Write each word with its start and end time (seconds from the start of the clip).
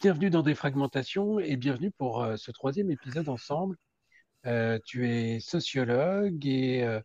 bienvenue 0.00 0.30
dans 0.30 0.42
Défragmentation 0.42 1.40
et 1.40 1.56
bienvenue 1.56 1.90
pour 1.90 2.22
euh, 2.22 2.38
ce 2.38 2.50
troisième 2.52 2.90
épisode 2.90 3.28
ensemble. 3.28 3.76
Euh, 4.46 4.78
tu 4.86 5.06
es 5.06 5.40
sociologue 5.40 6.46
et 6.46 6.82
euh, 6.84 7.02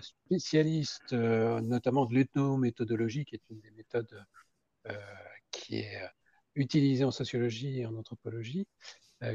spécialiste 0.00 1.12
notamment 1.12 2.06
de 2.06 2.14
l'ethnométhodologie, 2.14 3.24
qui 3.24 3.34
est 3.34 3.42
une 3.50 3.60
des 3.60 3.72
méthodes 3.72 4.24
qui 5.50 5.78
est 5.78 6.00
utilisée 6.54 7.04
en 7.04 7.10
sociologie 7.10 7.80
et 7.80 7.86
en 7.86 7.96
anthropologie 7.96 8.66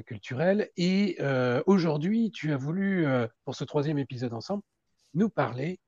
culturelle. 0.06 0.70
Et 0.78 1.17
aujourd'hui, 1.66 2.32
tu 2.32 2.52
as 2.52 2.58
voulu, 2.58 3.06
pour 3.45 3.56
ce 3.56 3.64
troisième 3.64 4.00
épisode 4.00 4.34
ensemble, 4.34 4.64
nous 5.14 5.30
parler 5.30 5.80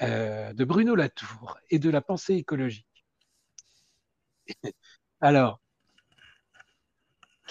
de 0.00 0.64
Bruno 0.64 0.94
Latour 0.94 1.58
et 1.70 1.78
de 1.78 1.90
la 1.90 2.00
pensée 2.00 2.34
écologique. 2.34 2.86
Alors, 5.20 5.60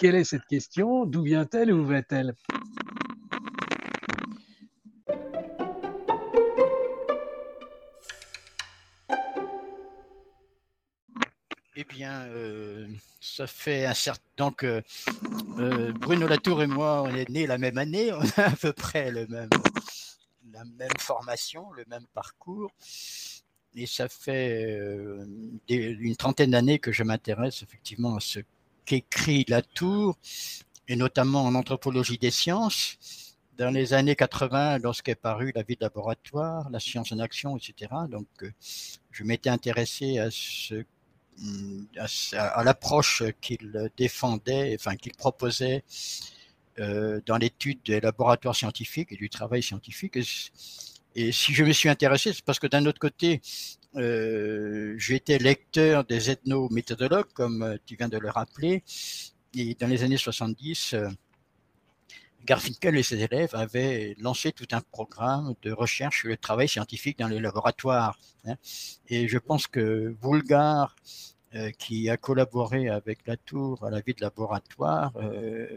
quelle 0.00 0.14
est 0.14 0.24
cette 0.24 0.46
question? 0.46 1.04
D'où 1.04 1.22
vient-elle 1.22 1.68
et 1.68 1.72
où 1.72 1.84
va-t-elle? 1.84 2.34
Eh 11.76 11.84
bien, 11.84 12.22
euh, 12.28 12.88
ça 13.20 13.46
fait 13.46 13.84
un 13.84 13.92
certain. 13.92 14.22
Donc, 14.38 14.64
euh, 14.64 14.80
euh, 15.58 15.92
Bruno 15.92 16.26
Latour 16.26 16.62
et 16.62 16.66
moi, 16.66 17.02
on 17.02 17.14
est 17.14 17.28
nés 17.28 17.46
la 17.46 17.58
même 17.58 17.76
année, 17.76 18.10
on 18.12 18.22
a 18.40 18.46
à 18.46 18.56
peu 18.56 18.72
près 18.72 19.10
le 19.10 19.26
même, 19.26 19.50
la 20.50 20.64
même 20.64 20.96
formation, 20.98 21.70
le 21.72 21.84
même 21.88 22.06
parcours 22.14 22.72
et 23.76 23.86
ça 23.86 24.08
fait 24.08 24.76
une 25.68 26.16
trentaine 26.16 26.50
d'années 26.50 26.80
que 26.80 26.90
je 26.90 27.04
m'intéresse 27.04 27.62
effectivement 27.62 28.16
à 28.16 28.20
ce 28.20 28.40
qu'écrit 28.84 29.44
Latour, 29.48 30.18
et 30.88 30.96
notamment 30.96 31.44
en 31.44 31.54
anthropologie 31.54 32.18
des 32.18 32.30
sciences. 32.30 32.96
Dans 33.58 33.70
les 33.70 33.92
années 33.92 34.16
80, 34.16 34.78
lorsqu'est 34.78 35.14
paru 35.14 35.52
La 35.54 35.62
vie 35.62 35.76
de 35.76 35.82
laboratoire, 35.82 36.70
La 36.70 36.80
science 36.80 37.12
en 37.12 37.18
action, 37.18 37.56
etc., 37.56 37.92
donc 38.08 38.26
euh, 38.42 38.50
je 39.10 39.22
m'étais 39.22 39.50
intéressé 39.50 40.18
à, 40.18 40.30
ce, 40.30 40.84
à, 42.32 42.64
l'approche 42.64 43.22
qu'il 43.40 43.90
défendait, 43.96 44.76
enfin 44.78 44.96
qu'il 44.96 45.12
proposait 45.12 45.84
euh, 46.78 47.20
dans 47.26 47.36
l'étude 47.36 47.80
des 47.84 48.00
laboratoires 48.00 48.56
scientifiques 48.56 49.12
et 49.12 49.16
du 49.16 49.28
travail 49.28 49.62
scientifique. 49.62 50.18
Et 51.14 51.32
si 51.32 51.52
je 51.52 51.64
me 51.64 51.72
suis 51.72 51.88
intéressé, 51.88 52.32
c'est 52.32 52.44
parce 52.44 52.58
que 52.58 52.66
d'un 52.66 52.86
autre 52.86 53.00
côté, 53.00 53.40
euh, 53.96 54.94
j'étais 54.98 55.38
lecteur 55.38 56.04
des 56.04 56.30
ethnométhodologues, 56.30 57.32
comme 57.34 57.62
euh, 57.62 57.76
tu 57.86 57.96
viens 57.96 58.08
de 58.08 58.18
le 58.18 58.30
rappeler. 58.30 58.84
Et 59.54 59.74
dans 59.74 59.88
les 59.88 60.04
années 60.04 60.16
70, 60.16 60.94
euh, 60.94 61.08
Garfinkel 62.44 62.96
et 62.96 63.02
ses 63.02 63.20
élèves 63.20 63.54
avaient 63.54 64.14
lancé 64.18 64.52
tout 64.52 64.68
un 64.72 64.80
programme 64.80 65.54
de 65.62 65.72
recherche 65.72 66.20
sur 66.20 66.28
le 66.28 66.36
travail 66.36 66.68
scientifique 66.68 67.18
dans 67.18 67.28
les 67.28 67.40
laboratoires. 67.40 68.18
Hein. 68.46 68.54
Et 69.08 69.28
je 69.28 69.38
pense 69.38 69.66
que 69.66 70.16
Boulgar, 70.20 70.96
qui 71.78 72.08
a 72.08 72.16
collaboré 72.16 72.88
avec 72.88 73.26
Latour 73.26 73.84
à 73.84 73.90
la 73.90 74.00
vie 74.00 74.14
de 74.14 74.20
laboratoire, 74.20 75.12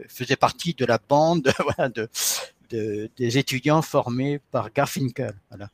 faisait 0.08 0.36
partie 0.36 0.72
de 0.72 0.84
la 0.86 0.98
bande 0.98 1.52
des 2.70 3.38
étudiants 3.38 3.82
formés 3.82 4.38
par 4.38 4.72
Garfinkel. 4.72 5.34
Voilà. 5.50 5.68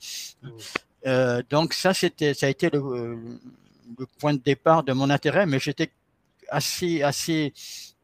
Euh, 1.07 1.43
donc 1.49 1.75
ça, 1.75 1.95
c'était, 1.95 2.35
ça 2.35 2.47
a 2.47 2.49
été 2.49 2.71
le, 2.71 3.19
le, 3.99 4.07
point 4.19 4.35
de 4.35 4.39
départ 4.39 4.83
de 4.83 4.93
mon 4.93 5.11
intérêt, 5.11 5.47
mais 5.47 5.59
j'étais 5.59 5.91
assez, 6.49 7.03
assez, 7.03 7.53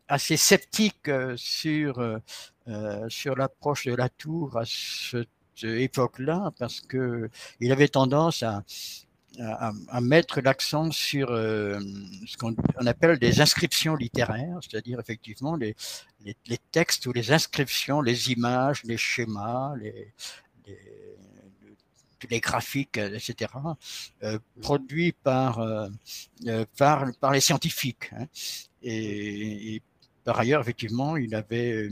assez 0.08 0.36
sceptique 0.36 1.08
euh, 1.08 1.34
sur, 1.36 1.98
euh, 1.98 3.08
sur 3.08 3.36
l'approche 3.36 3.86
de 3.86 3.94
la 3.94 4.08
tour 4.08 4.56
à 4.56 4.64
cette 4.64 5.28
époque-là, 5.62 6.52
parce 6.58 6.80
que 6.80 7.30
il 7.60 7.72
avait 7.72 7.88
tendance 7.88 8.42
à, 8.42 8.62
à, 9.40 10.00
mettre 10.00 10.40
l'accent 10.40 10.90
sur 10.90 11.30
euh, 11.30 11.78
ce 12.26 12.36
qu'on 12.36 12.54
appelle 12.86 13.18
des 13.18 13.40
inscriptions 13.40 13.94
littéraires, 13.94 14.58
c'est-à-dire 14.60 15.00
effectivement 15.00 15.56
les, 15.56 15.74
les, 16.24 16.58
textes 16.72 17.06
ou 17.06 17.12
les 17.12 17.32
inscriptions, 17.32 18.00
les 18.00 18.32
images, 18.32 18.82
les 18.84 18.96
schémas, 18.96 19.74
les, 19.76 20.12
les, 22.30 22.40
graphiques, 22.40 22.98
etc., 22.98 23.52
euh, 24.22 24.38
produits 24.60 25.12
par, 25.12 25.60
euh, 25.60 25.88
par, 26.76 27.06
par 27.20 27.32
les 27.32 27.40
scientifiques. 27.40 28.10
Hein. 28.12 28.26
Et, 28.82 29.74
et, 29.74 29.82
par 30.24 30.40
ailleurs, 30.40 30.60
effectivement, 30.60 31.16
il 31.16 31.34
avait 31.34 31.88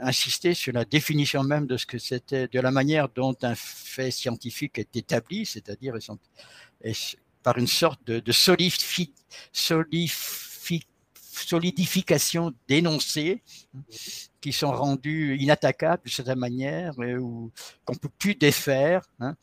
insister 0.00 0.54
sur 0.54 0.72
la 0.72 0.84
définition 0.84 1.42
même 1.42 1.66
de 1.66 1.76
ce 1.76 1.86
que 1.86 1.98
c'était, 1.98 2.48
de 2.48 2.60
la 2.60 2.70
manière 2.70 3.08
dont 3.08 3.36
un 3.42 3.54
fait 3.54 4.10
scientifique 4.10 4.78
est 4.78 4.96
établi, 4.96 5.46
c'est-à-dire 5.46 5.94
par 7.42 7.58
une 7.58 7.66
sorte 7.66 8.00
de, 8.06 8.20
de 8.20 8.32
solidification 11.42 12.52
d'énoncés 12.68 13.42
qui 14.40 14.52
sont 14.52 14.72
rendus 14.72 15.36
inattaquables 15.38 16.02
de 16.04 16.10
cette 16.10 16.28
manière 16.28 16.94
ou 16.98 17.50
qu'on 17.84 17.94
peut 17.94 18.10
plus 18.18 18.34
défaire. 18.34 19.02
Hein. 19.20 19.36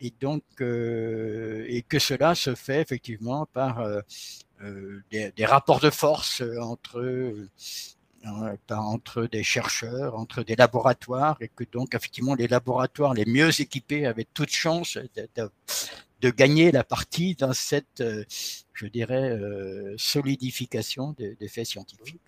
et 0.00 0.12
donc, 0.20 0.42
euh, 0.60 1.64
et 1.68 1.82
que 1.82 1.98
cela 1.98 2.34
se 2.34 2.54
fait 2.54 2.80
effectivement 2.80 3.46
par 3.46 3.80
euh, 3.80 4.00
euh, 4.62 5.02
des, 5.10 5.46
rapports 5.46 5.80
de 5.80 5.90
force 5.90 6.42
entre 6.60 7.48
entre 8.70 9.26
des 9.26 9.42
chercheurs, 9.42 10.14
entre 10.16 10.44
des 10.44 10.54
laboratoires, 10.54 11.36
et 11.40 11.48
que 11.48 11.64
donc 11.64 11.94
effectivement 11.94 12.36
les 12.36 12.46
laboratoires 12.46 13.14
les 13.14 13.24
mieux 13.24 13.60
équipés 13.60 14.06
avaient 14.06 14.28
toute 14.32 14.50
chance 14.50 14.96
de, 16.22 16.30
gagner 16.30 16.72
la 16.72 16.84
partie 16.84 17.34
dans 17.34 17.52
cette, 17.52 18.00
euh, 18.00 18.24
je 18.72 18.86
dirais, 18.86 19.30
euh, 19.30 19.94
solidification 19.98 21.14
des, 21.18 21.48
faits 21.48 21.66
scientifiques. 21.66 22.20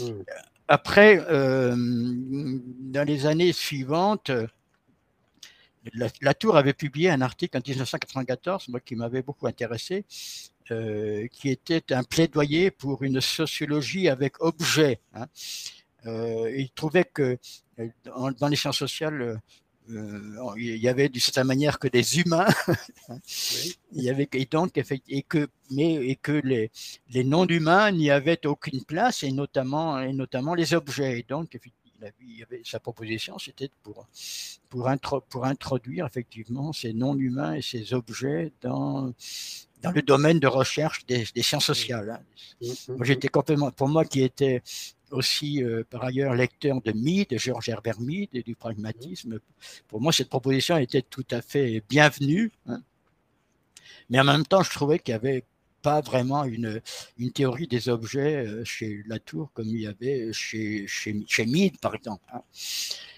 Mmh. 0.00 0.22
Après, 0.68 1.18
euh, 1.28 1.74
dans 1.76 3.04
les 3.04 3.26
années 3.26 3.52
suivantes, 3.52 4.30
la, 5.94 6.34
Tour 6.34 6.56
avait 6.56 6.74
publié 6.74 7.10
un 7.10 7.20
article 7.22 7.56
en 7.56 7.60
1994, 7.66 8.68
moi 8.68 8.78
qui 8.78 8.94
m'avait 8.94 9.22
beaucoup 9.22 9.48
intéressé, 9.48 10.04
euh, 10.70 11.26
qui 11.32 11.48
était 11.48 11.92
un 11.92 12.04
plaidoyer 12.04 12.70
pour 12.70 13.02
une 13.02 13.20
sociologie 13.20 14.08
avec 14.08 14.40
objet. 14.40 15.00
Hein. 15.14 15.26
Euh, 16.06 16.54
il 16.56 16.70
trouvait 16.70 17.04
que 17.04 17.38
dans, 18.04 18.48
les 18.48 18.56
sciences 18.56 18.78
sociales, 18.78 19.40
il 20.56 20.76
y 20.76 20.88
avait 20.88 21.08
d'une 21.08 21.20
certaine 21.20 21.46
manière 21.46 21.78
que 21.78 21.88
des 21.88 22.18
humains, 22.18 22.46
il 23.92 24.02
y 24.02 24.10
avait 24.10 24.28
et 24.32 24.46
donc 24.46 24.78
et 25.08 25.22
que 25.22 25.48
mais 25.70 25.94
et 25.94 26.16
que 26.16 26.40
les, 26.44 26.70
les 27.10 27.24
non-humains 27.24 27.90
n'y 27.92 28.10
avaient 28.10 28.46
aucune 28.46 28.84
place 28.84 29.22
et 29.22 29.32
notamment 29.32 30.00
et 30.00 30.12
notamment 30.12 30.54
les 30.54 30.74
objets. 30.74 31.20
Et 31.20 31.26
donc 31.28 31.58
il 32.20 32.38
y 32.38 32.42
avait, 32.42 32.62
sa 32.64 32.80
proposition, 32.80 33.38
c'était 33.38 33.70
pour, 33.82 34.06
pour, 34.68 34.88
intro, 34.88 35.20
pour 35.20 35.44
introduire 35.44 36.06
effectivement 36.06 36.72
ces 36.72 36.92
non-humains 36.92 37.54
et 37.54 37.62
ces 37.62 37.92
objets 37.92 38.52
dans, 38.62 39.12
dans 39.82 39.90
le 39.92 40.02
domaine 40.02 40.38
de 40.38 40.46
recherche 40.46 41.04
des, 41.06 41.26
des 41.34 41.42
sciences 41.42 41.66
sociales. 41.66 42.10
Hein. 42.10 42.22
Mmh, 42.62 42.66
mmh, 42.66 42.96
moi, 42.96 43.04
j'étais 43.04 43.28
complètement, 43.28 43.70
pour 43.70 43.88
moi 43.88 44.04
qui 44.04 44.22
était 44.22 44.62
aussi 45.10 45.62
euh, 45.62 45.84
par 45.88 46.04
ailleurs 46.04 46.34
lecteur 46.34 46.80
de 46.80 46.92
Mead, 46.92 47.30
de 47.30 47.38
Georges 47.38 47.68
Herbert 47.68 48.00
Mead 48.00 48.30
et 48.32 48.42
du 48.42 48.54
pragmatisme, 48.54 49.40
pour 49.88 50.00
moi, 50.00 50.12
cette 50.12 50.28
proposition 50.28 50.76
était 50.76 51.02
tout 51.02 51.26
à 51.30 51.42
fait 51.42 51.82
bienvenue. 51.88 52.50
Hein. 52.66 52.82
Mais 54.08 54.20
en 54.20 54.24
même 54.24 54.46
temps, 54.46 54.62
je 54.62 54.70
trouvais 54.70 54.98
qu'il 54.98 55.12
y 55.12 55.14
avait 55.14 55.44
pas 55.82 56.00
vraiment 56.00 56.44
une, 56.44 56.82
une 57.18 57.32
théorie 57.32 57.66
des 57.66 57.88
objets 57.88 58.46
euh, 58.46 58.64
chez 58.64 59.02
Latour 59.06 59.50
comme 59.52 59.68
il 59.68 59.80
y 59.80 59.86
avait 59.86 60.32
chez, 60.32 60.86
chez, 60.86 61.24
chez 61.26 61.46
Mead, 61.46 61.78
par 61.78 61.94
exemple. 61.94 62.24
Hein. 62.32 62.42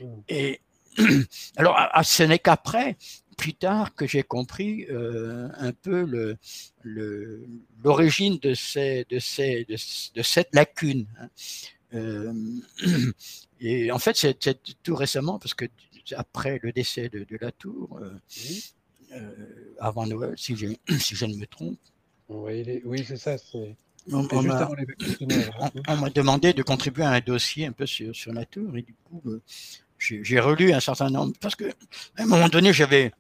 Mmh. 0.00 0.06
Et 0.29 0.61
alors, 1.56 1.77
ce 2.05 2.23
n'est 2.23 2.39
qu'après, 2.39 2.97
plus 3.37 3.55
tard, 3.55 3.94
que 3.94 4.06
j'ai 4.06 4.23
compris 4.23 4.87
euh, 4.91 5.49
un 5.59 5.73
peu 5.73 6.37
l'origine 6.85 8.39
le, 8.43 8.50
de, 8.50 8.55
ces, 8.55 9.06
de, 9.09 9.19
ces, 9.19 9.65
de, 9.65 10.23
cette 10.23 10.55
lacune. 10.55 11.06
Hein. 11.94 11.99
Euh, 11.99 13.12
et 13.61 13.91
en 13.93 13.99
fait, 13.99 14.17
c'est 14.17 14.59
tout 14.83 14.94
récemment, 14.94 15.39
parce 15.39 15.55
que 15.55 15.67
après 16.17 16.59
le 16.62 16.73
décès 16.73 17.09
de, 17.09 17.25
de 17.25 17.39
Latour, 17.41 18.00
avant 19.79 20.06
Noël, 20.06 20.35
si 20.37 20.56
je, 20.56 20.69
si 20.99 21.15
je 21.15 21.27
ne 21.27 21.37
me 21.37 21.47
trompe, 21.47 21.79
oui, 22.29 23.05
c'est 23.06 23.17
ça. 23.17 23.37
On, 24.11 24.43
m'a 25.97 26.11
demandé 26.11 26.53
de 26.53 26.62
contribuer 26.62 27.05
à 27.05 27.11
un 27.11 27.21
dossier 27.21 27.67
un 27.67 27.73
peu 27.73 27.87
sur, 27.87 28.15
sur 28.17 28.33
la 28.33 28.44
tour 28.44 28.77
et 28.77 28.83
du 28.83 28.94
coup, 29.05 29.23
euh, 29.27 29.41
j'ai 29.99 30.41
relu 30.41 30.73
un 30.73 30.81
certain 30.81 31.09
nombre 31.09 31.35
parce 31.41 31.55
que 31.55 31.67
à 32.17 32.23
un 32.23 32.27
moment 32.27 32.49
donné, 32.49 32.73
j'avais 32.73 33.12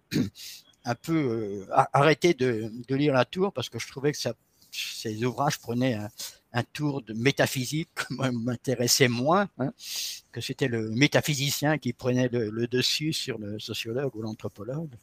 un 0.84 0.94
peu 0.96 1.14
euh, 1.14 1.66
arrêté 1.92 2.34
de, 2.34 2.72
de, 2.88 2.96
lire 2.96 3.14
la 3.14 3.24
tour 3.24 3.52
parce 3.52 3.68
que 3.68 3.78
je 3.78 3.86
trouvais 3.86 4.10
que 4.10 4.18
ça, 4.18 4.34
ces 4.72 5.24
ouvrages 5.24 5.60
prenaient 5.60 5.94
un, 5.94 6.08
tour 6.62 7.02
de 7.02 7.14
métaphysique 7.14 7.88
m'intéressait 8.10 9.08
moins, 9.08 9.48
hein, 9.58 9.72
que 10.30 10.40
c'était 10.40 10.68
le 10.68 10.90
métaphysicien 10.90 11.78
qui 11.78 11.92
prenait 11.92 12.28
le, 12.28 12.66
dessus 12.66 13.12
sur 13.12 13.38
le 13.38 13.58
sociologue 13.58 14.14
ou 14.14 14.22
l'anthropologue. 14.22 14.94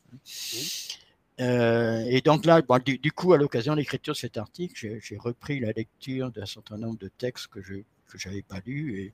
Euh, 1.39 2.03
et 2.07 2.21
donc 2.21 2.45
là, 2.45 2.61
du, 2.85 3.11
coup, 3.11 3.33
à 3.33 3.37
l'occasion 3.37 3.73
de 3.73 3.79
l'écriture 3.79 4.13
de 4.13 4.19
cet 4.19 4.37
article, 4.37 4.99
j'ai 5.01 5.17
repris 5.17 5.59
la 5.59 5.71
lecture 5.71 6.31
d'un 6.31 6.45
certain 6.45 6.77
nombre 6.77 6.99
de 6.99 7.07
textes 7.07 7.47
que 7.47 7.61
je 7.61 7.75
que 8.09 8.17
j'avais 8.17 8.41
pas 8.41 8.59
lus 8.65 8.99
et, 8.99 9.13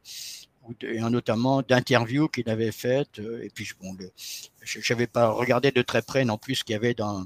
et 0.82 1.00
notamment 1.00 1.62
d'interviews 1.62 2.28
qu'il 2.28 2.50
avait 2.50 2.72
faites. 2.72 3.20
Euh, 3.20 3.44
et 3.44 3.50
puis 3.50 3.70
bon, 3.82 3.96
je 4.62 4.94
n'avais 4.94 5.08
pas 5.08 5.30
regardé 5.30 5.72
de 5.72 5.82
très 5.82 6.02
près 6.02 6.26
non 6.26 6.38
plus 6.38 6.56
ce 6.56 6.64
qu'il 6.64 6.74
y 6.74 6.76
avait 6.76 6.94
dans 6.94 7.26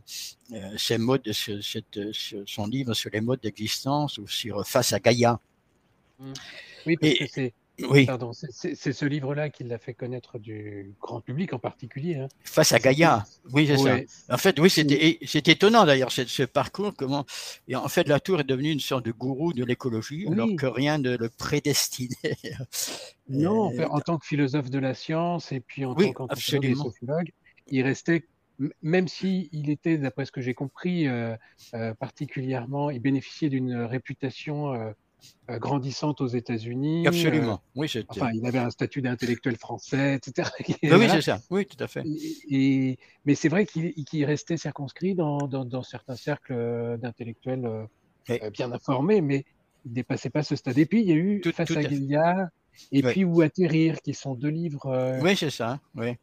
euh, 0.54 0.78
ces 0.78 0.98
modes, 0.98 1.30
cette, 1.32 2.00
son 2.46 2.68
livre 2.68 2.94
sur 2.94 3.10
les 3.12 3.22
modes 3.22 3.42
d'existence 3.42 4.18
ou 4.18 4.28
sur 4.28 4.66
Face 4.68 4.94
à 4.94 5.00
Gaïa. 5.00 5.40
Mmh. 6.20 6.34
Oui, 6.86 6.98
parce 6.98 7.14
que 7.14 7.26
c'est 7.28 7.54
oui. 7.90 8.06
Pardon, 8.06 8.31
c'est 8.34 8.76
ce 8.76 9.06
livre-là 9.06 9.50
qui 9.50 9.64
l'a 9.64 9.78
fait 9.78 9.94
connaître 9.94 10.40
du 10.40 10.94
grand 11.02 11.22
public 11.22 11.54
en 11.54 11.60
particulier. 11.60 12.16
Hein. 12.16 12.28
Face 12.44 12.72
à 12.72 12.80
Gaïa, 12.80 13.26
oui, 13.52 13.68
c'est 13.68 13.78
ça. 13.78 14.34
En 14.34 14.38
fait, 14.38 14.60
oui, 14.60 14.70
c'est 14.70 15.48
étonnant 15.48 15.86
d'ailleurs 15.86 16.12
ce, 16.12 16.44
parcours. 16.44 16.94
Comment 16.98 17.26
et 17.68 17.76
en 17.76 17.88
fait, 17.88 18.08
la 18.08 18.20
tour 18.20 18.40
est 18.40 18.44
devenue 18.44 18.72
une 18.72 18.80
sorte 18.80 19.06
de 19.06 19.12
gourou 19.12 19.54
de 19.54 19.64
l'écologie, 19.64 20.28
alors 20.31 20.50
que 20.58 20.66
rien 20.66 20.98
ne 20.98 21.16
le 21.16 21.30
prédestinait. 21.30 22.16
Non, 23.31 23.72
euh, 23.74 23.86
en 23.92 24.00
tant 24.00 24.18
que 24.18 24.26
philosophe 24.26 24.72
de 24.72 24.80
la 24.80 24.96
science 24.96 25.52
et 25.52 25.60
puis 25.60 25.86
en 25.86 25.94
tant 25.94 26.12
qu'anthropologue 26.14 27.31
il 27.68 27.84
restait 27.84 28.26
même 28.81 29.08
s'il 29.08 29.50
il 29.52 29.70
était, 29.70 29.98
d'après 29.98 30.26
ce 30.26 30.31
que 30.31 30.42
j'ai 30.42 30.54
compris, 30.54 31.08
euh, 31.08 31.36
euh, 31.74 31.94
particulièrement, 31.94 32.90
il 32.90 33.00
bénéficiait 33.00 33.50
d'une 33.50 33.74
réputation 33.76 34.74
euh, 34.74 34.92
grandissante 35.57 36.21
aux 36.21 36.27
États-Unis. 36.27 37.07
Absolument, 37.07 37.54
euh, 37.54 37.81
oui, 37.81 37.92
Enfin, 38.07 38.30
il 38.33 38.45
avait 38.45 38.60
un 38.60 38.69
statut 38.69 39.01
d'intellectuel 39.01 39.57
français, 39.57 40.16
etc. 40.16 40.50
oui, 40.83 41.07
c'est 41.10 41.21
ça, 41.21 41.39
oui, 41.50 41.66
tout 41.66 41.81
à 41.83 41.88
fait. 41.88 42.04
Et, 42.50 42.98
mais 43.25 43.36
c'est 43.36 43.50
vrai 43.50 43.66
qu'il 43.66 44.25
restait 44.25 44.57
circonscrit 44.57 45.16
dans, 45.16 45.48
dans, 45.48 45.83
certains 45.83 46.16
cercles 46.16 46.98
d'intellectuels 47.01 47.66
euh, 47.66 48.50
bien 48.51 48.71
informés, 48.71 49.21
mais 49.21 49.45
il 49.86 49.92
ne 49.92 49.95
dépassait 49.95 50.30
pas 50.30 50.44
ce 50.44 50.56
stade. 50.56 50.77
Et 50.77 50.86
puis, 50.86 51.01
il 51.01 51.07
y 51.07 51.12
a 51.12 51.16
eu 51.16 51.42
Face 51.54 51.71
à 51.71 51.83
Guilla 51.83 52.50
et 52.92 53.01
puis 53.01 53.25
Où 53.25 53.42
atterrir, 53.42 54.01
qui 54.01 54.13
sont 54.13 54.36
deux 54.36 54.50
livres. 54.50 55.19
oui, 55.21 55.36
c'est 55.36 55.50
ça. 55.50 55.80
Oui. 55.95 56.16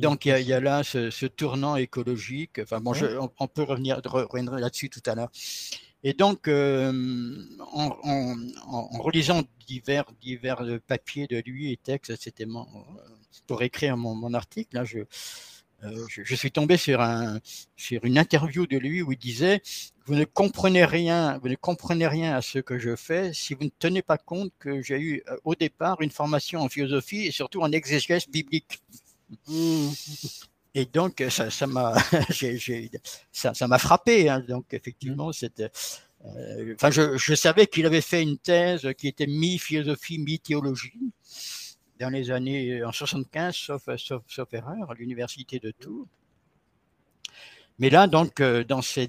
Donc, 0.00 0.26
il 0.26 0.38
y, 0.42 0.52
a 0.52 0.60
là 0.60 0.82
ce, 0.82 1.26
tournant 1.26 1.76
écologique. 1.76 2.58
Enfin, 2.62 2.80
bon, 2.80 2.92
je, 2.92 3.06
on, 3.38 3.46
peut 3.46 3.62
revenir, 3.62 4.00
revenir 4.04 4.52
là-dessus 4.52 4.90
tout 4.90 5.02
à 5.06 5.14
l'heure. 5.14 5.30
Et 6.04 6.14
donc, 6.14 6.48
euh, 6.48 6.92
en, 7.72 7.96
en, 8.02 8.36
en, 8.66 9.02
relisant 9.02 9.42
divers, 9.66 10.04
divers 10.20 10.62
papiers 10.86 11.26
de 11.28 11.40
lui 11.44 11.72
et 11.72 11.76
textes, 11.76 12.10
etc., 12.10 12.50
pour 13.46 13.62
écrire 13.62 13.96
mon, 13.96 14.14
mon 14.14 14.34
article, 14.34 14.74
là, 14.74 14.84
je, 14.84 15.00
euh, 15.84 16.06
je, 16.08 16.22
je, 16.24 16.34
suis 16.34 16.52
tombé 16.52 16.76
sur, 16.76 17.00
un, 17.00 17.40
sur 17.76 18.04
une 18.04 18.18
interview 18.18 18.66
de 18.66 18.78
lui 18.78 19.02
où 19.02 19.12
il 19.12 19.18
disait 19.18 19.62
vous 20.06 20.14
ne 20.14 20.24
comprenez 20.24 20.84
rien, 20.84 21.38
vous 21.38 21.48
ne 21.48 21.56
comprenez 21.56 22.06
rien 22.06 22.36
à 22.36 22.42
ce 22.42 22.58
que 22.58 22.78
je 22.78 22.94
fais 22.94 23.32
si 23.32 23.54
vous 23.54 23.64
ne 23.64 23.70
tenez 23.78 24.02
pas 24.02 24.18
compte 24.18 24.52
que 24.58 24.82
j'ai 24.82 25.00
eu 25.00 25.22
euh, 25.28 25.36
au 25.44 25.54
départ 25.54 26.00
une 26.00 26.10
formation 26.10 26.60
en 26.60 26.68
philosophie 26.68 27.26
et 27.26 27.30
surtout 27.30 27.62
en 27.62 27.72
exégèse 27.72 28.28
biblique. 28.28 28.80
Mmh. 29.48 29.88
Et 30.74 30.86
donc, 30.86 31.22
ça, 31.28 31.50
ça 31.50 31.66
m'a, 31.66 31.94
ça, 33.32 33.54
ça 33.54 33.68
m'a 33.68 33.78
frappé. 33.78 34.28
Hein. 34.28 34.40
Donc, 34.40 34.72
effectivement, 34.72 35.28
mmh. 35.28 35.32
c'était. 35.34 35.70
Euh, 36.24 36.74
enfin, 36.74 36.90
je, 36.90 37.16
je, 37.16 37.34
savais 37.34 37.66
qu'il 37.66 37.84
avait 37.84 38.00
fait 38.00 38.22
une 38.22 38.38
thèse 38.38 38.88
qui 38.96 39.08
était 39.08 39.26
mi-philosophie, 39.26 40.18
mi-théologie 40.18 41.12
dans 41.98 42.10
les 42.10 42.30
années 42.30 42.82
en 42.84 42.92
75, 42.92 43.54
sauf, 43.54 43.82
sauf, 43.96 44.22
sauf 44.26 44.54
erreur, 44.54 44.90
à 44.90 44.94
l'université 44.94 45.58
de 45.58 45.72
Tours. 45.72 46.06
Mais 47.78 47.90
là, 47.90 48.06
donc, 48.06 48.40
euh, 48.40 48.64
dans 48.64 48.82
ces, 48.82 49.08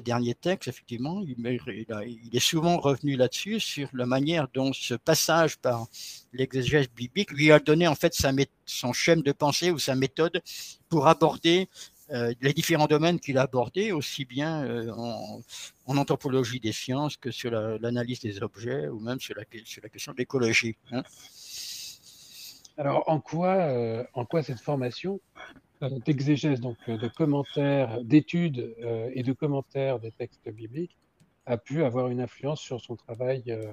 derniers 0.00 0.34
textes, 0.34 0.68
effectivement, 0.68 1.20
il, 1.22 2.30
est 2.32 2.38
souvent 2.38 2.78
revenu 2.78 3.16
là-dessus, 3.16 3.60
sur 3.60 3.88
la 3.92 4.06
manière 4.06 4.48
dont 4.54 4.72
ce 4.72 4.94
passage 4.94 5.58
par 5.58 5.86
l'exégèse 6.32 6.88
biblique 6.88 7.32
lui 7.32 7.50
a 7.50 7.58
donné 7.58 7.86
en 7.88 7.94
fait 7.94 8.16
son 8.66 8.92
schème 8.92 9.22
de 9.22 9.32
pensée 9.32 9.70
ou 9.70 9.78
sa 9.78 9.94
méthode 9.94 10.42
pour 10.88 11.08
aborder 11.08 11.68
euh, 12.10 12.34
les 12.40 12.52
différents 12.52 12.86
domaines 12.86 13.18
qu'il 13.18 13.38
a 13.38 13.42
abordés, 13.42 13.90
aussi 13.90 14.24
bien 14.24 14.64
euh, 14.64 14.92
en, 14.92 15.96
anthropologie 15.96 16.60
des 16.60 16.72
sciences 16.72 17.16
que 17.16 17.30
sur 17.30 17.50
l'analyse 17.50 18.20
des 18.20 18.42
objets 18.42 18.88
ou 18.88 19.00
même 19.00 19.20
sur 19.20 19.34
la, 19.34 19.44
sur 19.64 19.82
la 19.82 19.88
question 19.88 20.12
de 20.12 20.18
l'écologie. 20.18 20.76
Hein. 20.92 21.02
Alors, 22.76 23.04
en 23.08 23.20
quoi, 23.20 24.04
en 24.14 24.24
quoi 24.24 24.42
cette 24.42 24.60
formation 24.60 25.20
d'exégèse, 25.90 26.60
donc 26.60 26.76
euh, 26.88 26.96
de 26.96 27.08
commentaires, 27.08 28.02
d'études 28.02 28.74
euh, 28.82 29.10
et 29.14 29.22
de 29.22 29.32
commentaires 29.32 29.98
des 29.98 30.10
textes 30.10 30.48
bibliques, 30.48 30.96
a 31.46 31.56
pu 31.56 31.84
avoir 31.84 32.08
une 32.08 32.20
influence 32.20 32.60
sur 32.60 32.80
son 32.80 32.96
travail 32.96 33.42
euh, 33.48 33.72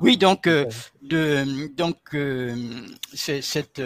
Oui, 0.00 0.16
donc, 0.16 0.48
de, 0.48 1.74
donc 1.76 2.16
cette, 3.14 3.82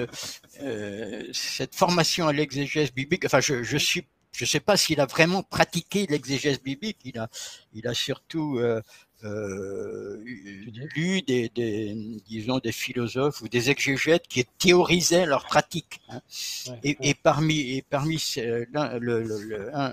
cette 1.32 1.74
formation 1.74 2.28
à 2.28 2.32
l'exégèse 2.32 2.92
biblique, 2.92 3.26
enfin, 3.26 3.40
je, 3.40 3.62
je 3.62 3.76
suis 3.76 4.06
je 4.32 4.44
ne 4.44 4.48
sais 4.48 4.60
pas 4.60 4.76
s'il 4.76 5.00
a 5.00 5.06
vraiment 5.06 5.42
pratiqué 5.42 6.06
l'exégèse 6.08 6.62
biblique. 6.62 6.98
Il 7.04 7.18
a, 7.18 7.28
il 7.72 7.88
a 7.88 7.94
surtout 7.94 8.60
euh, 9.24 10.22
lu 10.94 11.22
des, 11.22 11.48
des, 11.48 11.94
disons, 12.26 12.58
des 12.58 12.72
philosophes 12.72 13.42
ou 13.42 13.48
des 13.48 13.70
exégètes 13.70 14.28
qui 14.28 14.44
théorisaient 14.58 15.26
leur 15.26 15.44
pratique. 15.44 16.00
Hein. 16.08 16.20
et, 16.84 16.96
et, 17.00 17.14
parmi, 17.14 17.76
et 17.76 17.82
parmi 17.82 18.22
le, 18.36 18.66
le, 19.00 19.22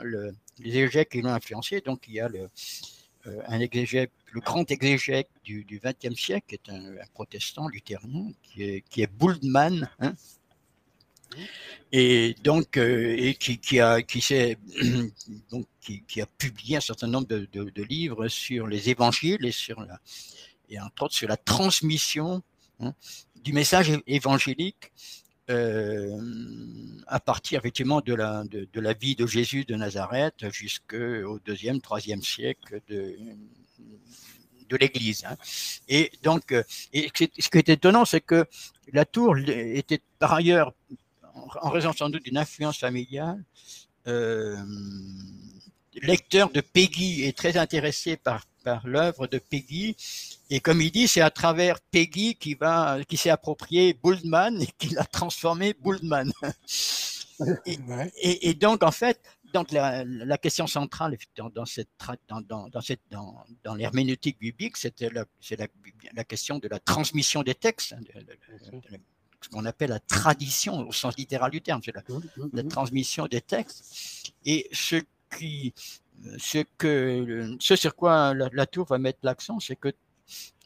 le, 0.03 0.35
les 0.59 0.77
exégètes 0.77 1.09
qui 1.09 1.21
l'ont 1.21 1.33
influencé, 1.33 1.81
donc 1.81 2.03
il 2.07 2.15
y 2.15 2.19
a 2.19 2.29
le, 2.29 2.47
euh, 3.27 3.41
un 3.47 3.59
exégète, 3.59 4.11
le 4.31 4.41
grand 4.41 4.69
exégète 4.69 5.29
du 5.43 5.65
XXe 5.83 6.15
siècle, 6.15 6.45
qui 6.47 6.55
est 6.55 6.69
un, 6.69 6.97
un, 6.97 7.07
protestant 7.13 7.67
luthérien, 7.67 8.31
qui 8.43 8.63
est, 8.63 8.83
qui 8.89 9.01
est 9.01 9.11
Bultmann. 9.11 9.89
Hein, 9.99 10.13
et 11.91 12.35
donc 12.43 12.77
euh, 12.77 13.15
et 13.17 13.35
qui, 13.35 13.79
a 13.79 14.01
qui 14.01 14.21
s'est 14.21 14.57
donc 15.51 15.67
qui, 15.81 16.21
a 16.21 16.25
publié 16.25 16.77
un 16.77 16.81
certain 16.81 17.07
nombre 17.07 17.27
de, 17.27 17.83
livres 17.83 18.27
sur 18.27 18.67
les 18.67 18.89
évangiles 18.89 19.45
et 19.45 19.51
sur 19.51 19.81
la 19.81 19.99
et 20.69 20.79
entre 20.79 21.03
autres 21.03 21.15
sur 21.15 21.27
la 21.27 21.37
transmission 21.37 22.41
hein, 22.79 22.93
du 23.43 23.53
message 23.53 23.91
évangélique 24.07 24.91
euh, 25.51 26.19
à 27.05 27.19
partir 27.19 27.59
effectivement 27.59 28.01
de 28.01 28.13
la 28.13 28.43
de, 28.45 28.79
la 28.79 28.93
vie 28.93 29.15
de 29.15 29.27
Jésus 29.27 29.63
de 29.63 29.75
Nazareth 29.75 30.49
jusqu'au 30.51 31.39
deuxième 31.45 31.81
troisième 31.81 32.21
siècle 32.21 32.81
de 32.87 33.15
de 34.67 34.77
l'Église. 34.77 35.25
Hein. 35.25 35.37
Et 35.87 36.11
donc, 36.23 36.51
et 36.93 37.11
ce 37.15 37.49
qui 37.49 37.57
est 37.57 37.69
étonnant, 37.69 38.03
c'est 38.05 38.21
que 38.21 38.45
la 38.93 39.05
tour 39.05 39.37
était 39.37 40.01
par 40.19 40.33
ailleurs, 40.33 40.73
en 41.61 41.69
raison 41.69 41.93
sans 41.93 42.09
doute 42.09 42.23
d'une 42.23 42.37
influence 42.37 42.79
familiale, 42.79 43.43
euh, 44.07 44.55
lecteur 46.01 46.49
de 46.49 46.61
Peggy 46.61 47.23
et 47.23 47.33
très 47.33 47.57
intéressé 47.57 48.17
par, 48.17 48.45
par 48.63 48.85
l'œuvre 48.87 49.27
de 49.27 49.37
Peggy. 49.37 49.95
Et 50.49 50.59
comme 50.59 50.81
il 50.81 50.91
dit, 50.91 51.07
c'est 51.07 51.21
à 51.21 51.29
travers 51.29 51.79
Peggy 51.79 52.35
qui 52.35 52.53
va, 52.53 52.99
qui 53.07 53.17
s'est 53.17 53.29
approprié 53.29 53.93
Bullman 53.93 54.61
et 54.61 54.67
qui 54.77 54.89
l'a 54.89 55.05
transformé 55.05 55.73
Bullman. 55.73 56.31
et, 57.65 58.49
et, 58.49 58.53
donc, 58.53 58.83
en 58.83 58.91
fait, 58.91 59.19
donc 59.53 59.71
la, 59.71 60.03
la, 60.05 60.37
question 60.37 60.67
centrale 60.67 61.17
dans, 61.35 61.49
dans 61.49 61.65
cette, 61.65 61.89
dans, 62.27 62.41
dans, 62.41 62.81
cette, 62.81 63.01
dans, 63.09 63.43
dans 63.63 63.75
l'herméneutique 63.75 64.39
biblique, 64.39 64.77
c'était 64.77 65.09
la, 65.09 65.25
la, 65.57 65.67
la, 66.13 66.23
question 66.23 66.59
de 66.59 66.67
la 66.67 66.79
transmission 66.79 67.41
des 67.41 67.55
textes, 67.55 67.93
hein, 67.93 67.99
ce 69.45 69.49
qu'on 69.49 69.65
appelle 69.65 69.91
la 69.91 69.99
tradition 69.99 70.87
au 70.87 70.91
sens 70.91 71.15
littéral 71.17 71.51
du 71.51 71.61
terme, 71.61 71.81
c'est 71.83 71.95
la, 71.95 72.01
mmh, 72.01 72.13
mmh, 72.15 72.49
la, 72.53 72.63
mmh. 72.63 72.67
transmission 72.67 73.27
des 73.27 73.41
textes. 73.41 74.33
Et 74.45 74.67
ce 74.71 74.95
qui, 75.37 75.73
ce 76.37 76.63
que, 76.77 77.55
ce 77.59 77.75
sur 77.75 77.95
quoi 77.95 78.33
la, 78.33 78.65
tour 78.65 78.87
va 78.87 78.97
mettre 78.97 79.19
l'accent, 79.21 79.59
c'est 79.59 79.75
que 79.75 79.93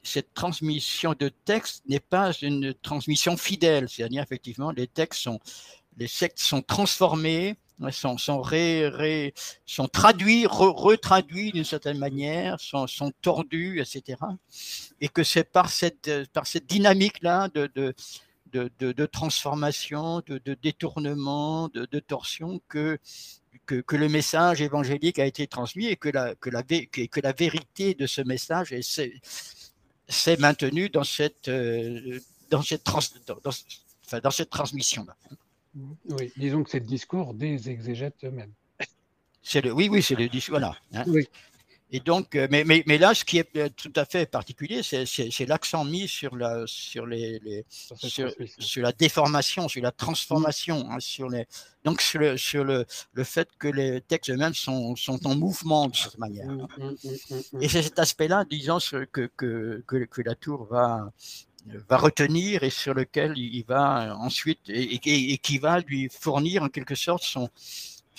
cette 0.02 0.34
transmission 0.34 1.14
de 1.20 1.30
textes 1.44 1.84
n'est 1.90 2.00
pas 2.00 2.32
une 2.42 2.74
transmission 2.74 3.36
fidèle, 3.36 3.90
c'est-à-dire 3.90 4.24
effectivement 4.24 4.72
les 4.72 4.88
textes 4.88 5.22
sont, 5.24 5.40
les 5.98 6.08
textes 6.08 6.46
sont 6.46 6.62
transformés 6.62 7.58
sont, 7.92 8.18
sont, 8.18 8.42
ré, 8.42 9.34
sont 9.66 9.88
traduits, 9.88 10.46
retraduits 10.46 11.54
d'une 11.54 11.64
certaine 11.64 11.98
manière, 11.98 12.60
sont, 12.60 12.88
sont, 12.88 13.12
tordus, 13.22 13.80
etc. 13.80 14.20
Et 15.00 15.08
que 15.08 15.24
c'est 15.24 15.46
par 15.46 15.70
cette, 15.70 16.30
par 16.34 16.46
cette 16.46 16.66
dynamique-là 16.66 17.48
de, 17.54 17.72
de, 17.74 17.94
de, 18.52 18.72
de, 18.80 19.06
transformation, 19.06 20.22
de, 20.26 20.40
détournement, 20.62 21.70
de, 21.70 22.00
torsion 22.00 22.62
que, 22.68 22.98
que, 23.66 23.82
que, 23.82 23.96
le 23.96 24.10
message 24.10 24.62
évangélique 24.62 25.20
a 25.20 25.26
été 25.26 25.48
transmis 25.48 25.88
et 25.88 25.96
que 25.96 26.10
la, 26.10 26.36
que 26.36 26.50
la, 26.50 26.64
que 26.64 27.20
la 27.22 27.32
vérité 27.34 27.94
de 27.94 28.06
ce 28.06 28.22
message 28.22 28.74
s'est 28.82 30.38
maintenue 30.38 30.90
dans 30.90 31.04
cette, 31.04 31.48
euh, 31.48 32.20
dans 32.50 32.62
cette, 32.62 32.84
trans, 32.84 33.00
dans, 33.28 33.52
enfin, 34.06 34.20
dans 34.20 34.32
cette 34.32 34.50
transmission-là. 34.50 35.16
Oui, 36.10 36.32
disons 36.38 36.64
que 36.64 36.72
c'est 36.72 36.80
le 36.80 36.86
discours 36.86 37.34
des 37.34 37.70
exégètes 37.70 38.24
eux-mêmes. 38.24 38.54
C'est 39.42 39.62
le, 39.62 39.72
oui, 39.72 39.88
oui, 39.90 40.02
c'est 40.02 40.16
le 40.16 40.28
discours. 40.28 40.60
Voilà. 40.60 40.76
Hein. 40.94 41.04
Oui. 41.08 41.28
Et 41.92 42.00
donc, 42.00 42.36
euh, 42.36 42.48
mais, 42.52 42.64
mais, 42.64 42.84
mais, 42.86 43.00
là, 43.00 43.16
ce 43.16 43.26
qui 43.26 43.40
est 43.40 43.56
euh, 43.58 43.68
tout 43.76 43.92
à 43.96 44.06
fait 44.06 44.30
particulier, 44.30 44.82
c'est 44.84 45.46
l'accent 45.48 45.84
mis 45.84 46.08
sur 46.08 46.36
la, 46.36 46.64
sur, 46.68 47.08
les, 47.08 47.40
les 47.40 47.66
sur, 47.70 48.32
sur, 48.60 48.84
la 48.84 48.92
déformation, 48.92 49.68
sur 49.68 49.82
la 49.82 49.92
transformation, 49.92 50.86
hein, 50.92 51.00
sur 51.00 51.30
les, 51.30 51.48
donc 51.84 52.02
sur, 52.02 52.20
le, 52.20 52.38
sur 52.38 52.64
le, 52.64 52.86
le, 53.14 53.24
fait 53.24 53.50
que 53.58 53.68
les 53.68 54.02
textes 54.02 54.30
eux-mêmes 54.30 54.54
sont, 54.54 54.96
sont, 54.96 55.26
en 55.26 55.36
mouvement 55.36 55.88
de 55.88 55.96
cette 55.96 56.20
manière. 56.20 56.48
Mmh, 56.48 56.68
mmh, 56.78 56.96
mmh, 57.54 57.62
et 57.64 57.70
c'est 57.70 57.82
cet 57.82 57.98
aspect-là, 57.98 58.46
disons, 58.48 58.78
que, 59.12 59.28
que, 59.36 59.84
que, 59.88 60.06
que, 60.06 60.22
la 60.22 60.36
tour 60.36 60.66
va, 60.66 61.12
va 61.66 61.98
retenir 61.98 62.62
et 62.62 62.70
sur 62.70 62.94
lequel 62.94 63.36
il 63.36 63.64
va 63.64 64.16
ensuite 64.18 64.60
et, 64.70 65.00
et, 65.34 65.38
qui 65.40 65.58
va 65.58 65.80
lui 65.80 66.08
fournir 66.10 66.62
en 66.62 66.70
quelque 66.70 66.96
sorte 66.96 67.24
son, 67.24 67.50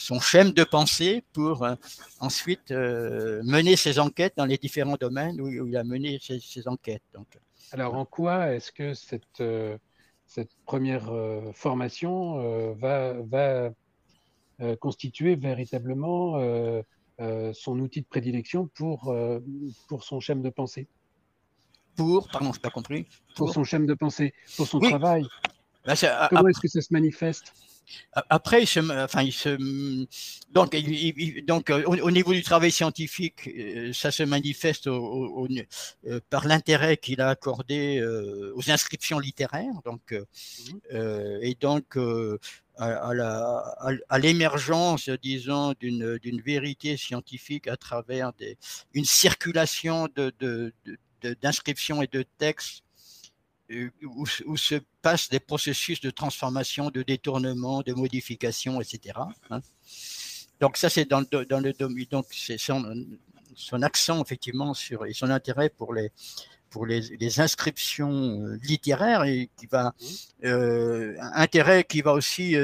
son 0.01 0.19
schème 0.19 0.53
de 0.53 0.65
pensée 0.65 1.23
pour 1.33 1.63
euh, 1.63 1.75
ensuite 2.21 2.71
euh, 2.71 3.43
mener 3.45 3.77
ses 3.77 3.99
enquêtes 3.99 4.35
dans 4.37 4.47
les 4.47 4.57
différents 4.57 4.97
domaines 4.99 5.41
où, 5.41 5.49
il 5.49 5.77
a 5.77 5.85
mené 5.85 6.19
ses, 6.21 6.69
enquêtes. 6.69 7.03
Donc. 7.15 7.39
Alors 7.73 7.95
en 7.95 8.05
quoi 8.05 8.55
est-ce 8.55 8.73
que 8.73 8.95
cette, 8.95 9.41
euh, 9.41 9.77
cette 10.27 10.51
première 10.65 11.13
formation 11.55 12.73
va, 12.75 13.15
va 13.23 13.71
constituer 14.81 15.37
véritablement 15.37 16.41
son 17.53 17.79
outil 17.79 18.01
de 18.01 18.07
prédilection 18.07 18.69
pour, 18.75 19.15
pour 19.89 20.05
son 20.05 20.21
schème 20.21 20.43
de 20.43 20.51
pensée? 20.51 20.89
Pour, 21.97 22.29
pardon, 22.29 22.53
je 22.53 22.59
n'ai 22.59 22.63
pas 22.63 22.71
compris. 22.71 23.07
Pour, 23.37 23.53
son 23.53 23.65
schéma 23.65 23.87
de 23.87 23.95
pensée, 23.95 24.33
pour 24.57 24.67
son 24.67 24.79
travail. 24.79 25.27
Bah, 25.85 25.95
Comment 26.31 26.49
est-ce 26.49 26.61
que 26.61 26.69
ça 26.69 26.81
se 26.81 26.93
manifeste? 26.93 27.53
Après, 28.29 28.63
il 28.63 28.67
se, 28.67 28.81
enfin, 29.05 29.23
il 29.23 29.33
se, 29.33 29.57
donc, 30.53 30.77
donc 31.47 31.71
au, 31.71 32.11
niveau 32.11 32.33
du 32.33 32.43
travail 32.43 32.71
scientifique, 32.71 33.49
euh, 33.49 33.93
ça 33.93 34.11
se 34.11 34.23
manifeste 34.23 34.87
au, 34.87 35.49
euh, 36.07 36.21
par 36.31 36.47
l'intérêt 36.47 36.97
qu'il 36.97 37.21
a 37.21 37.29
accordé 37.29 37.99
euh, 37.99 38.53
aux 38.55 38.71
inscriptions 38.71 39.19
littéraires, 39.19 39.81
donc, 39.85 40.13
mmh. 40.13 40.99
et 41.43 41.57
donc 41.61 41.99
à, 42.79 44.19
l'émergence, 44.19 45.09
disons, 45.09 45.75
d'une 45.81 46.41
vérité 46.41 46.97
scientifique 46.97 47.67
à 47.69 47.77
travers 47.77 48.33
des, 48.35 48.57
une 48.95 49.05
circulation 49.05 50.09
de, 50.15 50.33
de, 50.39 50.73
de 50.85 50.99
d'inscription 51.43 52.01
et 52.01 52.07
de 52.07 52.25
texte 52.39 52.83
euh, 53.71 53.91
où, 54.05 54.57
se 54.57 54.75
passent 55.03 55.29
des 55.29 55.41
processus 55.41 56.01
de 56.01 56.11
transformation, 56.11 56.91
de 56.91 57.03
détournement, 57.03 57.83
de 57.83 57.93
modification, 57.93 58.81
etc. 58.81 59.19
Hein. 59.51 59.61
Donc 60.61 60.77
ça, 60.77 60.91
c'est 60.91 61.09
dans, 61.09 61.21
le 61.21 61.45
domaine. 61.73 62.05
Donc 62.11 62.27
c'est 62.31 62.59
son, 62.59 63.07
son, 63.55 63.83
accent 63.83 64.23
effectivement 64.23 64.75
sur 64.75 65.07
et 65.07 65.13
son 65.13 65.31
intérêt 65.31 65.71
pour 65.71 65.95
les 65.95 66.11
pour 66.71 66.87
les, 66.87 67.41
inscriptions 67.41 68.43
euh, 68.43 68.59
littéraires 68.63 69.25
et 69.25 69.51
qui 69.57 69.67
va 69.67 69.93
euh, 70.45 71.17
intérêt 71.35 71.85
qui 71.85 72.01
va 72.01 72.13
aussi 72.13 72.55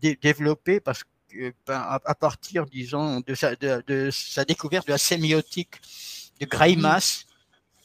développer 0.00 0.80
parce 0.80 1.04
que 1.04 1.52
ben, 1.66 2.00
à, 2.04 2.14
partir 2.14 2.66
disons 2.66 3.20
de 3.20 3.34
sa, 3.34 3.54
de, 3.56 3.82
de 3.86 4.10
sa 4.10 4.44
découverte 4.44 4.86
de 4.86 4.92
la 4.92 4.98
sémiotique 4.98 5.80
de 6.40 6.46
Greimas 6.46 7.26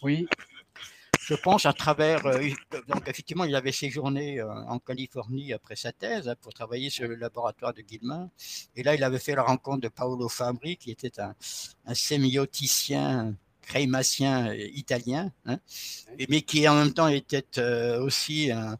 oui. 0.01 0.27
Je 1.31 1.37
pense 1.37 1.65
à 1.65 1.71
travers. 1.71 2.25
Euh, 2.25 2.49
donc, 2.89 3.07
effectivement, 3.07 3.45
il 3.45 3.55
avait 3.55 3.71
séjourné 3.71 4.41
euh, 4.41 4.49
en 4.67 4.79
Californie 4.79 5.53
après 5.53 5.77
sa 5.77 5.93
thèse 5.93 6.27
hein, 6.27 6.35
pour 6.41 6.53
travailler 6.53 6.89
sur 6.89 7.07
le 7.07 7.15
laboratoire 7.15 7.73
de 7.73 7.81
Guillemin. 7.81 8.29
Et 8.75 8.83
là, 8.83 8.95
il 8.95 9.03
avait 9.05 9.17
fait 9.17 9.33
la 9.33 9.43
rencontre 9.43 9.79
de 9.79 9.87
Paolo 9.87 10.27
Fabri, 10.27 10.75
qui 10.75 10.91
était 10.91 11.21
un, 11.21 11.33
sémioticien 11.93 13.33
crémacien 13.61 14.49
euh, 14.49 14.67
italien, 14.73 15.31
hein, 15.45 15.57
mais 16.27 16.41
qui 16.41 16.67
en 16.67 16.75
même 16.75 16.93
temps 16.93 17.07
était 17.07 17.45
aussi 18.01 18.51
un, 18.51 18.77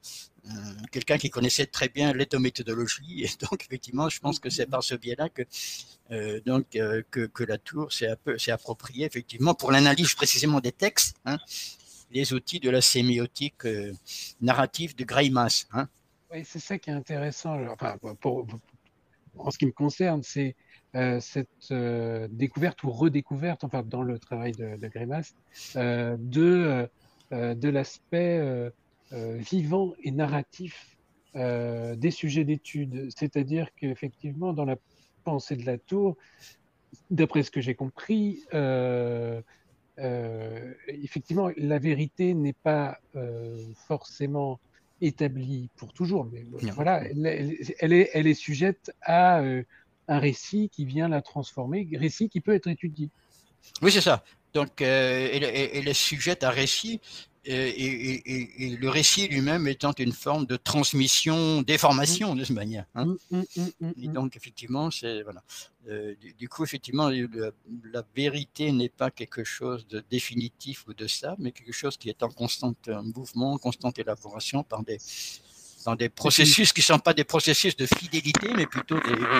quelqu'un 0.92 1.18
qui 1.18 1.30
connaissait 1.30 1.66
très 1.66 1.90
bien 1.90 2.14
l'éthométhodologie. 2.14 3.24
Et 3.24 3.30
donc, 3.40 3.66
effectivement, 3.66 4.10
je 4.10 4.20
pense 4.20 4.40
que 4.40 4.50
c'est 4.50 4.66
par 4.66 4.84
ce 4.84 4.96
biais-là 4.96 5.30
que, 5.30 5.44
euh, 6.12 6.42
donc, 6.46 6.76
euh, 6.76 7.02
que, 7.12 7.26
que, 7.28 7.44
la 7.44 7.58
tour 7.58 7.92
s'est 7.92 8.52
appropriée, 8.52 9.06
effectivement, 9.06 9.54
pour 9.54 9.72
l'analyse 9.72 10.14
précisément 10.14 10.60
des 10.60 10.72
textes, 10.72 11.16
hein, 11.26 11.38
les 12.12 12.34
outils 12.34 12.60
de 12.60 12.70
la 12.70 12.82
sémiotique 12.82 13.66
euh, 13.66 13.94
narrative 14.42 14.96
de 14.96 15.04
Greimas. 15.04 15.66
Hein. 15.72 15.88
Oui, 16.32 16.44
c'est 16.46 16.60
ça 16.60 16.78
qui 16.78 16.90
est 16.90 16.94
intéressant. 16.94 17.58
Enfin, 17.70 17.98
en 19.38 19.52
ce 19.52 19.58
qui 19.58 19.66
me 19.66 19.72
concerne, 19.72 20.24
c'est 20.24 20.56
cette 21.20 21.74
découverte 22.32 22.84
ou 22.84 22.92
redécouverte, 22.92 23.64
enfin, 23.64 23.84
dans 23.84 24.04
le 24.04 24.20
travail 24.20 24.52
de, 24.54 24.78
de 24.78 24.88
Greimas, 24.88 25.34
de, 25.76 26.90
de 27.32 27.70
l'aspect 27.70 28.72
euh, 29.14 29.36
vivant 29.36 29.94
et 30.04 30.12
narratif 30.12 30.98
euh, 31.36 31.96
des 31.96 32.12
sujets 32.12 32.46
d'étude. 32.46 33.10
C'est-à-dire 33.14 33.68
qu'effectivement, 33.76 34.54
dans 34.54 34.64
la 34.64 34.78
pensée 35.26 35.58
de 35.58 35.66
la 35.66 35.78
tour, 35.78 36.16
d'après 37.10 37.44
ce 37.44 37.52
que 37.52 37.60
j'ai 37.60 37.76
compris, 37.76 38.42
euh, 38.54 39.42
effectivement, 40.88 41.50
la 41.58 41.80
vérité 41.80 42.34
n'est 42.34 42.54
pas 42.54 43.00
forcément 43.88 44.60
établie 45.02 45.70
pour 45.78 45.94
toujours, 45.94 46.28
mais 46.32 46.44
voilà, 46.74 47.04
elle, 47.04 47.94
est, 47.94 48.10
elle 48.14 48.28
est 48.28 48.34
sujette 48.34 48.92
à 49.02 49.42
un 50.08 50.20
récit 50.20 50.70
qui 50.70 50.86
vient 50.86 51.08
la 51.08 51.22
transformer, 51.22 51.88
récit 51.94 52.30
qui 52.30 52.42
peut 52.42 52.54
être 52.54 52.68
étudié. 52.68 53.10
Oui, 53.82 53.92
c'est 53.92 54.02
ça. 54.02 54.24
Donc, 54.54 54.82
elle, 54.82 55.44
elle, 55.44 55.88
est 55.88 55.94
sujette 55.94 56.44
à 56.44 56.50
récit 56.50 57.00
et, 57.46 58.66
et, 58.66 58.78
le 58.78 58.90
récit 58.90 59.28
lui-même 59.28 59.68
étant 59.68 59.94
une 59.94 60.12
forme 60.12 60.46
de 60.46 60.58
transmission, 60.58 61.62
déformation 61.64 62.36
de 62.36 62.44
cette 62.44 62.56
manière. 62.56 62.86
Hein. 62.94 63.16
Mmh, 63.32 63.42
mmh, 63.58 63.92
et 64.04 64.08
donc 64.08 64.36
effectivement, 64.36 64.92
c'est 64.92 65.24
voilà. 65.24 65.42
Euh, 65.90 66.14
du, 66.38 66.48
coup, 66.48 66.64
effectivement, 66.64 67.10
la, 67.10 68.04
vérité 68.16 68.72
n'est 68.72 68.90
pas 68.90 69.10
quelque 69.10 69.44
chose 69.44 69.88
de 69.88 70.04
définitif 70.12 70.86
ou 70.88 70.94
de 70.94 71.08
stable, 71.08 71.38
mais 71.40 71.52
quelque 71.52 71.74
chose 71.74 71.98
qui 71.98 72.10
est 72.10 72.22
en 72.22 72.30
constant 72.30 72.76
mouvement, 73.16 73.54
en 73.54 73.58
constante 73.58 73.98
élaboration 73.98 74.64
par 74.64 74.84
des 74.84 75.00
dans 75.86 75.96
des 75.96 76.10
processus 76.10 76.74
qui 76.74 76.82
ne 76.82 76.86
sont 76.86 77.00
pas 77.00 77.16
des 77.16 77.24
processus 77.24 77.76
de 77.76 77.88
fidélité, 77.88 78.50
mais 78.56 78.68
plutôt 78.68 78.98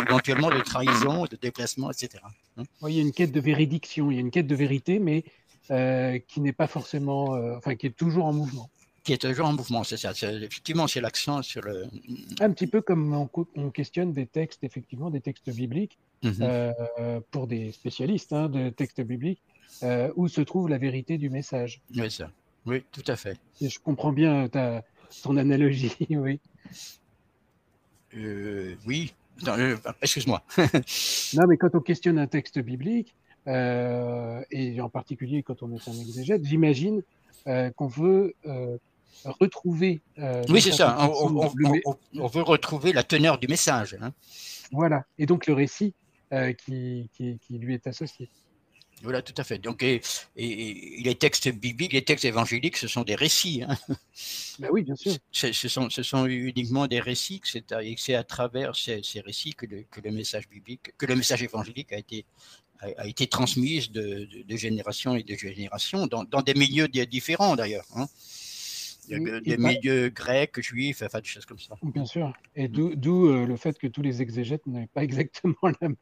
éventuellement 0.08 0.50
de 0.50 0.60
trahison, 0.62 1.26
de 1.26 1.36
déplacement, 1.36 1.92
etc. 1.92 2.24
Hein. 2.58 2.64
il 2.88 2.96
y 2.96 2.98
a 2.98 3.02
une 3.04 3.12
quête 3.12 3.32
de 3.32 3.40
véridiction, 3.40 4.10
il 4.10 4.16
y 4.16 4.18
a 4.18 4.22
une 4.22 4.32
quête 4.32 4.48
de 4.48 4.56
vérité, 4.56 4.98
mais 4.98 5.24
qui 5.68 6.42
n'est 6.42 6.54
pas 6.54 6.68
forcément, 6.68 7.32
enfin, 7.58 7.76
qui 7.76 7.88
est 7.88 7.96
toujours 7.96 8.26
en 8.26 8.34
mouvement 8.34 8.70
qui 9.04 9.14
est 9.14 9.18
toujours 9.18 9.48
en 9.48 9.54
mouvement, 9.54 9.84
c'est 9.84 9.98
ça. 9.98 10.12
Effectivement, 10.12 10.88
c'est 10.88 11.02
l'accent 11.02 11.42
sur 11.42 11.62
le. 11.62 11.86
Un 12.40 12.52
petit 12.52 12.68
peu 12.68 12.82
comme 12.82 13.28
on, 13.56 13.70
questionne 13.72 14.14
des 14.14 14.28
textes, 14.28 14.64
effectivement, 14.64 15.10
des 15.10 15.22
textes 15.22 15.50
bibliques, 15.50 15.98
mhm. 16.24 16.36
euh, 16.42 17.20
pour 17.32 17.48
des 17.48 17.72
spécialistes 17.72 18.34
hein, 18.34 18.48
de 18.50 18.70
textes 18.70 19.02
bibliques, 19.02 19.42
euh, 19.84 20.12
où 20.16 20.28
se 20.28 20.42
trouve 20.42 20.70
la 20.70 20.78
vérité 20.78 21.18
du 21.18 21.30
message. 21.30 21.82
Oui, 21.96 22.12
ça. 22.12 22.32
Oui, 22.66 22.84
tout 22.92 23.04
à 23.08 23.16
fait. 23.16 23.40
je 23.60 23.80
comprends 23.80 24.12
bien 24.12 24.48
ta, 24.48 24.84
ton 25.24 25.38
analogie, 25.38 25.96
oui. 26.10 26.40
Euh, 28.16 28.76
oui, 28.86 29.14
excuse-moi. 30.02 30.44
non, 30.58 31.48
mais 31.48 31.58
quand 31.58 31.74
on 31.74 31.80
questionne 31.80 32.20
un 32.20 32.28
texte 32.28 32.60
biblique, 32.60 33.16
et 33.48 34.82
en 34.82 34.90
particulier 34.90 35.44
quand 35.44 35.64
on 35.64 35.72
est 35.76 35.88
un 35.88 35.94
exégète, 35.94 36.46
j'imagine 36.46 37.04
qu'on 37.76 37.88
veut 37.88 38.36
retrouver. 39.26 40.02
Euh, 40.20 40.44
oui, 40.50 40.62
c'est 40.62 40.72
ça. 40.72 41.10
On, 41.10 42.28
veut 42.28 42.42
retrouver 42.42 42.94
la 42.94 43.04
teneur 43.04 43.38
du 43.38 43.48
message. 43.48 43.98
Hein. 44.02 44.14
Voilà. 44.72 45.06
Et 45.18 45.26
donc 45.26 45.48
le 45.48 45.54
récit 45.54 45.94
euh, 46.34 46.54
qui, 46.54 47.10
qui, 47.16 47.58
lui 47.58 47.74
est 47.74 47.88
associé. 47.88 48.30
Voilà, 49.04 49.24
tout 49.24 49.34
à 49.38 49.44
fait. 49.44 49.58
Donc, 49.58 49.82
et, 49.82 50.02
les 50.36 51.16
textes 51.16 51.50
bibliques, 51.50 51.94
les 51.94 52.04
textes 52.04 52.24
évangéliques, 52.24 52.78
ce 52.78 52.88
sont 52.88 53.04
des 53.04 53.16
récits. 53.16 53.64
Hein. 53.68 53.78
Ben 54.60 54.70
oui, 54.72 54.84
bien 54.84 54.96
sûr. 54.96 55.14
Ce 55.32 55.52
sont, 55.52 55.90
ce 55.90 56.04
sont 56.04 56.28
uniquement 56.28 56.86
des 56.86 57.00
récits, 57.00 57.42
c'est 57.44 58.14
à, 58.14 58.24
travers 58.24 58.76
ces, 58.76 59.02
récits 59.26 59.56
que 59.56 59.66
le, 59.66 59.84
que 59.90 60.02
le, 60.02 60.12
message 60.12 60.48
biblique, 60.48 60.94
que 61.00 61.08
le 61.08 61.16
message 61.16 61.42
évangélique 61.42 61.92
a 61.94 61.98
été, 61.98 62.26
a, 62.82 63.08
été 63.08 63.28
transmis 63.28 63.90
de, 63.90 64.28
de, 64.48 64.56
génération 64.56 65.16
et 65.16 65.24
de 65.24 65.36
génération, 65.36 66.08
dans, 66.08 66.24
dans 66.24 66.42
des 66.42 66.54
milieux 66.54 66.88
différents 66.88 67.56
d'ailleurs. 67.56 67.86
Hein. 67.96 68.08
Des 69.08 69.58
milieux 69.58 70.10
grecs, 70.10 70.62
juifs, 70.62 71.02
enfin 71.04 71.20
des 71.20 71.28
choses 71.28 71.46
comme 71.46 71.60
ça. 71.60 71.76
Bien 71.84 72.06
sûr. 72.06 72.34
Et 72.56 72.68
d'où 72.68 73.28
euh, 73.28 73.46
le 73.46 73.58
fait 73.58 73.78
que 73.78 73.88
tous 73.88 74.02
les 74.02 74.22
exégètes 74.22 74.66
n'aient 74.68 74.90
pas 74.94 75.04
exactement 75.10 75.56
le 75.64 75.76
même 75.82 75.96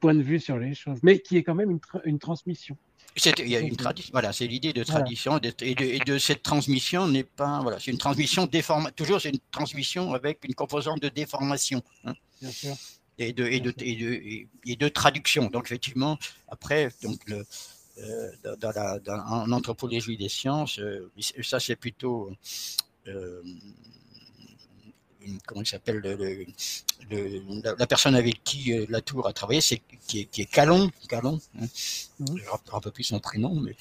point 0.00 0.14
de 0.14 0.22
vue 0.22 0.40
sur 0.40 0.58
les 0.58 0.74
choses, 0.74 0.98
mais 1.02 1.20
qui 1.20 1.36
est 1.36 1.42
quand 1.42 1.54
même 1.54 1.70
une, 1.70 1.80
une 2.04 2.18
transmission. 2.18 2.76
Il 3.16 3.48
y 3.48 3.56
a 3.56 3.60
une 3.60 3.76
tradition. 3.76 4.10
Voilà, 4.12 4.32
c'est 4.32 4.46
l'idée 4.46 4.72
de 4.72 4.84
tradition 4.84 5.38
et, 5.38 6.00
de, 6.04 6.18
cette 6.18 6.42
transmission 6.42 7.06
n'est 7.06 7.24
pas 7.24 7.60
voilà, 7.60 7.78
c'est 7.78 7.90
une 7.90 7.98
transmission 7.98 8.46
déformation. 8.46 8.94
Toujours, 8.96 9.20
c'est 9.20 9.30
une 9.30 9.40
transmission 9.50 10.14
avec 10.14 10.44
une 10.44 10.54
composante 10.54 11.02
de 11.02 11.08
déformation. 11.08 11.82
Hein. 12.04 12.14
Bien 12.40 12.50
sûr. 12.50 12.74
Et 13.18 13.32
de, 13.32 13.44
et, 13.46 13.60
de, 13.60 13.74
et, 13.78 13.96
de, 13.96 14.48
et 14.66 14.76
de 14.76 14.88
traduction. 14.88 15.48
Donc 15.48 15.66
effectivement, 15.66 16.18
après, 16.48 16.90
donc 17.02 17.18
le, 17.26 17.44
euh, 17.98 18.56
dans, 18.58 18.70
la, 18.70 18.98
en 19.26 19.52
anthropologie 19.52 20.16
des 20.16 20.30
sciences, 20.30 20.78
euh, 20.78 21.10
ça 21.42 21.60
c'est 21.60 21.76
plutôt 21.76 22.32
euh, 23.06 23.42
comment 25.44 25.60
il 25.60 25.66
s'appelle 25.66 25.98
le, 26.00 26.46
la, 27.62 27.86
personne 27.86 28.14
avec 28.14 28.42
qui 28.44 28.72
Latour 28.88 29.28
a 29.28 29.34
travaillé, 29.34 29.60
c'est 29.60 29.82
qui 30.06 30.20
est, 30.20 30.24
qui 30.24 30.46
Calon, 30.46 30.90
Calon, 31.06 31.38
hein. 31.60 31.66
Mmh. 32.18 32.26
je 32.28 32.32
ne 32.32 32.76
un 32.76 32.80
peu 32.80 32.90
plus 32.90 33.04
son 33.04 33.20
prénom, 33.20 33.60
mais 33.60 33.76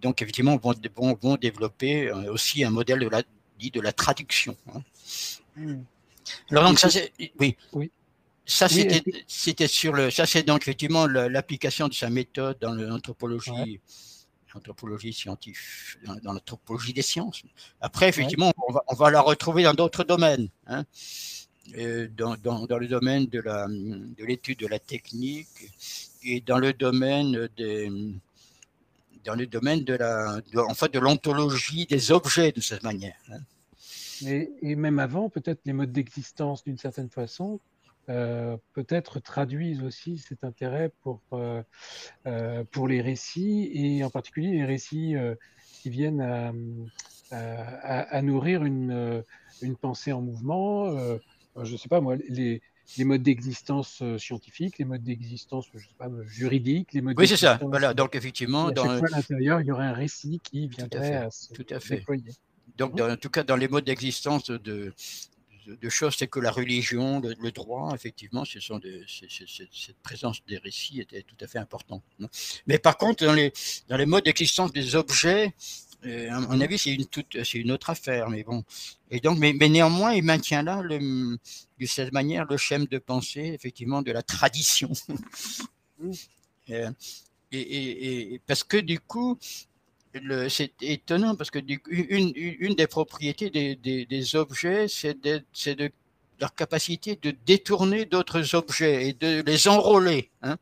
donc 0.00 0.22
effectivement 0.22 0.56
vont, 0.56 0.74
vont, 0.96 1.14
vont 1.20 1.36
développer 1.36 2.10
aussi 2.10 2.64
un 2.64 2.70
modèle 2.70 3.00
de 3.00 3.08
la 3.08 3.22
dit 3.58 3.70
de 3.70 3.80
la 3.82 3.92
traduction. 3.92 4.56
Hein. 4.74 4.82
Mmh. 5.56 5.82
Alors 6.50 6.64
donc 6.64 6.78
ça 6.78 6.90
c'est 6.90 7.12
oui. 7.38 7.56
oui. 7.72 7.90
Ça, 8.46 8.68
c'était 9.28 9.68
sur 9.68 9.92
le. 9.92 10.10
Ça, 10.10 10.26
c'est 10.26 10.42
donc 10.42 10.62
effectivement 10.62 11.06
l'application 11.06 11.86
de 11.86 11.94
sa 11.94 12.10
méthode 12.10 12.58
dans 12.60 12.72
l'anthropologie. 12.72 13.80
L'anthropologie 14.52 15.12
scientifique, 15.12 16.00
dans, 16.02 16.32
l'anthropologie 16.32 16.92
des 16.92 17.02
sciences. 17.02 17.42
Après, 17.80 18.08
effectivement, 18.08 18.52
on, 18.66 18.72
va, 18.72 18.82
on, 18.88 18.96
va, 18.96 19.12
la 19.12 19.20
retrouver 19.20 19.62
dans 19.62 19.74
d'autres 19.74 20.02
domaines. 20.02 20.48
Hein. 20.66 20.84
Euh, 21.78 22.08
dans, 22.16 22.36
dans, 22.42 22.66
dans, 22.66 22.78
le 22.78 22.88
domaine 22.88 23.26
de 23.26 23.40
l'étude 24.24 24.58
de, 24.58 24.64
de, 24.64 24.70
la 24.70 24.80
technique 24.80 25.46
et 26.24 26.40
dans 26.40 26.58
le 26.58 26.72
domaine 26.72 27.48
de, 27.56 28.12
dans 29.24 29.34
le 29.36 29.46
domaine 29.46 29.84
de 29.84 29.94
la, 29.94 30.40
en 30.56 30.74
fait, 30.74 30.92
de 30.92 30.98
l'ontologie 30.98 31.86
des 31.86 32.10
objets 32.10 32.50
de 32.50 32.60
cette 32.60 32.82
manière. 32.82 33.16
Hein. 33.30 33.38
Et, 34.26 34.50
et, 34.62 34.76
même 34.76 34.98
avant, 34.98 35.28
peut-être 35.28 35.60
les 35.64 35.72
modes 35.72 35.92
d'existence 35.92 36.64
d'une 36.64 36.78
certaine 36.78 37.10
façon, 37.10 37.60
euh, 38.10 38.56
peut-être 38.72 39.20
traduisent 39.20 39.84
aussi 39.84 40.18
cet 40.18 40.42
intérêt 40.42 40.90
pour, 41.02 41.20
euh, 41.32 41.62
euh, 42.26 42.64
pour 42.72 42.88
les 42.88 43.00
récits, 43.00 43.70
et 43.72 44.02
en 44.02 44.10
particulier 44.10 44.50
les 44.52 44.64
récits 44.64 45.14
qui 45.80 45.90
viennent 45.90 46.20
à, 46.20 46.52
à, 47.30 48.22
nourrir 48.22 48.64
une, 48.64 49.22
une, 49.62 49.76
pensée 49.76 50.12
en 50.12 50.22
mouvement. 50.22 50.90
je 51.62 51.72
ne 51.72 51.76
sais 51.76 51.88
pas 51.88 52.00
moi, 52.00 52.16
les, 52.28 52.62
les 52.98 53.04
modes 53.04 53.22
d'existence 53.22 54.02
scientifiques, 54.16 54.78
les 54.78 54.84
modes 54.84 55.04
d'existence 55.04 55.66
juridiques, 56.26 56.92
les 56.92 57.02
modes 57.02 57.16
Oui, 57.16 57.28
c'est 57.28 57.36
ça. 57.36 57.60
Voilà. 57.62 57.94
Donc, 57.94 58.16
effectivement, 58.16 58.72
dans 58.72 58.92
l'intérieur, 58.92 59.60
il 59.60 59.68
y 59.68 59.72
aurait 59.72 59.86
un 59.86 59.92
récit 59.92 60.40
qui 60.42 60.66
viendrait 60.66 61.14
à, 61.14 61.30
se 61.30 61.52
tout 61.52 61.66
à 61.70 61.78
fait. 61.78 62.04
Donc, 62.76 62.96
dans, 62.96 63.10
en 63.10 63.16
tout 63.16 63.30
cas, 63.30 63.42
dans 63.42 63.56
les 63.56 63.68
modes 63.68 63.84
d'existence 63.84 64.50
de, 64.50 64.92
de, 65.66 65.88
choses 65.88 66.16
c'est 66.16 66.26
que 66.26 66.40
la 66.40 66.50
religion, 66.50 67.20
le, 67.20 67.50
droit, 67.52 67.92
effectivement, 67.94 68.44
ce 68.44 68.60
sont 68.60 68.80
cette 69.06 69.98
présence 70.02 70.44
des 70.46 70.58
récits 70.58 71.00
était 71.00 71.22
tout 71.22 71.36
à 71.40 71.46
fait 71.46 71.58
importante. 71.58 72.02
Mais 72.66 72.78
par 72.78 72.96
contre, 72.96 73.24
dans 73.24 73.34
les, 73.34 73.52
dans 73.88 73.96
les 73.96 74.06
modes 74.06 74.24
d'existence 74.24 74.72
des 74.72 74.96
objets, 74.96 75.54
euh, 76.06 76.30
à 76.30 76.40
mon 76.40 76.60
avis, 76.60 76.78
c'est 76.78 76.94
une, 76.94 77.04
c'est 77.44 77.58
une 77.58 77.70
autre 77.70 77.90
affaire. 77.90 78.30
Mais 78.30 78.42
bon. 78.42 78.64
Et 79.10 79.20
donc, 79.20 79.38
mais, 79.38 79.52
mais 79.52 79.68
néanmoins, 79.68 80.14
il 80.14 80.24
maintient 80.24 80.62
là, 80.62 80.80
le, 80.82 80.98
de 80.98 81.86
cette 81.86 82.12
manière, 82.12 82.46
le 82.46 82.56
schème 82.56 82.86
de 82.86 82.98
pensée, 82.98 83.52
effectivement, 83.54 84.02
de 84.02 84.12
la 84.12 84.22
tradition. 84.22 84.90
Euh, 86.70 86.88
et, 87.50 88.34
et, 88.34 88.38
parce 88.46 88.62
que 88.62 88.76
du 88.76 89.00
coup, 89.00 89.36
c'est 90.48 90.72
étonnant 90.82 91.36
parce 91.36 91.50
que 91.50 91.58
une, 91.88 92.32
une, 92.34 92.74
des 92.74 92.86
propriétés 92.86 93.50
des, 93.50 93.76
des, 93.76 94.36
objets, 94.36 94.86
c'est 94.88 95.20
de, 95.20 95.42
de, 95.74 95.90
leur 96.40 96.54
capacité 96.54 97.16
de 97.20 97.34
détourner 97.46 98.04
d'autres 98.06 98.54
objets 98.54 99.08
et 99.08 99.12
de 99.12 99.42
les 99.42 99.68
enrôler. 99.68 100.30
Hein, 100.42 100.56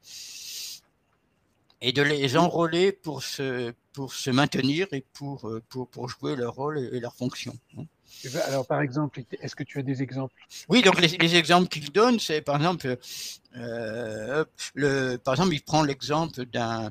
et 1.81 1.93
de 1.93 2.03
les 2.03 2.37
enrôler 2.37 2.93
pour 2.93 3.23
se, 3.23 3.73
pour 3.93 4.13
se 4.13 4.31
maintenir 4.31 4.89
et 4.93 5.05
pour, 5.13 5.49
euh, 5.49 5.63
pour, 5.69 5.89
pour 5.89 6.09
jouer 6.09 6.35
leur 6.35 6.55
rôle 6.55 6.79
et, 6.79 7.01
leur 7.01 7.15
fonction. 7.15 7.57
Hein. 7.79 7.85
Alors, 8.47 8.67
par 8.67 8.81
exemple, 8.81 9.23
est-ce 9.41 9.55
que 9.55 9.63
tu 9.63 9.79
as 9.79 9.83
des 9.83 10.03
exemples? 10.03 10.35
Oui, 10.69 10.83
donc 10.83 11.01
les, 11.01 11.09
les 11.09 11.37
exemples 11.37 11.69
qu'il 11.69 11.93
donne, 11.93 12.19
c'est 12.19 12.41
par 12.41 12.57
exemple, 12.57 12.97
euh, 13.57 14.45
le, 14.75 15.17
par 15.19 15.35
exemple, 15.35 15.55
il 15.55 15.63
prend 15.63 15.83
l'exemple 15.83 16.47
d'un 16.47 16.91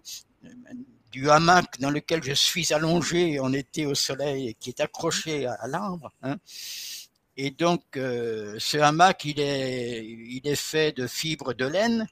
du 1.18 1.32
hamac 1.32 1.80
dans 1.80 1.90
lequel 1.90 2.24
je 2.24 2.34
suis 2.34 2.74
allongé 2.74 3.40
en 3.40 3.52
été 3.52 3.88
au 3.88 3.96
soleil 3.96 4.50
et 4.50 4.54
qui 4.54 4.70
est 4.70 4.82
accroché 4.82 5.48
à, 5.48 5.68
l'arbre. 5.68 6.12
Hein. 6.22 6.38
Et 7.36 7.50
donc, 7.50 7.84
euh, 7.96 8.56
ce 8.60 8.78
hamac, 8.78 9.26
il 9.26 9.40
est, 9.40 10.56
fait 10.56 10.92
de 10.96 11.08
fibres 11.08 11.56
de 11.56 11.66
laine 11.66 12.08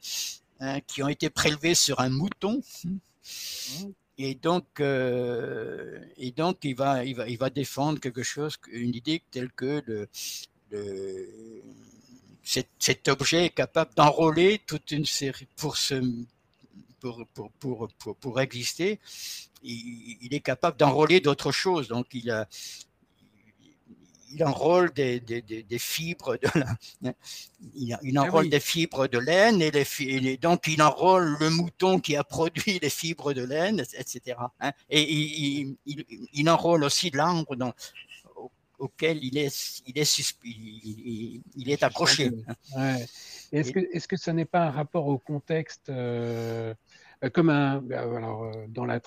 hein, 0.60 0.80
qui 0.88 1.04
ont 1.04 1.08
été 1.08 1.30
prélevées 1.30 1.76
sur 1.76 2.00
un 2.00 2.10
mouton. 2.10 2.64
Et 4.18 4.34
donc, 4.34 4.66
euh, 4.80 6.00
il, 6.18 6.76
va, 6.76 7.50
défendre 7.52 8.00
quelque 8.00 8.24
chose, 8.24 8.58
une 8.72 8.96
idée 8.96 9.22
telle 9.30 9.52
que 9.52 9.84
le 9.86 10.10
cet, 12.44 12.70
cet, 12.80 13.08
objet 13.08 13.46
est 13.46 13.50
capable 13.64 13.94
d'enrôler 13.96 14.62
toute 14.68 14.92
une 14.92 15.06
série, 15.06 15.48
pour 15.56 15.78
se 15.78 15.96
pour, 17.34 17.52
pour, 17.60 17.88
pour, 18.00 18.16
pour, 18.16 18.40
exister, 18.40 19.00
il, 19.64 20.34
est 20.34 20.40
capable 20.40 20.78
d'enrôler 20.78 21.20
d'autres 21.20 21.52
choses. 21.52 21.88
Donc, 21.88 22.08
il, 22.14 22.32
a, 22.32 22.48
il 24.32 24.44
enrôle 24.44 24.92
des, 24.94 25.20
des, 25.20 25.42
des, 25.42 25.80
fibres 25.80 26.38
de 26.38 26.50
la, 26.60 27.14
il, 27.76 27.94
ah 27.94 28.22
enrôle 28.22 28.50
des 28.50 28.60
fibres 28.60 29.08
de 29.08 29.20
laine 29.20 29.62
et, 29.62 29.72
les, 29.72 30.38
donc 30.38 30.68
il 30.68 30.82
enrôle 30.82 31.38
le 31.40 31.50
mouton 31.50 32.00
qui 32.00 32.16
a 32.16 32.24
produit 32.24 32.80
les 32.82 32.90
fibres 32.90 33.34
de 33.34 33.44
laine, 33.44 33.80
etc. 33.80 34.38
Hein. 34.60 34.72
Et 34.90 35.02
il, 35.02 35.78
il, 35.86 36.06
il, 36.34 36.50
enrôle 36.50 36.84
aussi 36.84 37.12
l'arbre 37.12 37.56
dans, 37.56 37.74
auquel 38.80 39.24
il 39.24 39.38
est, 39.38 39.82
il 39.88 39.98
est, 39.98 40.34
il, 40.44 41.70
est 41.70 41.84
accroché. 41.84 42.32
Hein. 42.76 42.98
Est-ce 43.52 43.72
que, 43.72 43.80
est 43.80 44.00
-ce 44.00 44.08
que 44.08 44.18
ça 44.18 44.34
n'est 44.34 44.46
pas 44.46 44.64
un 44.68 44.72
rapport 44.72 45.08
au 45.08 45.18
contexte 45.18 45.90
euh, 45.90 46.74
comme 47.30 47.50
un, 47.50 47.82
bah, 47.82 48.02
alors, 48.02 48.44
euh, 48.44 48.66
dans, 48.68 48.86
la 48.86 49.00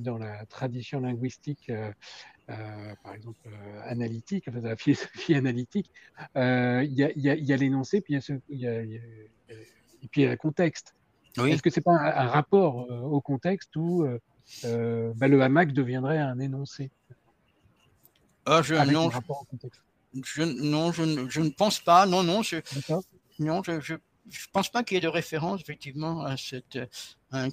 dans 0.00 0.18
la 0.18 0.46
tradition 0.46 1.00
linguistique, 1.00 1.70
euh, 1.70 1.92
par 3.02 3.14
exemple 3.14 3.48
analytique, 3.84 4.46
enfin, 4.48 4.60
la 4.60 4.76
philosophie 4.76 5.34
analytique, 5.34 5.90
il 6.34 6.92
y 6.92 7.52
a, 7.52 7.56
l'énoncé, 7.56 8.00
puis 8.00 8.18
il 8.48 8.58
y 8.58 8.66
a, 8.66 10.30
le 10.30 10.36
contexte. 10.36 10.94
Est-ce 11.36 11.62
que 11.62 11.70
c'est 11.70 11.82
pas 11.82 11.92
un, 11.92 12.26
rapport 12.26 12.88
au 12.90 13.20
contexte 13.20 13.76
où 13.76 14.06
bah, 14.62 15.28
le 15.28 15.40
hamac 15.42 15.72
deviendrait 15.72 16.18
un 16.18 16.38
énoncé? 16.38 16.90
Ah, 18.46 18.62
je, 18.62 18.74
non, 18.74 19.10
je, 20.24 20.42
non 20.42 20.92
je, 20.92 21.40
ne 21.40 21.50
pense 21.50 21.80
pas. 21.80 22.06
Non, 22.06 22.22
non, 22.22 22.42
je, 22.42 22.56
non, 23.38 23.62
je, 23.62 23.78
je 23.80 23.94
ne 24.28 24.52
pense 24.52 24.68
pas 24.68 24.82
qu'il 24.82 24.96
y 24.96 24.98
ait 24.98 25.00
de 25.00 25.08
référence 25.08 25.60
effectivement 25.60 26.22
à 26.22 26.36
cette, 26.36 26.78
un, 27.32 27.48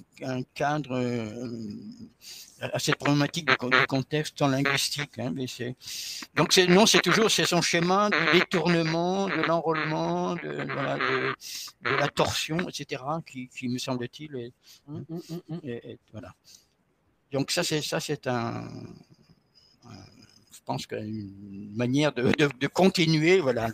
cadre, 0.54 0.96
euh, 0.96 1.48
à 2.60 2.78
cette 2.78 2.96
problématique 2.96 3.46
de, 3.46 3.86
contexte 3.86 4.40
en 4.42 4.48
linguistique. 4.48 5.18
Hein, 5.18 5.32
mais 5.34 5.46
donc 6.34 6.56
non, 6.68 6.86
c'est 6.86 7.00
toujours 7.00 7.30
c'est 7.30 7.46
son 7.46 7.62
schéma 7.62 8.10
de 8.10 8.32
détournement, 8.32 9.28
de 9.28 9.42
l'enrôlement, 9.42 10.34
de, 10.34 10.66
la 11.82 12.08
torsion, 12.08 12.68
etc. 12.68 13.02
qui, 13.26 13.48
qui 13.48 13.68
me 13.68 13.78
semble-t-il 13.78 14.52
mmh, 14.86 14.98
mmh, 15.08 15.20
mmh, 15.48 15.58
voilà. 16.12 16.34
Donc 17.32 17.50
ça 17.50 17.62
c'est 17.62 17.82
ça 17.82 18.00
c'est 18.00 18.26
un, 18.26 18.70
je 20.52 20.60
pense 20.64 20.86
qu'une 20.86 21.74
manière 21.76 22.12
de, 22.12 22.32
de, 22.58 22.66
continuer 22.66 23.40
voilà 23.40 23.70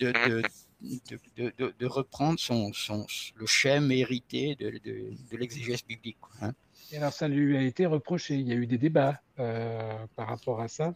de, 0.00 0.12
de, 0.12 0.42
de, 0.80 1.86
reprendre 1.86 2.38
son, 2.38 2.72
son, 2.72 3.06
le 3.34 3.46
schème 3.46 3.90
hérité 3.90 4.54
de, 4.56 4.70
de 4.70 5.36
l'exégèse 5.36 5.84
biblique. 5.84 6.18
Hein. 6.40 6.52
Et 6.90 6.96
alors, 6.96 7.12
ça 7.12 7.28
lui 7.28 7.56
a 7.56 7.62
été 7.62 7.84
reproché. 7.84 8.34
Il 8.34 8.48
y 8.48 8.52
a 8.52 8.54
eu 8.54 8.66
des 8.66 8.78
débats 8.78 9.20
euh, 9.38 10.06
par 10.16 10.28
rapport 10.28 10.60
à 10.60 10.68
ça. 10.68 10.94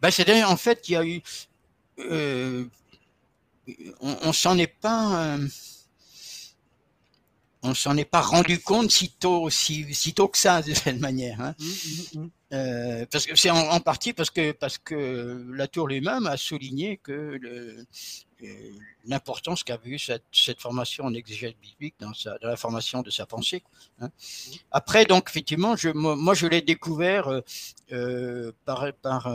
Ben, 0.00 0.10
C'est-à-dire, 0.10 0.50
en 0.50 0.56
fait, 0.56 0.88
il 0.88 0.92
y 0.92 0.96
a 0.96 1.04
eu. 1.04 1.22
Euh, 1.98 2.64
on, 4.00 4.28
ne 4.28 4.32
s'en 4.32 4.56
est 4.56 4.66
pas. 4.66 5.36
Euh, 5.36 5.48
on 7.62 7.74
s'en 7.74 7.96
est 7.96 8.06
pas 8.06 8.22
rendu 8.22 8.58
compte 8.58 8.90
si 8.90 9.10
tôt, 9.10 9.50
si, 9.50 9.92
si 9.94 10.14
tôt 10.14 10.28
que 10.28 10.38
ça, 10.38 10.62
de 10.62 10.72
cette 10.72 10.98
manière. 11.00 11.40
Hein. 11.40 11.54
Mmh, 11.58 11.64
mmh, 11.64 12.20
mmh. 12.22 12.30
Euh, 12.52 13.06
parce 13.10 13.24
que 13.24 13.34
c'est 13.34 13.48
en, 13.48 13.80
partie 13.80 14.12
parce 14.12 14.28
que 14.28 14.52
parce 14.52 14.76
que 14.76 15.42
Latour 15.54 15.88
lui-même 15.88 16.26
a 16.26 16.36
souligné 16.36 16.98
que 16.98 17.40
euh, 17.40 17.84
l'importance 19.06 19.64
qu'a 19.64 19.78
eu 19.84 19.98
cette, 19.98 20.24
cette, 20.32 20.60
formation 20.60 21.04
en 21.04 21.14
exégèse 21.14 21.54
biblique 21.62 21.94
dans, 21.98 22.12
sa, 22.12 22.36
dans 22.38 22.48
la 22.48 22.56
formation 22.56 23.00
de 23.00 23.08
sa 23.08 23.24
pensée. 23.24 23.62
Hein. 24.00 24.10
Après, 24.70 25.06
donc 25.06 25.30
effectivement, 25.30 25.76
je, 25.76 25.88
moi, 25.90 26.34
je 26.34 26.46
l'ai 26.46 26.60
découvert 26.60 27.40
euh, 27.92 28.52
par 28.66 28.92
par 29.00 29.32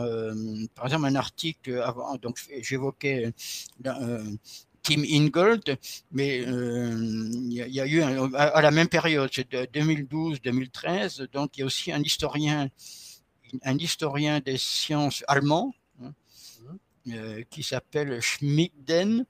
par 0.76 0.84
exemple 0.84 1.06
un 1.06 1.16
article 1.16 1.80
avant. 1.80 2.16
Donc 2.18 2.38
j'évoquais 2.60 3.32
Tim 3.82 5.02
Ingold, 5.10 5.76
mais 6.12 6.38
il 6.38 7.52
y, 7.52 7.80
a 7.80 7.86
eu 7.86 8.00
à, 8.02 8.62
la 8.62 8.70
même 8.70 8.88
période, 8.88 9.28
c'est 9.32 9.52
2012-2013, 9.52 11.30
donc 11.32 11.56
il 11.56 11.60
y 11.60 11.62
a 11.64 11.66
aussi 11.66 11.90
un 11.90 12.00
historien 12.00 12.70
un 13.62 13.78
historien 13.78 14.40
des 14.40 14.58
sciences 14.58 15.24
allemand 15.28 15.74
hein, 16.02 16.12
euh, 17.12 17.42
qui 17.50 17.62
s'appelle 17.62 18.20
Schmidden, 18.20 19.24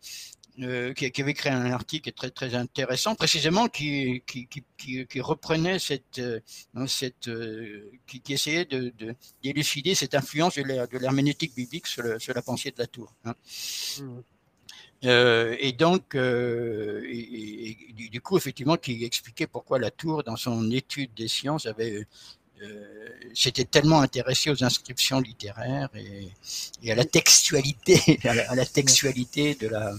euh, 0.61 0.92
qui, 0.92 1.12
avait 1.20 1.35
créé 1.35 1.52
un 1.52 1.70
article 1.70 2.12
très 2.12 2.31
très 2.31 2.54
intéressant, 2.54 3.14
précisément 3.14 3.68
qui 3.68 4.22
qui, 4.26 4.48
qui, 4.76 5.20
reprenait 5.20 5.78
cette 5.78 6.18
euh, 6.18 6.40
cette 6.87 7.31
qui, 8.07 8.33
essayait 8.33 8.64
de, 8.64 8.92
d'élucider 9.42 9.94
cette 9.94 10.14
influence 10.14 10.57
de 10.57 10.98
l'herméneutique 10.98 11.54
biblique 11.54 11.87
sur, 11.87 12.20
sur, 12.20 12.35
la 12.35 12.42
pensée 12.42 12.72
de 12.72 12.78
la 12.78 12.88
tour. 12.88 13.14
Hein. 13.24 13.35
Mmh. 14.00 14.20
et 15.61 15.72
donc, 15.72 16.16
du 16.16 18.20
coup, 18.20 18.37
effectivement, 18.37 18.76
qui 18.76 19.04
expliquait 19.04 19.46
pourquoi 19.46 19.78
la 19.78 19.92
tour, 19.92 20.24
dans 20.24 20.37
son 20.37 20.70
étude 20.72 21.14
des 21.14 21.28
sciences, 21.28 21.66
avait 21.66 22.04
s'était 23.35 23.62
euh, 23.62 23.68
tellement 23.71 24.01
intéressé 24.01 24.51
aux 24.51 24.64
inscriptions 24.64 25.21
littéraires 25.21 25.88
et, 25.94 26.90
à 26.90 26.94
la 26.94 27.05
textualité, 27.05 28.21
à 28.25 28.55
la, 28.55 28.66
textualité 28.66 29.55
de 29.55 29.68
la, 29.68 29.92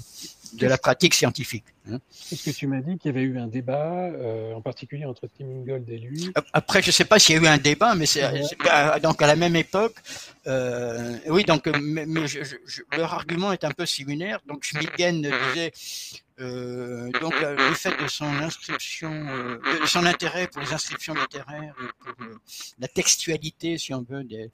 de 0.54 0.68
la 0.68 0.78
pratique 0.78 1.14
scientifique. 1.14 1.66
Hein. 1.90 2.00
Est-ce 2.32 2.50
que 2.50 2.56
tu 2.56 2.68
m'as 2.68 2.82
dit 2.82 2.98
qu'il 2.98 3.10
y 3.12 3.14
avait 3.16 3.24
eu 3.24 3.40
un 3.40 3.48
débat, 3.48 4.06
euh, 4.06 4.54
en 4.54 4.62
particulier 4.62 5.06
entre 5.06 5.28
Tim 5.28 5.46
Ingold 5.46 5.90
et 5.90 5.98
lui? 5.98 6.32
Après, 6.54 6.82
je 6.82 6.88
ne 6.88 6.92
sais 6.92 7.06
pas 7.06 7.20
s'il 7.20 7.36
y 7.36 7.40
a 7.40 7.42
eu 7.42 7.48
un 7.48 7.58
débat, 7.58 7.96
mais 7.96 8.06
c'est 8.06 8.22
donc 9.02 9.22
à 9.22 9.28
la 9.28 9.36
même 9.36 9.56
époque. 9.56 9.96
Euh, 10.48 11.18
oui, 11.28 11.44
donc 11.44 11.68
mais, 11.68 12.06
leur 12.98 13.14
argument 13.14 13.52
est 13.52 13.64
un 13.64 13.72
peu 13.72 13.86
similaire. 13.86 14.40
Donc 14.48 14.64
Schmidgen 14.64 15.22
disait 15.22 15.72
euh, 16.40 17.10
donc 17.20 17.34
le 17.42 17.74
fait 17.74 17.96
de 18.02 18.08
son 18.08 18.34
inscription, 18.38 19.12
de 19.82 19.86
son 19.86 20.06
intérêt 20.06 20.48
pour 20.48 20.62
les 20.62 20.74
inscriptions 20.74 21.14
littéraires, 21.14 21.76
pour 22.00 22.14
la 22.80 22.88
textualité, 22.88 23.78
si 23.78 23.94
on 23.94 24.04
veut, 24.04 24.24
des, 24.24 24.52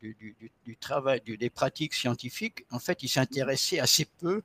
du, 0.00 0.76
travail, 0.78 1.20
des 1.20 1.50
pratiques 1.50 1.94
scientifiques, 1.94 2.64
en 2.70 2.78
fait, 2.78 3.02
il 3.02 3.08
s'intéressait 3.08 3.78
assez 3.78 4.04
peu 4.04 4.42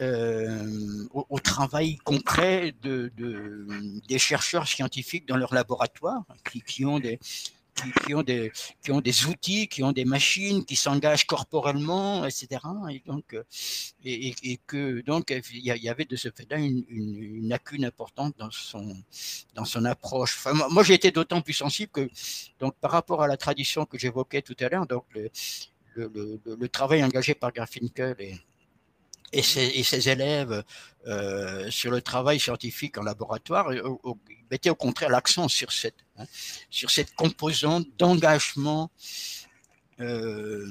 euh, 0.00 1.06
au, 1.12 1.38
travail 1.40 1.96
concret 1.96 2.74
de, 2.82 3.12
des 4.08 4.18
chercheurs 4.18 4.66
scientifiques 4.66 5.26
dans 5.26 5.36
leur 5.36 5.52
laboratoire, 5.52 6.22
qui, 6.66 6.84
ont 6.84 6.98
des, 6.98 7.18
qui, 8.06 8.14
ont 8.14 8.22
des, 8.22 8.52
qui 8.82 8.92
ont 8.92 9.00
des 9.00 9.26
outils, 9.26 9.68
qui 9.68 9.82
ont 9.82 9.92
des 9.92 10.04
machines, 10.04 10.64
qui 10.64 10.76
s'engagent 10.76 11.26
corporellement, 11.26 12.24
etc. 12.24 12.48
Et 12.90 13.02
donc, 13.04 13.34
euh, 13.34 13.42
et, 14.04 14.58
que 14.66 15.00
donc 15.02 15.34
il 15.52 15.64
y, 15.64 15.88
avait 15.88 16.04
de 16.04 16.16
ce 16.16 16.30
fait-là 16.30 16.58
une, 16.58 16.84
une, 16.88 17.48
lacune 17.48 17.84
importante 17.84 18.34
dans 18.38 18.50
son 18.50 18.96
dans 19.54 19.64
son 19.64 19.84
approche. 19.84 20.38
Moi, 20.70 20.82
j'ai 20.82 20.94
été 20.94 21.10
d'autant 21.10 21.40
plus 21.42 21.54
sensible 21.54 21.90
que 21.92 22.08
donc 22.58 22.74
par 22.80 22.92
rapport 22.92 23.22
à 23.22 23.28
la 23.28 23.36
tradition 23.36 23.84
que 23.84 23.98
j'évoquais 23.98 24.42
tout 24.42 24.56
à 24.60 24.68
l'heure, 24.68 24.86
donc 24.86 25.04
le, 25.14 25.30
le, 25.94 26.40
le, 26.44 26.68
travail 26.68 27.02
engagé 27.04 27.34
par 27.34 27.52
Garfinkel 27.52 28.14
et 28.20 28.38
et 29.32 29.42
ses, 29.42 30.08
élèves 30.08 30.64
euh, 31.06 31.70
sur 31.70 31.90
le 31.90 32.02
travail 32.02 32.40
scientifique 32.40 32.98
en 32.98 33.02
laboratoire 33.02 33.70
mettaient 34.50 34.70
au 34.70 34.74
contraire 34.74 35.10
l'accent 35.10 35.48
sur 35.48 35.72
cette, 35.72 36.04
hein, 36.18 36.24
sur 36.68 36.90
cette 36.90 37.14
composante 37.14 37.86
d'engagement 37.98 38.90
euh, 40.00 40.66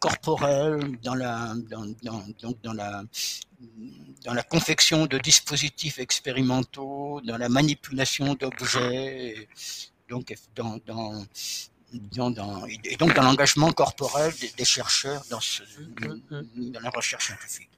corporel 0.00 0.98
dans 1.02 1.14
la, 1.14 1.54
dans, 1.70 1.86
dans, 2.02 2.24
donc 2.42 2.60
dans, 2.62 2.72
la, 2.72 3.04
dans 4.24 4.34
la 4.34 4.42
confection 4.42 5.06
de 5.06 5.18
dispositifs 5.18 5.98
expérimentaux, 5.98 7.20
dans 7.24 7.38
la 7.38 7.48
manipulation 7.48 8.34
d'objets, 8.34 9.48
donc 10.08 10.34
dans, 10.54 10.78
dans 10.86 11.24
dans, 11.92 12.66
et 12.84 12.96
donc 12.96 13.14
dans 13.14 13.22
l'engagement 13.22 13.72
corporel 13.72 14.32
des, 14.56 14.64
chercheurs 14.64 15.24
dans, 15.30 15.40
ce, 15.40 15.62
mmh, 15.62 16.20
mmh, 16.30 16.42
mmh. 16.56 16.70
dans 16.72 16.80
la 16.80 16.90
recherche 16.90 17.26
scientifique. 17.26 17.70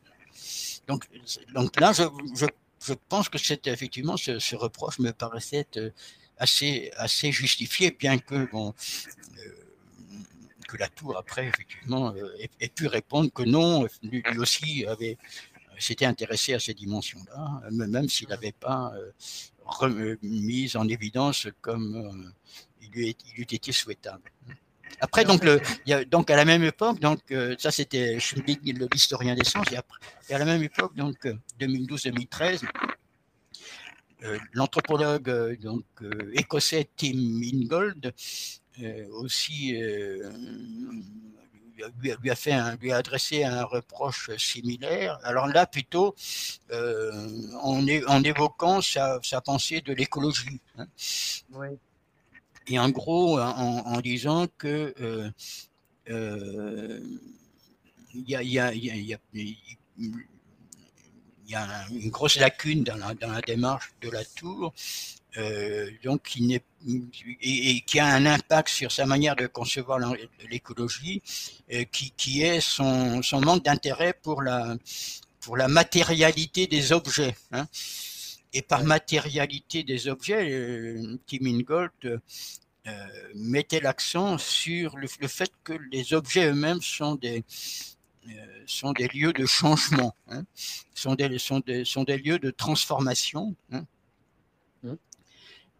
Donc, 1.55 1.81
là, 1.81 1.93
je, 1.93 2.95
pense 3.09 3.29
que 3.29 3.39
effectivement 3.69 4.17
ce, 4.17 4.57
reproche 4.57 4.99
me 4.99 5.13
paraissait 5.13 5.67
assez, 6.39 6.91
assez 6.97 7.31
justifié, 7.31 7.91
bien 7.93 8.19
que 8.19 8.51
bon, 8.51 8.75
euh, 9.39 9.51
que 10.67 10.77
la 10.77 10.89
tour 10.89 11.17
après 11.17 11.47
effectivement 11.47 12.15
euh, 12.15 12.47
ait, 12.61 12.69
pu 12.69 12.87
répondre 12.87 13.31
que 13.33 13.43
non, 13.43 13.87
lui, 14.03 14.23
aussi 14.39 14.87
avait 14.87 15.19
s'était 15.79 16.05
intéressé 16.05 16.53
à 16.53 16.61
ces 16.61 16.75
dimensions-là, 16.75 17.63
même 17.71 18.09
s'il 18.11 18.29
n'avait 18.29 18.53
pas 18.53 18.93
euh, 18.95 19.13
remis 19.65 20.71
en 20.75 20.87
évidence 20.87 21.49
comme 21.63 22.35
il, 22.83 22.91
lui, 22.91 23.17
il 23.33 23.41
eût 23.41 23.43
été 23.43 23.73
souhaitable. 23.73 24.31
Après, 25.01 25.25
donc, 25.25 25.45
le, 25.45 25.61
y 25.87 25.93
a, 25.93 26.05
donc 26.05 26.31
à 26.31 26.37
la 26.37 26.45
même 26.45 26.63
époque, 26.63 27.01
donc 27.01 27.21
euh, 27.31 27.55
ça 27.59 27.71
c'était 27.71 28.19
l'historien 28.93 29.35
des 29.35 29.45
sciences, 29.45 29.71
et, 29.73 29.77
après, 29.77 29.99
et 30.29 30.35
à 30.35 30.39
la 30.39 30.45
même 30.45 30.63
époque, 30.63 30.95
donc 30.97 31.17
2012-2013, 31.61 32.65
euh, 32.65 32.69
euh, 34.23 34.39
l'anthropologue 34.53 35.59
donc 35.63 35.85
écossais 36.35 36.91
Tim 36.97 37.41
Ingold 37.43 38.13
aussi 39.13 39.73
lui 42.03 42.31
a, 42.31 42.37
fait 42.37 42.55
lui 42.81 42.93
a 42.93 42.99
adressé 42.99 43.45
un 43.45 43.65
reproche 43.65 44.31
similaire. 44.37 45.19
Alors 45.23 45.47
là, 45.47 45.67
plutôt 45.67 46.15
en, 46.71 47.87
en, 48.07 48.23
évoquant 48.23 48.83
sa, 48.83 49.19
sa 49.23 49.41
pensée 49.41 49.81
de 49.81 49.95
l'écologie. 49.95 50.61
Hein. 50.77 50.87
Oui 51.53 51.79
et 52.67 52.79
en 52.79 52.91
gros 52.91 53.39
en, 53.39 54.01
disant 54.01 54.47
que 54.59 54.95
il 58.15 58.29
y, 58.29 58.57
a, 58.57 58.73
une 61.91 62.11
grosse 62.11 62.37
lacune 62.37 62.85
dans 62.85 62.97
la, 62.97 63.41
démarche 63.41 63.93
de 64.01 64.11
la 64.11 64.25
tour, 64.25 64.73
euh, 65.37 65.91
donc 66.03 66.23
qui 66.23 66.43
n'est 66.43 66.63
et, 67.43 67.83
qui 67.83 68.01
a 68.01 68.07
un 68.07 68.27
impact 68.27 68.69
sur 68.69 68.91
sa 68.91 69.07
manière 69.07 69.37
de 69.37 69.47
concevoir 69.47 69.99
l'écologie, 70.49 71.23
euh, 71.73 71.85
qui, 71.85 72.43
est 72.43 72.61
son, 72.61 73.23
son 73.23 73.41
manque 73.41 73.65
d'intérêt 73.65 74.15
pour 74.15 74.43
la 74.43 74.77
pour 75.41 75.57
la 75.57 75.69
matérialité 75.69 76.67
des 76.67 76.93
objets. 76.93 77.35
Hein. 77.53 77.67
Et 78.53 78.63
par 78.63 78.85
matérialité 78.85 79.83
des 79.83 80.09
objets, 80.09 80.51
euh, 80.51 81.19
Tim 81.27 81.47
Ingold 81.47 81.91
euh, 82.05 82.21
mettait 83.35 83.81
l'accent 83.81 84.39
sur 84.39 84.97
le, 84.97 85.07
fait 85.07 85.53
que 85.65 85.75
les 85.93 86.15
objets 86.15 86.47
eux-mêmes 86.51 86.81
sont 86.81 87.15
des, 87.15 87.45
sont 88.67 88.93
des 88.93 89.09
lieux 89.09 89.33
de 89.33 89.47
changement, 89.47 90.15
hein, 90.29 90.45
sont, 90.95 91.15
des, 91.15 91.39
sont, 91.39 91.61
des, 91.61 91.85
sont 91.85 92.05
des 92.05 92.19
lieux 92.19 92.39
de 92.39 92.51
transformation. 92.51 93.55
Hein. 93.73 93.85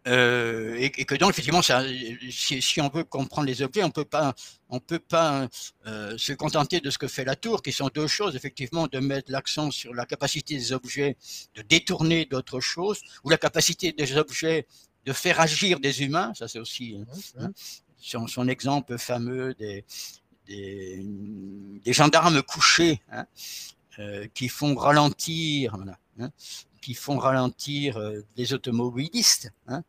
Euh, 0.07 0.75
et, 0.79 0.89
que 0.89 1.15
donc 1.15 1.29
effectivement, 1.29 1.61
ça, 1.61 1.83
si, 2.29 2.81
on 2.81 2.89
veut 2.89 3.03
comprendre 3.03 3.47
les 3.47 3.61
objets, 3.61 3.83
on 3.83 3.91
peut 3.91 4.05
pas, 4.05 4.33
on 4.69 4.79
peut 4.79 4.99
pas 4.99 5.47
euh, 5.85 6.17
se 6.17 6.33
contenter 6.33 6.79
de 6.79 6.89
ce 6.89 6.97
que 6.97 7.07
fait 7.07 7.23
la 7.23 7.35
tour, 7.35 7.61
qui 7.61 7.71
sont 7.71 7.89
deux 7.93 8.07
choses, 8.07 8.35
effectivement, 8.35 8.87
de 8.87 8.99
mettre 8.99 9.31
l'accent 9.31 9.69
sur 9.69 9.93
la 9.93 10.05
capacité 10.05 10.55
des 10.55 10.73
objets 10.73 11.17
de 11.55 11.61
détourner 11.61 12.25
d'autres 12.25 12.59
choses, 12.59 13.01
ou 13.23 13.29
la 13.29 13.37
capacité 13.37 13.91
des 13.91 14.17
objets 14.17 14.65
de 15.05 15.13
faire 15.13 15.39
agir 15.39 15.79
des 15.79 16.01
humains. 16.01 16.33
Ça, 16.33 16.47
c'est 16.47 16.59
aussi 16.59 16.97
hein, 16.97 17.05
hein, 17.39 17.51
son, 18.27 18.47
exemple 18.47 18.97
fameux 18.97 19.53
des, 19.53 19.85
des, 20.47 21.05
des 21.83 21.93
gendarmes 21.93 22.41
couchés 22.41 23.01
hein, 23.11 23.25
euh, 23.99 24.25
qui 24.33 24.47
font 24.47 24.73
ralentir. 24.75 25.75
Voilà, 25.75 26.31
qui 26.81 26.93
font 26.93 27.17
ralentir 27.17 27.97
euh, 27.97 28.21
les 28.35 28.53
automobilistes. 28.53 29.51
Hein. 29.67 29.83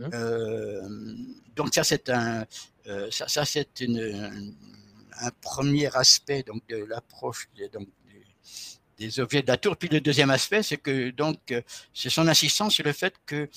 Hein? 0.00 0.10
Euh, 0.14 0.88
donc 1.54 1.74
ça 1.74 1.84
c'est 1.84 2.08
un, 2.08 2.46
euh, 2.86 3.08
ça, 3.10 3.28
ça 3.28 3.44
c'est 3.44 3.68
un 3.82 5.30
premier 5.42 5.94
aspect 5.94 6.42
donc 6.42 6.66
de 6.68 6.76
l'approche 6.76 7.48
donc 7.72 7.88
des 8.96 9.20
objets 9.20 9.42
de 9.42 9.46
la 9.46 9.56
tour. 9.56 9.76
Puis 9.76 9.88
le 9.88 10.00
deuxième 10.00 10.30
aspect, 10.30 10.64
c'est 10.64 10.76
que 10.76 11.10
donc 11.10 11.54
c'est 11.94 12.10
son 12.10 12.26
insistance 12.26 12.74
sur 12.74 12.84
le 12.84 12.92
fait 12.92 13.14
que 13.26 13.48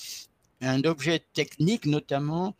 un 0.60 0.84
objet 0.84 1.18
technique, 1.32 1.86
notamment, 1.86 2.54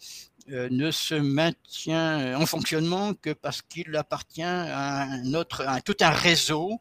ne 0.48 0.90
se 0.90 1.14
maintient 1.14 2.36
en 2.36 2.44
fonctionnement 2.44 3.14
que 3.14 3.30
parce 3.30 3.62
qu'il 3.62 3.94
appartient 3.94 4.42
à 4.42 5.02
un 5.02 5.34
autre, 5.34 5.62
à 5.64 5.80
tout 5.80 5.96
un 6.00 6.10
réseau 6.10 6.80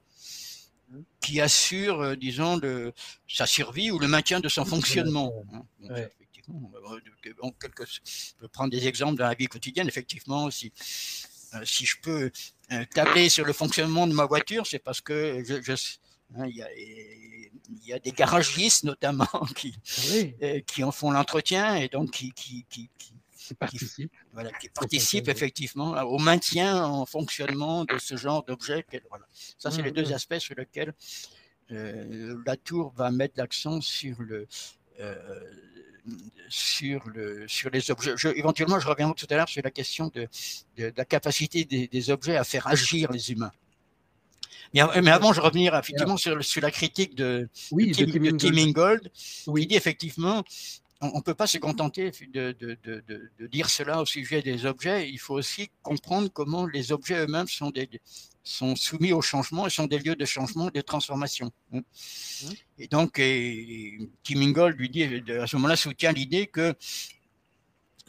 qui 1.19 1.39
assure, 1.39 2.01
euh, 2.01 2.15
disons, 2.15 2.57
le, 2.57 2.93
sa 3.27 3.45
survie 3.45 3.91
ou 3.91 3.99
le 3.99 4.07
maintien 4.07 4.39
de 4.39 4.49
son 4.49 4.65
fonctionnement. 4.65 5.45
Hein. 5.53 5.63
effectivement, 6.19 6.71
on 7.41 7.51
peut 7.51 8.47
prendre 8.51 8.71
des 8.71 8.87
exemples 8.87 9.17
dans 9.17 9.27
la 9.27 9.35
vie 9.35 9.47
quotidienne. 9.47 9.87
Effectivement, 9.87 10.49
si, 10.51 10.71
euh, 11.53 11.63
si 11.63 11.85
je 11.85 11.97
peux 12.01 12.31
euh, 12.71 12.85
tabler 12.93 13.29
sur 13.29 13.45
le 13.45 13.53
fonctionnement 13.53 14.07
de 14.07 14.13
ma 14.13 14.25
voiture, 14.25 14.65
c'est 14.65 14.79
parce 14.79 15.01
que 15.01 15.43
je, 15.45 15.73
hein, 16.35 16.45
il, 16.47 16.55
y 16.55 16.61
a, 16.61 16.71
il 16.73 17.85
y, 17.85 17.93
a, 17.93 17.99
des 17.99 18.11
garagistes 18.11 18.83
notamment 18.91 19.27
qui, 19.55 19.75
qui 20.67 20.83
en 20.83 20.91
font 20.91 21.11
l'entretien 21.11 21.75
et 21.75 21.87
donc 21.87 22.11
qui, 22.11 22.31
qui, 22.33 22.65
qui, 22.69 22.89
qui 23.47 23.53
participe. 23.55 24.13
Voilà, 24.33 24.51
qui 24.51 24.69
participe 24.69 25.27
effectivement 25.27 25.91
au 26.03 26.19
maintien 26.19 26.85
en 26.85 27.05
fonctionnement 27.05 27.85
de 27.85 27.97
ce 27.97 28.15
genre 28.15 28.43
d'objet. 28.43 28.85
Voilà. 29.09 29.25
Ça, 29.57 29.71
c'est 29.71 29.81
les 29.81 29.91
deux 29.91 30.13
aspects 30.13 30.37
sur 30.37 30.55
lesquels 30.55 30.93
euh, 31.71 32.37
la 32.45 32.55
tour 32.57 32.93
va 32.95 33.11
mettre 33.11 33.35
l'accent 33.37 33.81
sur 33.81 34.21
le. 34.21 34.47
Euh, 34.99 35.15
sur, 36.49 37.07
le, 37.09 37.47
sur 37.47 37.69
les 37.69 37.91
objets. 37.91 38.15
éventuellement, 38.35 38.79
je 38.79 38.87
reviendrai 38.87 39.15
tout 39.15 39.27
à 39.29 39.35
l'heure 39.35 39.47
sur 39.47 39.61
la 39.63 39.69
question 39.69 40.07
de, 40.07 40.27
de, 40.75 40.91
la 40.97 41.05
capacité 41.05 41.63
des, 41.63 42.09
objets 42.09 42.37
à 42.37 42.43
faire 42.43 42.65
agir 42.65 43.11
les 43.11 43.31
humains. 43.31 43.51
Mais, 44.73 44.81
avant, 45.11 45.31
je 45.31 45.41
revenir 45.41 45.75
effectivement 45.75 46.17
sur, 46.17 46.43
sur 46.43 46.61
la 46.61 46.71
critique 46.71 47.13
de, 47.13 47.47
oui, 47.71 47.91
Tim, 47.91 48.05
de 48.05 48.31
Tim, 48.31 48.57
Ingold, 48.57 49.11
oui. 49.45 49.61
il 49.61 49.67
dit 49.67 49.75
effectivement 49.75 50.43
on 51.01 51.17
ne 51.17 51.21
peut 51.21 51.33
pas 51.33 51.47
se 51.47 51.57
contenter 51.57 52.11
de, 52.31 52.55
de, 52.59 53.47
dire 53.47 53.69
cela 53.69 54.01
au 54.01 54.05
sujet 54.05 54.41
des 54.41 54.65
objets. 54.65 55.09
Il 55.09 55.19
faut 55.19 55.33
aussi 55.33 55.69
comprendre 55.81 56.29
comment 56.31 56.65
les 56.65 56.91
objets 56.91 57.15
eux-mêmes 57.25 57.47
sont, 57.47 57.71
sont 58.43 58.75
soumis 58.75 59.11
au 59.11 59.21
changement 59.21 59.65
et 59.65 59.69
sont 59.71 59.87
des 59.87 59.97
lieux 59.97 60.15
de 60.15 60.25
changement, 60.25 60.69
de 60.69 60.81
transformation. 60.81 61.51
Hein. 61.73 61.79
Mmh. 61.79 62.49
Et 62.79 62.87
donc, 62.87 63.13
Tim 63.13 64.41
Ingold 64.41 64.77
lui 64.77 64.89
dit, 64.89 65.03
à 65.03 65.47
ce 65.47 65.55
moment-là, 65.55 65.75
soutient 65.75 66.11
l'idée 66.11 66.47
que 66.47 66.75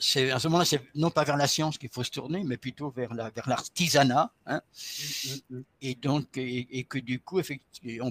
c'est 0.03 0.31
à 0.33 0.39
ce 0.39 0.49
moment-là, 0.49 0.65
c'est 0.65 0.83
non 0.97 1.11
pas 1.11 1.23
vers 1.23 1.37
la 1.37 1.47
science 1.47 1.79
qu'il 1.79 1.89
faut 1.89 2.03
se 2.03 2.11
tourner, 2.11 2.43
mais 2.45 2.57
plutôt 2.57 2.91
vers 2.91 3.15
la 3.15 3.31
vers 3.31 3.49
l'artisanat, 3.49 4.33
hein. 4.47 4.61
mmh, 5.51 5.57
mmh, 5.57 5.61
et 5.81 5.95
donc 5.95 6.37
et, 6.37 6.85
que 6.85 6.99
du 6.99 7.21
coup, 7.21 7.39
effectivement, 7.39 8.11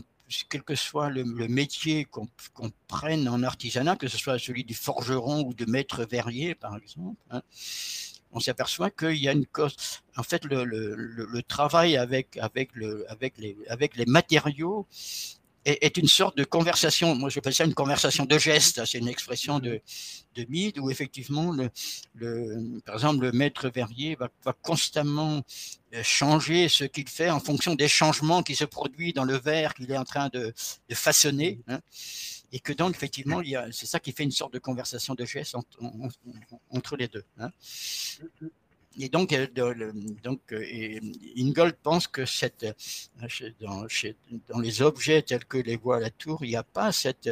quel 0.50 0.64
que 0.64 0.76
soit 0.76 1.10
le, 1.10 1.24
métier 1.24 2.06
qu'on 2.06 2.28
prenne 2.88 3.28
en 3.28 3.44
artisanat, 3.44 3.96
que 3.96 4.08
ce 4.08 4.18
soit 4.18 4.40
celui 4.40 4.64
du 4.64 4.74
forgeron 4.74 5.44
ou 5.44 5.54
de 5.54 5.66
maître 5.66 6.06
verrier, 6.06 6.56
par 6.56 6.78
exemple, 6.78 7.22
hein, 7.30 7.42
on 8.32 8.40
s'aperçoit 8.40 8.90
qu'il 8.90 9.18
y 9.18 9.28
a 9.28 9.34
une 9.34 9.46
cause. 9.46 9.76
En 10.16 10.24
fait, 10.24 10.46
le, 10.46 11.42
travail 11.42 11.98
avec, 11.98 12.38
les 12.76 14.06
matériaux 14.06 14.88
est, 15.66 15.98
une 15.98 16.08
sorte 16.08 16.38
de 16.38 16.44
conversation. 16.44 17.16
Moi, 17.16 17.30
je 17.30 17.36
j'appelle 17.36 17.54
ça 17.54 17.66
une 17.66 17.74
conversation 17.74 18.26
de 18.26 18.38
gestes. 18.38 18.84
C'est 18.86 18.98
une 18.98 19.08
expression 19.08 19.60
de, 19.60 19.82
de 20.36 20.46
mythe 20.50 20.80
où 20.80 20.90
effectivement, 20.90 21.52
le, 21.52 21.70
le, 22.16 22.80
par 22.86 22.96
exemple, 22.96 23.24
le 23.26 23.32
maître 23.32 23.70
verrier 23.70 24.16
va, 24.16 24.30
va 24.44 24.54
constamment 24.54 25.44
euh, 25.94 26.04
changer 26.04 26.70
ce 26.70 26.84
qu'il 26.84 27.08
fait 27.08 27.30
en 27.30 27.40
fonction 27.40 27.76
des 27.76 27.88
changements 27.88 28.44
qui 28.44 28.56
se 28.56 28.66
produisent 28.66 29.14
dans 29.14 29.26
le 29.26 29.38
verre 29.38 29.74
qu'il 29.74 29.92
est 29.92 29.98
en 29.98 30.06
train 30.06 30.30
de, 30.30 30.54
de 30.90 30.96
façonner. 30.96 31.60
Hein, 31.68 31.80
et 32.52 32.60
que 32.60 32.74
donc, 32.74 32.96
effectivement, 32.96 33.42
c'est 33.72 33.86
ça 33.86 34.00
qui 34.00 34.12
fait 34.12 34.24
une 34.24 34.32
sorte 34.32 34.54
de 34.54 34.60
conversation 34.60 35.16
de 35.16 35.24
gestes 35.26 35.56
entre, 35.56 35.80
entre 36.70 36.98
les 36.98 37.08
deux. 37.08 37.24
Hein. 37.40 37.50
Et 39.00 39.08
donc, 39.08 39.32
euh, 39.32 39.48
donc 40.22 40.42
euh, 40.52 41.00
Ingold 41.38 41.76
pense 41.82 42.08
que 42.08 42.26
cette, 42.26 42.64
euh, 42.64 43.50
dans, 43.62 43.86
dans, 44.50 44.60
les 44.60 44.82
objets 44.82 45.22
tels 45.22 45.46
que 45.46 45.58
les 45.58 45.78
voit 45.78 45.98
à 45.98 46.00
la 46.00 46.10
tour, 46.10 46.44
il 46.44 46.50
n'y 46.50 46.56
a 46.58 46.64
pas 46.64 46.92
cette, 46.92 47.30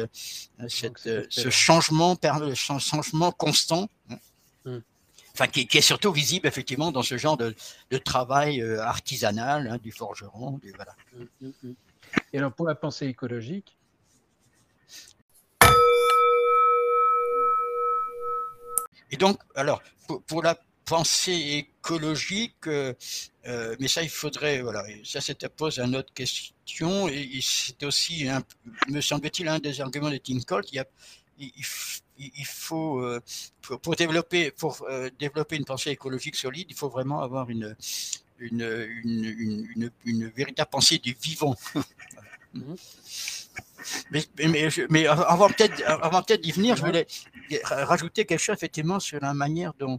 cette 0.68 0.98
ce 1.28 1.50
changement, 1.50 2.16
changement 2.54 3.30
constant. 3.32 3.88
Hein. 4.08 4.16
Hmm. 4.64 4.78
Enfin, 5.34 5.48
qui, 5.48 5.68
est 5.70 5.80
surtout 5.82 6.12
visible 6.12 6.46
effectivement 6.46 6.92
dans 6.92 7.02
ce 7.02 7.18
genre 7.18 7.36
de, 7.36 7.54
de 7.90 7.98
travail 7.98 8.62
artisanal 8.62 9.68
hein, 9.68 9.78
du 9.82 9.92
forgeron. 9.92 10.58
Du, 10.58 10.72
voilà. 10.72 10.96
Hmm, 11.40 11.50
hmm, 11.62 11.74
Et 12.32 12.38
alors 12.38 12.52
pour 12.52 12.66
la 12.66 12.74
pensée 12.74 13.06
écologique, 13.06 13.76
Et 19.12 19.16
donc, 19.16 19.40
alors, 19.56 19.82
pour, 20.06 20.22
pour 20.22 20.40
la 20.40 20.56
pensée 20.90 21.64
écologique, 21.64 22.66
euh, 22.66 22.92
euh, 23.46 23.76
mais 23.78 23.86
ça, 23.86 24.02
il 24.02 24.10
faudrait, 24.10 24.60
voilà, 24.60 24.82
ça, 25.04 25.20
ça 25.20 25.34
pose 25.48 25.78
une 25.78 25.94
autre 25.94 26.12
question, 26.12 27.06
et, 27.06 27.38
c'est 27.40 27.80
aussi, 27.84 28.26
un, 28.28 28.42
me 28.88 29.00
semble-t-il, 29.00 29.46
un 29.46 29.60
des 29.60 29.80
arguments 29.80 30.10
de 30.10 30.16
Tinkolt, 30.16 30.66
il, 30.72 30.82
il, 31.38 31.52
il, 32.18 32.44
faut, 32.44 32.98
euh, 32.98 33.20
pour, 33.82 33.94
développer, 33.94 34.50
pour 34.50 34.84
développer 35.16 35.54
une 35.56 35.64
pensée 35.64 35.90
écologique 35.90 36.34
solide, 36.34 36.66
il 36.68 36.76
faut 36.76 36.88
vraiment 36.88 37.22
avoir 37.22 37.48
une, 37.50 37.76
une, 38.40 38.88
une, 39.04 39.90
une, 40.04 40.26
véritable 40.28 40.70
pensée 40.70 40.98
du 40.98 41.16
vivant. 41.22 41.54
Mais, 44.10 44.22
mais, 44.36 44.68
mais, 44.90 45.06
avant 45.06 45.48
peut-être 45.48 45.82
avant 45.86 46.22
peut-être 46.22 46.42
d'y 46.42 46.52
venir, 46.52 46.76
je 46.76 46.84
voulais 46.84 47.06
rajouter 47.62 48.26
quelque 48.26 48.38
chose 48.38 48.54
effectivement 48.54 49.00
sur 49.00 49.18
la 49.20 49.32
manière 49.32 49.72
dont 49.78 49.98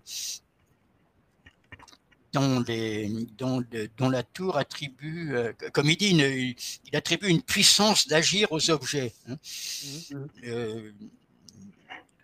dont, 2.33 2.63
les, 2.67 3.09
dont, 3.37 3.63
dont, 3.97 4.09
la 4.09 4.23
tour 4.23 4.57
attribue, 4.57 5.35
euh, 5.35 5.53
comme 5.73 5.89
il 5.89 5.97
dit, 5.97 6.11
une, 6.11 6.55
il 6.85 6.95
attribue 6.95 7.27
une 7.27 7.41
puissance 7.41 8.07
d'agir 8.07 8.51
aux 8.51 8.69
objets. 8.69 9.13
Hein. 9.27 9.35
Mm-hmm. 9.43 10.27
Euh, 10.45 10.91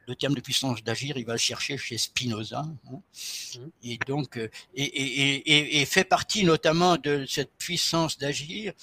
le 0.08 0.16
terme 0.16 0.36
de 0.36 0.42
puissance 0.42 0.84
d'agir, 0.84 1.18
il 1.18 1.26
va 1.26 1.34
le 1.34 1.40
chercher 1.40 1.78
chez 1.78 1.98
Spinoza, 1.98 2.60
hein. 2.60 3.02
mm-hmm. 3.16 3.70
et 3.84 3.98
donc 4.08 4.38
euh, 4.38 4.50
et, 4.74 4.84
et, 4.84 5.82
et, 5.82 5.86
fait 5.86 6.06
partie 6.06 6.46
notamment 6.46 6.98
de 6.98 7.26
cette 7.28 7.52
puissance 7.58 8.18
d'agir 8.18 8.74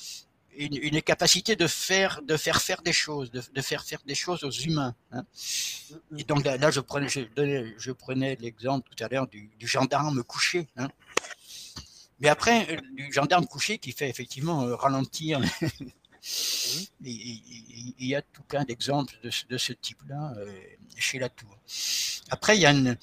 une, 0.56 0.76
une, 0.76 1.02
capacité 1.02 1.56
de 1.56 1.66
faire 1.66 2.22
de 2.22 2.36
faire 2.36 2.60
faire 2.60 2.82
des 2.82 2.92
choses, 2.92 3.30
de, 3.30 3.42
de 3.52 3.60
faire 3.60 3.84
faire 3.84 4.00
des 4.06 4.14
choses 4.14 4.44
aux 4.44 4.50
humains. 4.50 4.94
Hein. 5.12 5.24
Mm-hmm. 5.32 6.20
Et 6.20 6.24
donc 6.24 6.44
là, 6.44 6.70
je 6.70 6.80
prenais 6.80 7.08
je, 7.08 7.20
je 7.76 7.92
prenais 7.92 8.36
l'exemple 8.40 8.88
tout 8.94 9.04
à 9.04 9.08
l'heure 9.08 9.26
du, 9.26 9.50
du, 9.58 9.66
gendarme 9.66 10.22
couché. 10.22 10.68
Hein. 10.76 10.88
Mais 12.20 12.28
après, 12.28 12.70
euh, 12.70 12.80
du 12.92 13.12
gendarme 13.12 13.46
couché 13.46 13.78
qui 13.78 13.92
fait 13.92 14.08
effectivement 14.08 14.62
euh, 14.62 14.74
ralentir. 14.74 15.40
il, 17.02 17.94
y 17.98 18.14
a 18.14 18.22
tout 18.22 18.42
plein 18.42 18.64
d'exemples 18.64 19.14
de, 19.22 19.30
de, 19.48 19.58
ce 19.58 19.72
type-là 19.72 20.34
euh, 20.38 20.50
chez 20.96 21.18
la 21.18 21.28
tour. 21.28 21.58
Après, 22.30 22.56
il 22.56 22.60
y 22.62 22.66
a 22.66 22.70
une, 22.70 22.96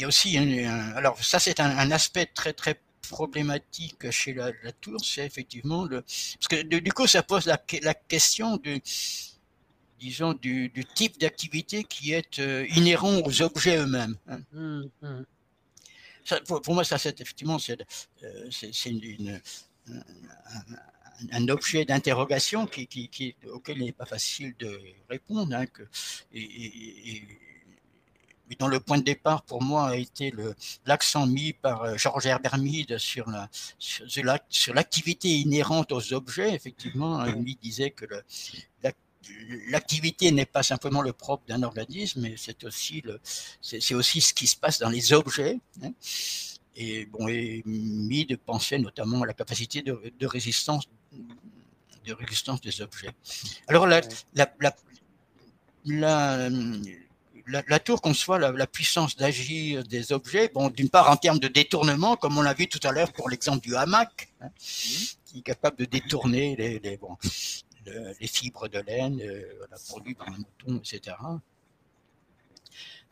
y 0.00 0.04
a 0.04 0.08
aussi, 0.08 0.38
un, 0.38 0.92
alors 0.92 1.22
ça 1.22 1.38
c'est 1.38 1.60
un, 1.60 1.76
un, 1.76 1.90
aspect 1.90 2.26
très 2.26 2.54
très 2.54 2.80
problématique 3.08 4.10
chez 4.10 4.34
la, 4.34 4.52
tour, 4.80 5.04
c'est 5.04 5.26
effectivement 5.26 5.84
le. 5.84 6.02
Parce 6.02 6.48
que 6.48 6.62
du 6.62 6.92
coup, 6.92 7.06
ça 7.06 7.22
pose 7.22 7.46
la, 7.46 7.58
question 7.94 8.56
du, 8.56 8.80
disons, 9.98 10.32
du, 10.34 10.72
type 10.94 11.18
d'activité 11.20 11.84
qui 11.84 12.12
est 12.12 12.38
inhérent 12.76 13.20
aux 13.24 13.42
objets 13.42 13.76
eux-mêmes. 13.76 14.16
Hein. 14.28 14.40
Mmh, 14.52 14.82
mmh. 15.02 16.36
pour, 16.46 16.74
moi, 16.74 16.84
ça, 16.84 16.98
c'est 16.98 17.20
effectivement, 17.20 17.58
c'est 17.58 17.78
une, 18.86 19.40
un, 21.32 21.48
objet 21.48 21.84
d'interrogation 21.84 22.66
qui, 22.66 22.86
qui, 22.86 23.34
auquel 23.52 23.78
il 23.78 23.84
n'est 23.84 23.92
pas 23.92 24.06
facile 24.06 24.54
de 24.58 24.80
répondre. 25.08 25.54
Hein, 25.54 25.66
que, 25.66 25.82
et, 26.32 27.22
dont 28.56 28.68
le 28.68 28.80
point 28.80 28.98
de 28.98 29.04
départ 29.04 29.42
pour 29.42 29.62
moi 29.62 29.88
a 29.88 29.96
été 29.96 30.32
l'accent 30.86 31.26
mis 31.26 31.52
par 31.52 31.82
euh, 31.82 31.96
Georges 31.96 32.28
sur 32.98 33.30
la 33.30 33.48
sur, 33.78 34.74
l'activité 34.74 35.28
inhérente 35.28 35.92
aux 35.92 36.12
objets. 36.12 36.54
Effectivement, 36.54 37.24
il 37.24 37.56
disait 37.56 37.90
que 37.90 38.06
l'activité 39.68 40.32
n'est 40.32 40.46
pas 40.46 40.62
simplement 40.62 41.02
le 41.02 41.12
propre 41.12 41.44
d'un 41.46 41.62
organisme, 41.62 42.22
mais 42.22 42.34
c'est 42.36 42.64
aussi 42.64 43.00
le 43.02 43.20
c'est 43.60 43.94
aussi 43.94 44.20
ce 44.20 44.34
qui 44.34 44.46
se 44.46 44.56
passe 44.56 44.78
dans 44.78 44.90
les 44.90 45.12
objets. 45.12 45.58
Hein. 45.82 45.92
Et 46.76 47.06
bon, 47.06 47.28
et 47.28 47.62
Mide 47.66 48.38
pensait 48.38 48.78
notamment 48.78 49.22
à 49.22 49.26
la 49.26 49.34
capacité 49.34 49.82
de, 49.82 50.12
de 50.18 50.26
résistance 50.26 50.88
de 52.04 52.12
résistance 52.14 52.60
des 52.60 52.80
objets. 52.80 53.10
Alors 53.68 53.86
la, 53.86 54.00
la, 54.34 54.52
la, 54.60 54.74
la, 55.84 56.48
tour 57.84 58.00
conçoit 58.00 58.38
la, 58.38 58.66
puissance 58.66 59.16
d'agir 59.16 59.84
des 59.84 60.12
objets, 60.12 60.50
d'une 60.74 60.88
part 60.88 61.10
en 61.10 61.16
termes 61.16 61.38
de 61.38 61.48
détournement, 61.48 62.16
comme 62.16 62.38
on 62.38 62.42
l'a 62.42 62.54
vu 62.54 62.68
tout 62.68 62.80
à 62.86 62.92
l'heure 62.92 63.12
pour 63.12 63.28
l'exemple 63.28 63.60
du 63.60 63.76
hamac, 63.76 64.28
hein, 64.40 64.48
qui 64.58 65.38
est 65.38 65.42
capable 65.42 65.76
de 65.78 65.84
détourner 65.84 66.56
les, 66.56 66.98
fibres 68.26 68.68
de 68.68 68.78
laine 68.80 69.20
euh, 69.22 69.42
produites 69.88 70.18
par 70.18 70.28
un 70.28 70.38
mouton, 70.38 70.78
etc. 70.78 71.16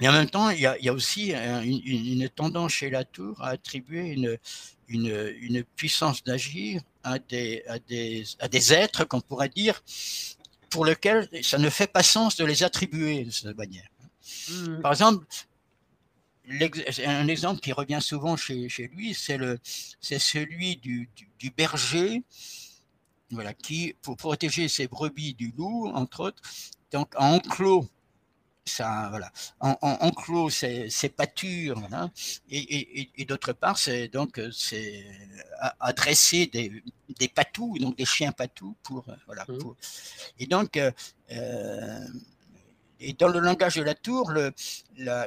Mais 0.00 0.08
en 0.08 0.12
même 0.12 0.30
temps, 0.30 0.50
il 0.50 0.60
y 0.60 0.66
a, 0.66 0.92
aussi 0.92 1.32
une, 1.32 2.28
tendance 2.28 2.72
chez 2.72 2.90
la 2.90 3.04
tour 3.04 3.42
à 3.42 3.48
attribuer 3.48 4.16
une, 4.88 5.64
puissance 5.76 6.22
d'agir 6.22 6.82
à, 7.02 7.18
des, 7.18 7.64
à 8.38 8.48
des 8.48 8.72
êtres 8.72 9.04
qu'on 9.04 9.20
pourrait 9.20 9.48
dire 9.48 9.82
pour 10.70 10.84
lesquels 10.84 11.28
ça 11.42 11.58
ne 11.58 11.70
fait 11.70 11.86
pas 11.86 12.02
sens 12.02 12.36
de 12.36 12.44
les 12.44 12.62
attribuer 12.62 13.24
de 13.24 13.30
cette 13.30 13.56
manière. 13.56 13.88
Mmh. 14.50 14.80
Par 14.80 14.92
exemple, 14.92 15.26
un 17.04 17.28
exemple 17.28 17.60
qui 17.60 17.72
revient 17.72 18.00
souvent 18.00 18.36
chez, 18.36 18.68
chez 18.68 18.88
lui, 18.88 19.14
c'est 19.14 20.18
celui 20.18 20.76
du, 20.76 21.08
du, 21.14 21.28
du, 21.38 21.50
berger, 21.50 22.22
voilà, 23.30 23.52
qui, 23.52 23.94
pour 24.02 24.16
protéger 24.16 24.68
ses 24.68 24.88
brebis 24.88 25.34
du 25.34 25.52
loup, 25.56 25.88
entre 25.88 26.20
autres, 26.20 26.42
donc 26.92 27.14
enclos 27.16 27.86
ça, 28.64 29.06
voilà, 29.08 29.32
en, 29.60 29.76
enclos 29.80 30.50
ces, 30.50 31.08
pâtures, 31.16 31.82
et, 32.50 33.24
d'autre 33.26 33.54
part, 33.54 33.78
c'est 33.78 34.08
donc 34.08 34.40
c'est 34.52 35.06
adresser 35.80 36.46
des, 36.46 36.82
des 37.18 37.28
patous, 37.28 37.78
donc 37.80 37.96
des 37.96 38.04
chiens 38.04 38.32
patous 38.32 38.74
pour, 38.82 39.06
voilà, 39.26 39.44
mmh. 39.48 39.58
et 40.38 40.46
donc 40.46 40.76
euh, 40.76 42.06
et 43.00 43.12
dans 43.12 43.28
le 43.28 43.38
langage 43.38 43.76
de 43.76 43.82
la 43.82 43.94
tour, 43.94 44.30
le, 44.30 44.52
la, 44.96 45.26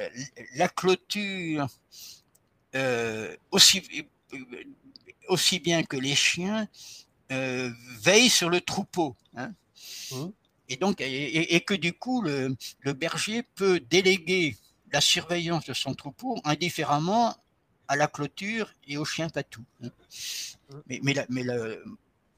la, 0.56 0.68
clôture 0.70 1.68
euh, 2.76 3.36
aussi 3.52 3.84
aussi 5.28 5.60
bien 5.60 5.84
que 5.84 5.98
les 5.98 6.16
chiens 6.16 6.68
euh, 7.32 7.70
veille 8.00 8.30
sur 8.30 8.50
le 8.50 8.62
troupeau. 8.62 9.16
Hein. 9.36 9.54
Mmh 10.12 10.30
et 10.72 10.78
donc 10.78 11.02
et, 11.02 11.62
que 11.62 11.74
du 11.74 11.92
coup 11.92 12.22
le, 12.22 12.56
berger 12.94 13.44
peut 13.56 13.82
déléguer 13.82 14.56
la 14.94 15.02
surveillance 15.02 15.66
de 15.66 15.74
son 15.74 15.94
troupeau 15.94 16.40
indifféremment 16.46 17.36
à 17.90 17.98
la 17.98 18.08
clôture 18.08 18.72
et 18.88 18.96
au 18.96 19.04
chien 19.04 19.28
patou. 19.28 19.66
Hein. 19.84 19.90
Mais, 20.88 21.02
mais, 21.04 21.26
mais 21.28 21.44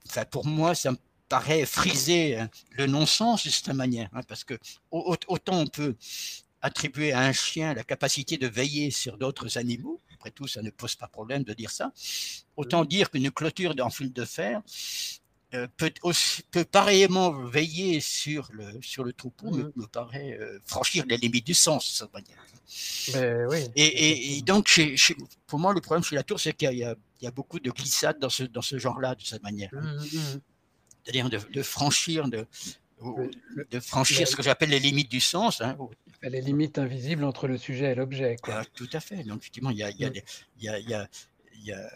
enfin, 0.08 0.26
pour 0.26 0.48
moi, 0.48 0.74
ça 0.74 0.94
me 0.94 0.98
paraît 1.34 1.66
friser 1.66 2.38
hein, 2.38 2.48
le 2.78 2.86
non-sens 2.86 3.44
de 3.44 3.50
cette 3.50 3.74
manière, 3.74 4.08
hein, 4.14 4.22
parce 4.28 4.44
que 4.44 4.54
autant 4.92 5.58
on 5.62 5.66
peut 5.66 5.96
attribuer 6.62 7.12
à 7.12 7.22
un 7.22 7.32
chien 7.32 7.74
la 7.74 7.84
capacité 7.84 8.38
de 8.38 8.46
veiller 8.46 8.92
sur 8.92 9.18
d'autres 9.18 9.58
animaux, 9.58 10.00
après 10.14 10.30
tout, 10.30 10.46
ça 10.46 10.62
ne 10.62 10.70
pose 10.70 10.96
pas 10.96 11.08
problème 11.08 11.44
de 11.44 11.54
dire 11.54 11.72
ça, 11.72 11.92
autant 12.56 12.86
dire 12.86 13.10
qu'une 13.10 13.32
clôture 13.32 13.74
en 13.80 13.90
fil 13.90 14.14
de 14.14 14.26
fer 14.26 14.62
euh, 15.56 15.68
peut, 15.76 15.92
aussi, 16.04 16.44
peut 16.52 16.66
pareillement 16.66 17.32
veiller 17.32 18.00
sur 18.00 18.50
le, 18.54 18.68
sur 18.84 19.04
le 19.04 19.12
troupeau, 19.12 19.50
me, 19.50 19.74
mmh. 19.76 19.88
paraît 19.92 20.38
euh, 20.40 20.60
franchir 20.66 21.04
les 21.08 21.18
limites 21.18 21.48
du 21.48 21.56
sens, 21.56 21.82
de 21.90 21.96
cette 21.98 22.14
manière. 22.14 22.46
Ben, 23.14 23.48
oui. 23.50 23.60
et, 23.76 24.38
et, 24.38 24.42
donc, 24.44 24.68
chez, 24.68 24.96
pour 25.48 25.58
moi, 25.58 25.74
le 25.74 25.82
problème 25.82 26.04
chez 26.04 26.16
la 26.16 26.24
tour, 26.24 26.40
c'est 26.40 26.54
qu'il 26.54 26.74
y, 26.74 27.24
y, 27.24 27.28
a 27.28 27.32
beaucoup 27.32 27.60
de 27.60 27.72
glissades 27.72 28.20
dans 28.20 28.30
ce, 28.30 28.44
dans 28.44 28.62
ce 28.62 28.78
genre-là, 28.78 29.16
de 29.16 29.22
cette 29.22 29.44
manière. 29.44 29.70
Mmh, 29.74 29.80
mmh, 29.80 30.40
C'est-à-dire 31.04 31.30
de, 31.30 31.40
de, 31.52 31.64
franchir, 31.64 32.28
de, 32.28 32.46
de 33.72 33.80
franchir 33.80 34.28
ce 34.28 34.36
que 34.36 34.44
j'appelle 34.44 34.70
les 34.70 34.80
limites 34.80 35.12
du 35.12 35.20
sens. 35.20 35.62
Hein, 35.62 35.78
les 36.22 36.42
limites 36.42 36.78
invisibles 36.78 37.26
entre 37.26 37.48
le 37.48 37.58
sujet 37.58 37.92
et 37.92 37.96
l'objet. 37.96 38.38
Ah, 38.44 38.64
tout 38.74 38.90
à 38.94 39.00
fait. 39.00 39.24
Donc, 39.24 39.42
effectivement, 39.42 39.72
il 39.72 39.78
y 39.78 39.84
a, 39.84 39.90
il 39.90 40.00
y 40.00 40.06
a, 40.06 40.12
il 40.58 40.64
y 40.64 40.70
a, 40.70 40.80
il 40.80 40.90
y 41.66 41.74
a 41.74 41.90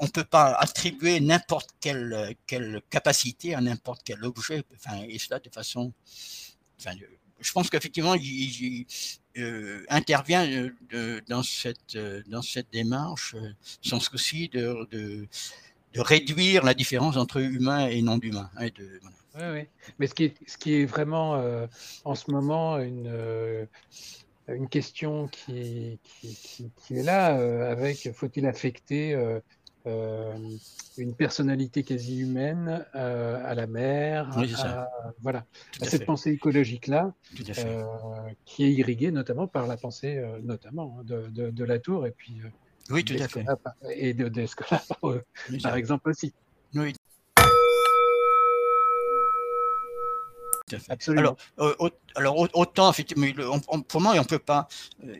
on 0.00 0.04
ne 0.04 0.10
peut 0.10 0.24
pas 0.24 0.52
attribuer 0.54 1.20
n'importe 1.20 1.70
quelle, 1.80 2.34
quelle, 2.46 2.82
capacité 2.90 3.54
à 3.54 3.60
n'importe 3.60 4.02
quel 4.04 4.24
objet, 4.24 4.64
enfin, 4.74 5.02
et 5.08 5.18
cela 5.18 5.38
de 5.38 5.50
façon. 5.50 5.92
Enfin, 6.78 6.92
je 7.40 7.52
pense 7.52 7.70
qu'effectivement, 7.70 8.14
il, 8.14 8.86
euh, 9.36 9.84
intervient 9.88 10.48
euh, 10.92 11.20
dans, 11.28 11.42
cette, 11.42 11.94
euh, 11.94 12.22
dans 12.26 12.42
cette 12.42 12.70
démarche 12.72 13.36
sans 13.82 14.00
souci 14.00 14.48
de, 14.48 14.86
de, 14.90 15.28
de, 15.94 16.00
réduire 16.00 16.64
la 16.64 16.74
différence 16.74 17.16
entre 17.16 17.40
humain 17.40 17.88
et 17.88 18.02
non 18.02 18.18
humain. 18.18 18.50
Hein, 18.56 18.68
oui, 19.34 19.44
oui. 19.52 19.62
Mais 19.98 20.06
ce 20.06 20.14
qui 20.14 20.24
est, 20.24 20.34
ce 20.46 20.58
qui 20.58 20.74
est 20.74 20.84
vraiment 20.84 21.42
en 22.04 22.14
ce 22.14 22.30
moment 22.30 22.78
une 22.78 23.68
une 24.54 24.68
question 24.68 25.28
qui, 25.28 25.98
qui, 26.20 26.96
est 26.96 27.02
là, 27.02 27.38
euh, 27.38 27.70
avec 27.70 28.10
faut-il 28.14 28.46
affecter 28.46 29.14
euh, 29.14 29.40
euh, 29.86 30.34
une 30.96 31.14
personnalité 31.14 31.82
quasi 31.82 32.20
humaine 32.20 32.84
à 32.94 33.54
la 33.54 33.66
mer, 33.66 34.30
voilà, 35.22 35.44
à 35.80 35.84
cette 35.84 36.04
pensée 36.04 36.30
écologique-là, 36.30 37.12
qui 38.44 38.64
est 38.64 38.72
irriguée 38.72 39.10
notamment 39.10 39.46
par 39.46 39.66
la 39.66 39.76
pensée, 39.76 40.22
notamment 40.42 40.98
hein, 40.98 41.04
de, 41.04 41.50
de, 41.50 41.64
la 41.64 41.78
tour 41.78 42.06
et 42.06 42.10
puis 42.10 42.40
oui, 42.90 43.04
tout 43.04 43.16
à 43.18 43.28
fait. 43.28 43.44
Et 43.94 44.14
de, 44.14 44.28
de 44.28 44.46
par 45.62 45.76
exemple 45.76 46.10
aussi. 46.10 46.32
Oui, 46.74 46.94
Absolument. 50.88 51.36
Alors, 51.56 51.76
euh, 51.80 51.90
alors 52.14 52.48
autant, 52.54 52.90
effectivement, 52.90 53.58
pour 53.88 54.00
moi, 54.00 54.14
on 54.18 54.24
peut 54.24 54.38
pas. 54.38 54.68
Euh, 55.04 55.16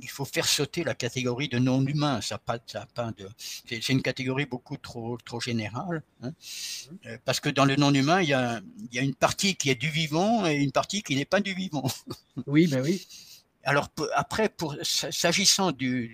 il 0.00 0.08
faut 0.08 0.24
faire 0.24 0.46
sauter 0.46 0.84
la 0.84 0.94
catégorie 0.94 1.48
de 1.48 1.58
non-humain. 1.58 2.20
Ça 2.22 2.38
pas, 2.38 2.58
ça 2.66 2.86
pas 2.94 3.12
de. 3.12 3.28
C'est 3.36 3.88
une 3.90 4.02
catégorie 4.02 4.46
beaucoup 4.46 4.78
trop, 4.78 5.18
trop 5.18 5.38
générale, 5.38 6.02
hein. 6.22 6.30
mmh. 6.30 6.94
euh, 7.06 7.18
parce 7.24 7.40
que 7.40 7.50
dans 7.50 7.66
le 7.66 7.76
non-humain, 7.76 8.22
il 8.22 8.28
y 8.28 8.32
a, 8.32 8.60
il 8.90 8.94
y 8.94 8.98
a 8.98 9.02
une 9.02 9.14
partie 9.14 9.54
qui 9.54 9.68
est 9.68 9.74
du 9.74 9.90
vivant 9.90 10.46
et 10.46 10.54
une 10.54 10.72
partie 10.72 11.02
qui 11.02 11.14
n'est 11.14 11.26
pas 11.26 11.40
du 11.40 11.54
vivant. 11.54 11.84
Oui, 12.46 12.66
ben 12.66 12.82
oui. 12.82 13.06
Alors 13.64 13.88
après, 14.14 14.52
s'agissant 14.82 15.72
de 15.72 16.08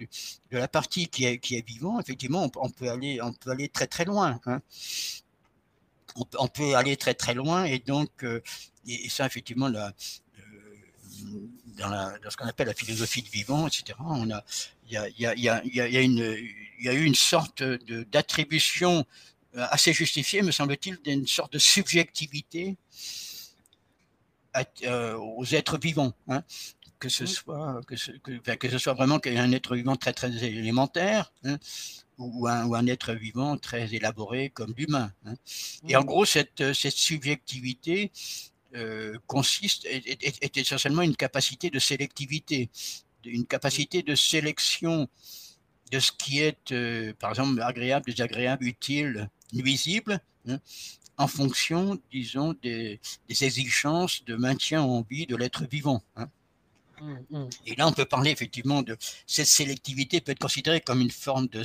la 0.50 0.68
partie 0.68 1.08
qui 1.08 1.24
est, 1.24 1.38
qui 1.38 1.60
vivant, 1.62 1.98
effectivement, 1.98 2.50
on, 2.56 2.70
peut 2.70 2.90
aller, 2.90 3.20
on 3.22 3.32
peut 3.32 3.50
aller 3.50 3.68
très 3.68 3.86
très 3.86 4.04
loin. 4.04 4.38
Hein 4.46 4.60
on, 6.38 6.48
peut 6.48 6.74
aller 6.74 6.96
très 6.96 7.14
très 7.14 7.34
loin 7.34 7.64
et 7.64 7.78
donc, 7.78 8.10
euh, 8.24 8.40
et, 8.86 9.08
ça 9.08 9.26
effectivement, 9.26 9.66
euh, 9.66 9.90
dans, 11.76 12.30
ce 12.30 12.36
qu'on 12.36 12.46
appelle 12.46 12.68
la 12.68 12.74
philosophie 12.74 13.22
de 13.22 13.28
vivant, 13.28 13.66
etc., 13.66 13.98
on 14.00 14.30
a, 14.30 14.44
il 14.86 14.92
y 14.92 14.96
a, 14.96 15.08
y, 15.34 15.48
a, 15.48 15.62
y 15.64 16.88
a 16.88 16.92
eu 16.92 17.04
une 17.04 17.14
sorte 17.14 17.62
d'attribution 17.62 19.04
euh, 19.56 19.66
assez 19.70 19.92
justifiée, 19.92 20.42
me 20.42 20.52
semble-t-il, 20.52 21.00
d'une 21.02 21.26
sorte 21.26 21.52
de 21.52 21.58
subjectivité 21.58 22.76
aux 24.90 25.44
êtres 25.52 25.78
vivants. 25.78 26.12
Hein. 26.26 26.42
Que 26.98 27.08
ce 27.08 27.26
soit 27.26 27.80
que 27.86 27.96
ce, 27.96 28.10
que, 28.12 28.68
ce 28.70 28.78
soit 28.78 28.94
vraiment 28.94 29.20
un 29.24 29.52
être 29.52 29.76
vivant 29.76 29.96
très 29.96 30.12
très 30.12 30.44
élémentaire 30.44 31.32
hein, 31.44 31.58
ou 32.18 32.48
un, 32.48 32.66
ou 32.66 32.74
un, 32.74 32.86
être 32.86 33.12
vivant 33.12 33.56
très 33.56 33.94
élaboré 33.94 34.50
comme 34.50 34.74
l'humain. 34.76 35.12
Hein. 35.24 35.34
Et 35.88 35.96
en 35.96 36.04
gros, 36.04 36.24
cette, 36.24 36.60
euh, 36.60 36.74
cette 36.74 36.96
subjectivité 36.96 38.10
euh, 38.74 39.16
consiste, 39.26 39.86
est, 39.86 40.22
est, 40.42 40.56
essentiellement 40.56 41.02
une 41.02 41.16
capacité 41.16 41.70
de 41.70 41.78
sélectivité, 41.78 42.70
une 43.24 43.46
capacité 43.46 44.02
de 44.02 44.14
sélection 44.14 45.08
de 45.90 46.00
ce 46.00 46.12
qui 46.12 46.40
est, 46.40 46.72
par 47.14 47.30
exemple, 47.30 47.62
agréable, 47.62 48.06
désagréable, 48.06 48.66
utile, 48.66 49.30
nuisible, 49.52 50.20
hein, 50.46 50.58
en 51.16 51.26
fonction, 51.26 51.98
disons, 52.10 52.54
des, 52.62 53.00
exigences 53.28 54.24
de 54.24 54.36
maintien 54.36 54.82
en 54.82 55.02
vie 55.02 55.26
de 55.26 55.36
l'être 55.36 55.64
vivant. 55.66 56.02
Hein. 56.16 56.28
Mmh, 57.00 57.16
mmh. 57.30 57.48
Et 57.66 57.74
là, 57.76 57.86
on 57.86 57.92
peut 57.92 58.04
parler 58.04 58.30
effectivement 58.30 58.82
de 58.82 58.96
cette 59.26 59.46
sélectivité 59.46 60.20
peut 60.20 60.32
être 60.32 60.38
considérée 60.38 60.80
comme 60.80 61.00
une 61.00 61.10
forme 61.10 61.48
de, 61.48 61.62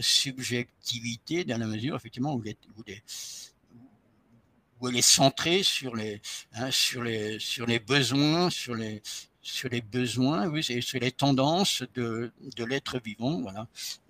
subjectivité 0.00 1.44
dans 1.44 1.58
la 1.58 1.66
mesure 1.66 1.96
effectivement 1.96 2.34
où, 2.34 2.42
elle 2.44 2.56
est 4.96 5.02
centrée 5.02 5.62
sur 5.62 5.96
les, 5.96 6.20
hein, 6.52 6.70
sur 6.70 7.02
les, 7.02 7.38
sur 7.38 7.66
les 7.66 7.78
besoins, 7.78 8.50
sur 8.50 8.74
les, 8.74 9.02
sur 9.40 9.70
les 9.70 9.80
besoins, 9.80 10.48
oui, 10.48 10.62
sur 10.62 11.00
les 11.00 11.12
tendances 11.12 11.82
de, 11.94 12.30
de 12.56 12.64
l'être 12.64 12.98
vivant, 12.98 13.40
voilà, 13.40 13.66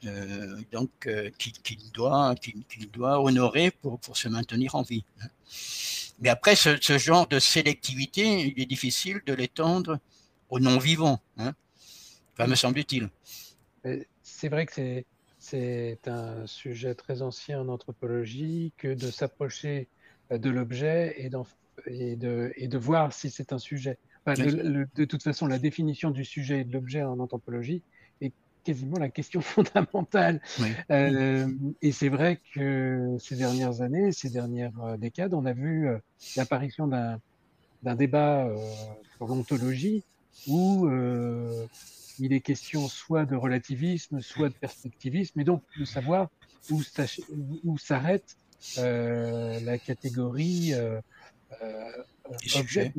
euh, 0.06 0.60
donc 0.72 0.90
euh, 1.06 1.30
qu'il 1.38 1.92
doit, 1.92 2.34
qu'il 2.36 2.90
doit 2.90 3.22
honorer 3.22 3.70
pour, 3.70 4.00
pour 4.00 4.16
se 4.16 4.28
maintenir 4.28 4.74
en 4.74 4.82
vie. 4.82 5.04
Hein. 5.20 5.28
Mais 6.20 6.30
après, 6.30 6.56
ce, 6.56 6.98
genre 6.98 7.26
de 7.28 7.38
sélectivité, 7.38 8.54
il 8.56 8.62
est 8.62 8.66
difficile 8.66 9.20
de 9.26 9.34
l'étendre 9.34 9.98
aux 10.50 10.60
non-vivants, 10.60 11.20
hein, 11.38 11.54
enfin, 12.32 12.46
me 12.46 12.54
semble-t-il. 12.54 13.08
C'est 14.22 14.48
vrai 14.48 14.66
que 14.66 15.04
c'est 15.38 16.08
un 16.08 16.46
sujet 16.46 16.94
très 16.94 17.22
ancien 17.22 17.60
en 17.60 17.68
anthropologie 17.68 18.72
que 18.76 18.88
de 18.88 19.10
s'approcher 19.10 19.88
de 20.30 20.50
l'objet 20.50 21.14
et, 21.18 21.30
et, 21.86 22.16
de, 22.16 22.52
et 22.56 22.68
de 22.68 22.78
voir 22.78 23.12
si 23.12 23.30
c'est 23.30 23.52
un 23.52 23.58
sujet 23.58 23.98
de 24.34 25.04
toute 25.04 25.22
façon, 25.22 25.46
la 25.46 25.58
définition 25.58 26.10
du 26.10 26.24
sujet 26.24 26.60
et 26.60 26.64
de 26.64 26.72
l'objet 26.72 27.02
en 27.02 27.20
anthropologie 27.20 27.82
est 28.20 28.32
quasiment 28.64 28.98
la 28.98 29.08
question 29.08 29.40
fondamentale. 29.42 30.40
Euh, 30.90 31.48
et 31.82 31.92
c'est 31.92 32.08
vrai 32.08 32.40
que 32.54 33.16
ces 33.20 33.36
dernières 33.36 33.82
années, 33.82 34.12
ces 34.12 34.30
dernières 34.30 34.78
euh, 34.82 34.96
décades, 34.96 35.34
on 35.34 35.46
a 35.46 35.52
vu 35.52 35.88
euh, 35.88 35.98
l'apparition 36.36 36.88
d'un 36.88 37.94
débat 37.94 38.48
sur 39.16 39.26
l'ontologie 39.28 40.02
où 40.46 40.88
il 42.18 42.32
est 42.32 42.40
question 42.40 42.88
soit 42.88 43.26
de 43.26 43.36
relativisme, 43.36 44.20
soit 44.20 44.48
de 44.48 44.54
perspectivisme, 44.54 45.40
et 45.40 45.44
donc 45.44 45.62
de 45.78 45.84
savoir 45.84 46.28
où 46.70 47.78
s'arrête 47.78 48.36
la 48.76 49.78
catégorie 49.78 50.74
objet, 52.56 52.92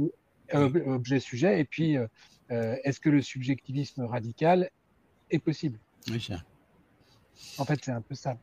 objet-sujet, 0.54 1.60
et 1.60 1.66
puis 1.66 1.98
euh, 1.98 2.08
euh, 2.52 2.76
est-ce 2.84 3.00
que 3.00 3.10
le 3.10 3.22
subjectivisme 3.22 4.04
radical 4.04 4.70
est 5.30 5.40
possible? 5.40 5.80
Oui. 6.10 6.28
En 7.58 7.66
fait, 7.66 7.80
c'est 7.84 7.92
un 7.92 8.02
peu 8.02 8.16
ça. 8.16 8.38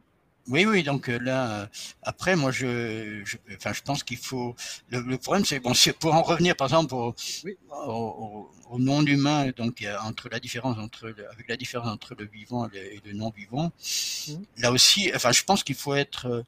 Oui, 0.49 0.67
oui, 0.67 0.83
donc 0.83 1.09
euh, 1.09 1.19
là, 1.19 1.69
après, 2.03 2.37
moi, 2.37 2.51
je, 2.51 3.23
je, 3.25 3.37
enfin, 3.57 3.73
je 3.73 3.81
pense 3.81 4.03
qu'il 4.03 4.19
faut. 4.19 4.55
Le, 4.91 5.17
problème, 5.17 5.45
c'est 5.45 5.59
bon, 5.59 5.73
c'est 5.83 5.95
pour 5.95 6.15
en 6.15 6.23
revenir, 6.23 6.55
par 6.55 6.67
exemple, 6.67 6.95
au, 6.95 7.15
au, 7.71 8.79
non-humain, 8.79 9.51
donc 9.57 9.85
entre 10.03 10.29
la 10.29 10.41
différence 10.41 10.77
entre 10.79 11.15
avec 11.33 11.49
la 11.49 11.57
différence 11.57 11.89
entre 11.89 12.15
le 12.19 12.27
vivant 12.27 12.69
et 12.75 13.01
le, 13.05 13.13
non-vivant. 13.13 13.73
Mmh. 14.29 14.33
Là 14.59 14.73
aussi, 14.73 15.11
enfin, 15.15 15.33
je 15.33 15.45
pense 15.45 15.63
qu'il 15.63 15.77
faut 15.77 15.95
être 15.95 16.45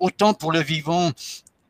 autant 0.00 0.34
pour 0.34 0.52
le 0.52 0.60
vivant. 0.60 1.12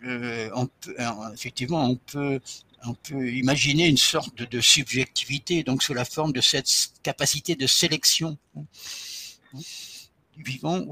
on 0.02 0.66
peut, 0.80 0.96
effectivement, 1.34 1.84
on 1.84 1.96
peut 1.96 2.40
on 2.84 2.94
peut 2.94 3.30
imaginer 3.30 3.88
une 3.88 3.96
sorte 3.96 4.34
de, 4.42 4.60
subjectivité, 4.60 5.62
donc 5.62 5.82
sous 5.82 5.94
la 5.94 6.04
forme 6.04 6.32
de 6.32 6.40
cette 6.40 6.92
capacité 7.02 7.54
de 7.54 7.66
sélection 7.66 8.36
du 9.54 10.42
vivant. 10.42 10.84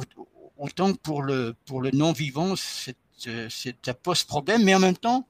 Autant 0.61 0.93
pour 0.93 1.23
le, 1.23 1.55
pour 1.65 1.81
le 1.81 1.91
non-vivant, 1.91 2.55
ça 2.55 3.95
pose 3.95 4.25
problème, 4.25 4.63
mais 4.63 4.75
en 4.75 4.79
même 4.79 4.97
temps, 4.97 5.27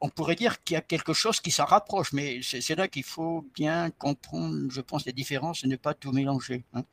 on, 0.00 0.08
pourrait 0.08 0.34
dire 0.34 0.64
qu'il 0.64 0.74
y 0.74 0.76
a 0.78 0.80
quelque 0.80 1.12
chose 1.12 1.40
qui 1.40 1.50
s'en 1.50 1.66
rapproche, 1.66 2.14
mais 2.14 2.40
c'est 2.42 2.74
là 2.74 2.88
qu'il 2.88 3.02
faut 3.02 3.44
bien 3.54 3.90
comprendre, 3.90 4.70
je 4.70 4.80
pense, 4.80 5.04
les 5.04 5.12
différences 5.12 5.62
et 5.62 5.68
ne 5.68 5.76
pas 5.76 5.92
tout 5.92 6.12
mélanger. 6.12 6.64
Hein. 6.72 6.84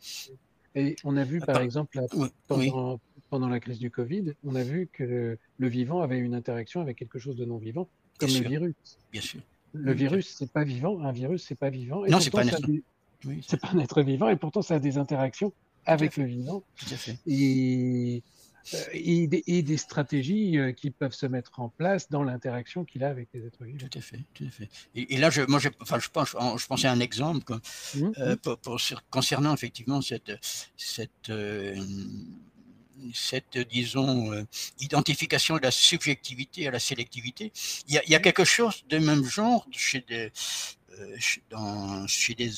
Et 0.75 0.97
on 1.05 1.15
a 1.15 1.23
vu, 1.23 1.39
par 1.39 1.61
exemple, 1.61 2.01
pendant, 2.49 2.99
pendant, 3.29 3.47
la 3.47 3.61
crise 3.61 3.79
du 3.79 3.89
Covid, 3.89 4.33
on 4.43 4.55
a 4.55 4.63
vu 4.63 4.89
que 4.91 5.37
le 5.57 5.67
vivant 5.69 6.01
avait 6.01 6.17
une 6.17 6.35
interaction 6.35 6.81
avec 6.81 6.97
quelque 6.97 7.17
chose 7.17 7.37
de 7.37 7.45
non-vivant 7.45 7.87
comme 8.19 8.29
le 8.29 8.47
virus. 8.47 8.75
Bien 9.13 9.21
sûr. 9.21 9.39
Le 9.71 9.93
virus, 9.93 10.35
c'est 10.37 10.51
pas 10.51 10.65
vivant. 10.65 10.99
Un 11.01 11.13
virus, 11.13 11.45
c'est 11.47 11.55
pas 11.55 11.69
vivant. 11.69 12.03
Et 12.03 12.09
non, 12.09 12.19
c'est 12.19 12.29
pas, 12.29 12.43
un 12.43 12.47
être... 12.47 12.61
pas 12.61 13.69
un 13.71 13.79
être 13.79 14.01
vivant, 14.01 14.27
et 14.27 14.35
pourtant, 14.35 14.61
ça 14.61 14.75
a 14.75 14.79
des 14.79 14.97
interactions 14.97 15.53
avec 15.85 16.17
le 16.17 16.25
vivant. 16.25 16.63
Tout 16.75 16.93
à 16.93 16.97
fait. 16.97 17.17
Et, 17.27 18.23
euh, 18.73 18.77
et, 18.93 19.27
des, 19.27 19.43
et, 19.47 19.61
des, 19.61 19.77
stratégies 19.77 20.57
euh, 20.57 20.71
qui 20.71 20.89
peuvent 20.89 21.13
se 21.13 21.25
mettre 21.25 21.59
en 21.59 21.69
place 21.69 22.09
dans 22.09 22.23
l'interaction 22.23 22.83
qu'il 22.83 23.03
a 23.03 23.09
avec 23.09 23.29
les 23.33 23.45
êtres 23.45 23.63
vivants. 23.63 23.77
Tout 23.77 23.97
à 23.97 24.01
fait, 24.01 24.19
tout 24.33 24.45
à 24.45 24.49
fait. 24.49 24.69
Et, 24.95 25.17
là, 25.17 25.29
je, 25.29 25.41
moi, 25.43 25.59
je, 25.59 25.69
enfin, 25.81 25.99
je, 25.99 26.09
pense, 26.09 26.29
je 26.31 26.67
pensais 26.67 26.87
à 26.87 26.91
un 26.91 26.99
exemple 26.99 27.53
mmh, 27.53 28.11
euh, 28.17 28.35
pour, 28.37 28.79
concernant 29.11 29.53
effectivement 29.53 30.01
cette, 30.01 30.31
cette 30.75 31.31
cette, 33.13 33.57
disons, 33.57 34.31
euh, 34.33 34.43
identification 34.79 35.57
de 35.57 35.63
la 35.63 35.71
subjectivité 35.71 36.67
à 36.67 36.71
la 36.71 36.79
sélectivité. 36.79 37.51
Il 37.87 38.01
y 38.07 38.15
a, 38.15 38.19
quelque 38.19 38.45
chose 38.45 38.83
de 38.89 38.97
même 38.97 39.23
genre 39.23 39.67
chez 39.71 40.01
des, 40.07 40.31
dans, 41.49 42.07
chez 42.07 42.33
des, 42.33 42.51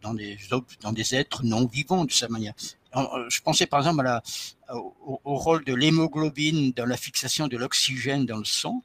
dans, 0.00 0.14
des, 0.14 0.38
dans 0.80 0.92
des 0.92 1.14
êtres 1.14 1.44
non 1.44 1.66
vivants 1.66 2.04
de 2.04 2.12
sa 2.12 2.28
manière. 2.28 2.54
Euh, 2.96 3.28
je 3.28 3.40
pensais 3.40 3.66
par 3.66 3.80
exemple 3.80 4.00
à 4.00 4.22
la, 4.68 4.76
au, 4.76 5.20
rôle 5.24 5.64
de 5.64 5.74
l'hémoglobine 5.74 6.72
dans 6.72 6.86
la 6.86 6.96
fixation 6.96 7.48
de 7.48 7.56
l'oxygène 7.56 8.26
dans 8.26 8.38
le 8.38 8.44
sang. 8.44 8.82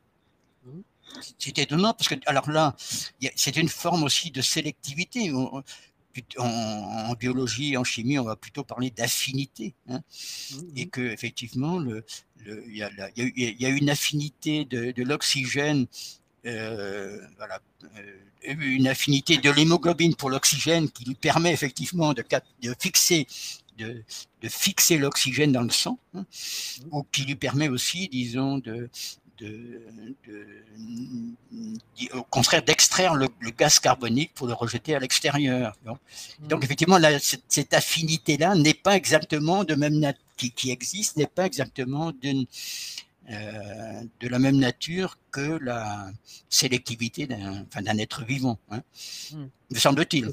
Mmh. 0.65 0.79
C'est 1.37 1.57
étonnant 1.57 1.93
parce 1.93 2.09
que, 2.09 2.15
alors 2.25 2.49
là, 2.49 2.75
c'est 3.35 3.55
une 3.57 3.69
forme 3.69 4.03
aussi 4.03 4.31
de 4.31 4.41
sélectivité 4.41 5.31
en, 6.37 7.13
biologie, 7.13 7.77
en 7.77 7.83
chimie, 7.83 8.17
on 8.17 8.23
va 8.23 8.35
plutôt 8.35 8.63
parler 8.63 8.89
d'affinité, 8.89 9.75
hein, 9.87 10.01
mmh, 10.51 10.57
et 10.75 10.85
mmh. 10.85 10.89
que 10.89 11.01
effectivement, 11.01 11.81
il 11.81 12.03
le, 12.43 12.63
y, 12.67 12.81
y, 13.59 13.65
a 13.65 13.69
une 13.69 13.89
affinité 13.89 14.65
de, 14.65 14.91
de 14.91 15.03
l'oxygène, 15.03 15.81
euh, 15.81 16.26
voilà, 17.37 17.59
euh, 17.97 18.55
une 18.59 18.87
affinité 18.87 19.37
de 19.37 19.49
l'hémoglobine 19.49 20.15
pour 20.15 20.29
l'oxygène 20.29 20.89
qui 20.89 21.03
lui 21.05 21.15
permet 21.15 21.51
effectivement 21.51 22.13
de, 22.13 22.23
de 22.61 22.75
fixer 22.79 23.27
de, 23.77 24.03
de, 24.41 24.49
fixer 24.49 24.97
l'oxygène 24.97 25.51
dans 25.51 25.61
le 25.61 25.69
sang, 25.69 25.99
hein, 26.15 26.21
mmh. 26.21 26.87
ou 26.91 27.05
qui 27.11 27.23
lui 27.25 27.35
permet 27.35 27.67
aussi, 27.67 28.07
disons, 28.07 28.57
de, 28.57 28.89
de, 29.39 29.81
au 32.13 32.23
contraire 32.23 32.63
d'extraire 32.63 33.13
le, 33.13 33.27
gaz 33.55 33.79
carbonique 33.79 34.31
pour 34.33 34.47
le 34.47 34.53
rejeter 34.53 34.95
à 34.95 34.99
l'extérieur. 34.99 35.75
Donc 35.85 36.61
mmh. 36.61 36.63
effectivement, 36.63 36.99
cette, 37.19 37.73
affinité-là 37.73 38.55
n'est 38.55 38.73
pas 38.73 38.95
exactement 38.95 39.63
de 39.63 39.75
même 39.75 40.13
qui, 40.37 40.51
qui, 40.51 40.71
existe 40.71 41.17
n'est 41.17 41.27
pas 41.27 41.45
exactement 41.45 42.11
d'une 42.11 42.47
euh, 43.29 44.01
de 44.19 44.27
la 44.27 44.39
même 44.39 44.57
nature 44.57 45.17
que 45.31 45.59
la 45.63 46.09
sélectivité 46.49 47.27
d'un 47.27 47.65
enfin, 47.67 47.83
être 47.97 48.23
vivant, 48.23 48.59
hein, 48.69 48.81
mmh. 49.33 49.45
me 49.71 49.79
semble-t-il. 49.79 50.31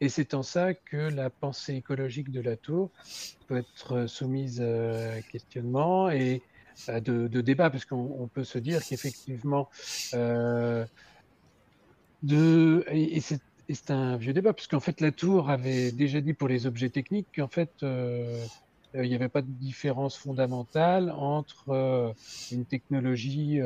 Et 0.00 0.08
c'est 0.08 0.34
en 0.34 0.42
ça 0.42 0.74
que 0.74 0.96
la 0.96 1.30
pensée 1.30 1.74
écologique 1.74 2.30
de 2.30 2.40
la 2.40 2.56
tour 2.56 2.90
peut 3.46 3.56
être 3.56 4.06
soumise 4.06 4.60
à 4.60 5.22
questionnement 5.22 6.10
et 6.10 6.42
euh, 6.88 7.00
de, 7.00 7.40
débat, 7.40 7.70
parce 7.70 7.84
qu'on 7.84 8.28
peut 8.32 8.44
se 8.44 8.58
dire 8.58 8.84
qu'effectivement, 8.84 9.68
euh, 10.14 10.84
de, 12.22 12.84
et, 12.88 13.20
c'est 13.20 13.90
un 13.90 14.16
vieux 14.16 14.32
débat, 14.32 14.52
puisqu'en 14.52 14.80
fait, 14.80 15.00
la 15.00 15.10
Tour 15.10 15.50
avait 15.50 15.90
déjà 15.90 16.20
dit 16.20 16.34
pour 16.34 16.48
les 16.48 16.66
objets 16.66 16.90
techniques 16.90 17.28
qu'en 17.34 17.48
fait, 17.48 17.70
euh, 17.82 18.44
il 19.02 19.08
n'y 19.08 19.14
avait 19.14 19.28
pas 19.28 19.42
de 19.42 19.50
différence 19.50 20.16
fondamentale 20.16 21.10
entre 21.10 22.14
une 22.52 22.64
technologie 22.64 23.60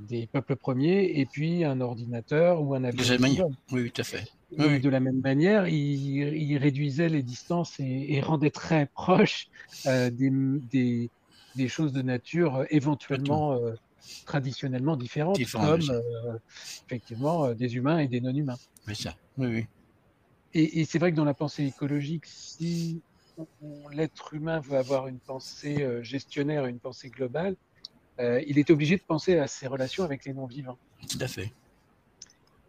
des 0.00 0.26
peuples 0.26 0.56
premiers 0.56 1.20
et 1.20 1.26
puis 1.26 1.64
un 1.64 1.80
ordinateur 1.80 2.62
ou 2.62 2.74
un 2.74 2.84
avion. 2.84 3.50
Oui, 3.70 3.90
tout 3.90 4.00
à 4.00 4.04
fait. 4.04 4.24
De 4.56 4.88
la 4.88 5.00
même 5.00 5.20
manière, 5.20 5.68
il, 5.68 6.56
réduisait 6.58 7.08
les 7.08 7.22
distances 7.22 7.74
et, 7.78 8.20
rendait 8.20 8.50
très 8.50 8.86
proche 8.86 9.48
des, 9.84 11.10
des 11.54 11.68
choses 11.68 11.92
de 11.92 12.02
nature 12.02 12.56
euh, 12.56 12.64
éventuellement 12.70 13.54
euh, 13.54 13.74
traditionnellement 14.24 14.96
différentes, 14.96 15.38
comme 15.52 15.80
euh, 15.90 16.38
effectivement 16.86 17.52
des 17.54 17.76
humains 17.76 17.98
et 17.98 18.08
des 18.08 18.20
non-humains. 18.20 18.58
Oui, 18.88 18.96
ça. 18.96 19.14
Oui, 19.38 19.46
oui. 19.48 19.66
Et, 20.54 20.84
c'est 20.84 20.98
vrai 20.98 21.12
que 21.12 21.16
dans 21.16 21.24
la 21.24 21.32
pensée 21.32 21.64
écologique, 21.64 22.26
si 22.26 23.00
l'être 23.92 24.34
humain 24.34 24.60
veut 24.60 24.76
avoir 24.76 25.06
une 25.08 25.18
pensée 25.18 25.86
gestionnaire, 26.02 26.66
une 26.66 26.78
pensée 26.78 27.08
globale, 27.08 27.56
il 28.18 28.58
est 28.58 28.70
obligé 28.70 28.96
de 28.96 29.02
penser 29.02 29.38
à 29.38 29.46
ses 29.46 29.66
relations 29.66 30.04
avec 30.04 30.24
les 30.24 30.32
non-vivants. 30.32 30.78
Tout 31.08 31.18
à 31.20 31.28
fait. 31.28 31.52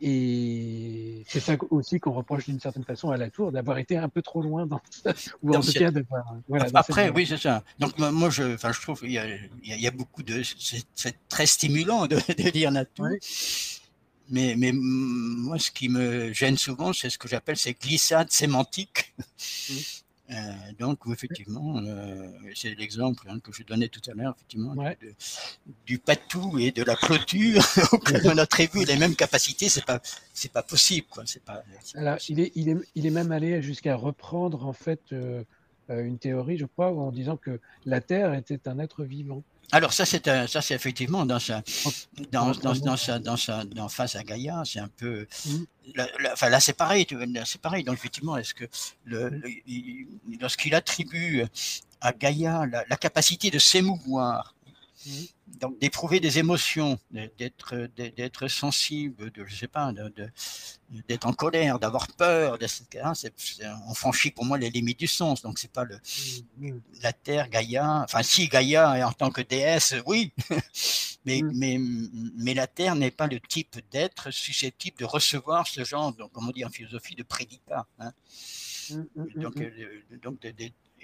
Et 0.05 1.24
c'est 1.30 1.39
ça 1.39 1.55
aussi 1.70 1.97
qu'on 1.97 2.11
reproche 2.11 2.45
d'une 2.45 2.59
certaine 2.59 2.84
façon 2.84 3.11
à 3.11 3.16
la 3.18 3.30
tour, 3.30 3.53
d'avoir 3.53 3.78
été 3.78 3.95
un 3.95 4.09
peu 4.09 4.22
trop 4.22 4.41
loin 4.41 4.66
dans, 4.66 4.82
ou 5.41 5.55
en 5.55 5.61
tout 5.61 5.72
cas 5.72 5.91
voilà, 6.49 6.66
Après, 6.74 7.09
oui, 7.11 7.26
c'est 7.26 7.38
ça. 7.38 7.64
Donc 7.80 7.97
moi, 7.97 8.30
je, 8.30 8.57
je 8.57 8.82
trouve 8.82 8.99
qu'il 8.99 9.11
y, 9.11 9.16
y, 9.64 9.88
a 9.88 9.91
beaucoup 9.91 10.22
de, 10.22 10.41
c'est 10.43 11.16
très 11.30 11.45
stimulant 11.45 12.07
de, 12.07 12.18
de 12.38 12.49
lire 12.49 12.72
la 12.72 12.84
tour. 12.84 13.07
Mais, 14.30 14.55
mais 14.57 14.74
moi, 14.74 15.57
ce 15.57 15.72
qui 15.72 15.88
me 15.88 16.34
gêne 16.34 16.57
souvent, 16.57 16.91
c'est 16.91 17.09
ce 17.09 17.18
que 17.18 17.30
j'appelle 17.30 17.55
ces 17.55 17.74
glissades 17.74 18.30
sémantiques. 18.30 19.14
Mmh. 19.18 19.74
Euh, 20.32 20.36
donc, 20.80 20.99
effectivement, 21.11 21.78
euh, 21.78 22.30
c'est 22.55 22.76
l'exemple 22.76 23.28
hein, 23.30 23.39
que 23.39 23.51
je 23.51 23.63
donnais 23.63 23.89
tout 23.89 24.01
à 24.09 24.13
l'heure, 24.13 24.34
effectivement, 24.38 24.74
du 25.86 25.99
patou 25.99 26.59
et 26.59 26.71
de 26.71 26.84
la 26.84 26.95
clôture, 26.95 27.61
auquel 27.91 28.21
on 28.26 28.38
attribue 28.38 28.86
les 28.86 28.95
mêmes 28.95 29.15
capacités, 29.15 29.67
c'est 29.67 29.86
pas, 29.86 30.01
c'est 30.34 30.51
pas 30.51 30.63
possible, 30.63 31.07
quoi. 31.09 31.24
C'est 31.26 31.43
pas. 31.43 31.63
Alors, 31.95 32.17
il 32.30 32.39
est, 32.39 32.51
il 32.55 32.69
est, 32.69 32.78
il 32.95 33.05
est 33.05 33.11
même 33.11 33.32
allé 33.32 33.61
jusqu'à 33.61 33.95
reprendre 33.95 34.65
en 34.65 34.74
fait 34.74 35.01
euh, 35.11 35.43
une 35.89 36.17
théorie, 36.17 36.57
je 36.57 36.65
crois, 36.65 36.93
en 36.93 37.11
disant 37.11 37.36
que 37.36 37.59
la 37.86 37.99
Terre 37.99 38.34
était 38.34 38.67
un 38.67 38.80
être 38.80 39.03
vivant. 39.03 39.43
Alors 39.72 39.93
ça 39.93 40.05
c'est 40.05 40.28
ça 40.47 40.61
c'est 40.61 40.76
effectivement 40.76 41.26
dans 41.26 41.39
sa 41.39 41.64
dans, 42.32 42.51
dans, 42.51 42.74
dans, 42.74 42.97
sa 42.97 43.20
dans 43.20 43.38
sa 43.38 43.64
dans 43.64 43.89
face 43.89 44.16
à 44.16 44.24
Gaïa 44.24 44.61
c'est 44.66 44.80
un 44.80 44.88
peu 44.88 45.26
mmh. 45.45 46.01
enfin 46.32 46.49
là 46.49 46.59
c'est 46.59 46.74
pareil 46.74 47.07
c'est 47.45 47.61
pareil 47.61 47.84
donc 47.84 47.95
effectivement 47.95 48.38
est-ce 48.38 48.53
que 48.53 48.66
le, 49.05 49.41
lorsqu'il 50.39 50.76
attribue 50.76 51.43
à 52.01 52.14
Gaïa 52.14 52.66
la, 52.66 52.84
la 52.88 52.97
capacité 52.97 53.49
de 53.49 53.59
s'émouvoir 53.59 54.52
mmh 55.05 55.11
donc 55.59 55.77
d'éprouver 55.79 56.19
des 56.19 56.39
émotions, 56.39 56.99
d'être 57.11 57.87
d'être 57.95 58.47
sensible, 58.47 59.31
de 59.31 59.45
je 59.45 59.55
sais 59.55 59.67
pas, 59.67 59.91
d'être 61.07 61.27
en 61.27 61.33
colère, 61.33 61.79
d'avoir 61.79 62.07
peur, 62.07 62.55
etc. 62.55 62.83
on 63.87 63.93
franchit 63.93 64.31
pour 64.31 64.45
moi 64.45 64.57
les 64.57 64.69
limites 64.69 64.99
du 64.99 65.07
sens. 65.07 65.41
Donc 65.41 65.59
c'est 65.59 65.71
pas 65.71 65.83
le 65.83 65.99
mmh. 66.57 66.79
la 67.01 67.13
Terre, 67.13 67.49
Gaïa. 67.49 68.01
Enfin 68.03 68.23
si 68.23 68.47
Gaïa 68.47 69.07
en 69.07 69.11
tant 69.11 69.31
que 69.31 69.41
déesse, 69.41 69.95
oui, 70.05 70.31
mais 71.25 71.41
mmh. 71.41 71.51
mais 71.53 71.77
mais 72.37 72.53
la 72.53 72.67
Terre 72.67 72.95
n'est 72.95 73.11
pas 73.11 73.27
le 73.27 73.39
type 73.39 73.79
d'être 73.91 74.31
susceptible 74.31 74.97
de 74.97 75.05
recevoir 75.05 75.67
ce 75.67 75.83
genre, 75.83 76.13
donc, 76.13 76.31
comme 76.31 76.47
on 76.47 76.51
dit 76.51 76.65
en 76.65 76.69
philosophie, 76.69 77.15
de 77.15 77.23
prédicat. 77.23 77.85
Hein. 77.99 78.11
Mmh, 78.89 79.03
donc, 79.35 79.57
euh, 79.57 80.01
donc 80.21 80.39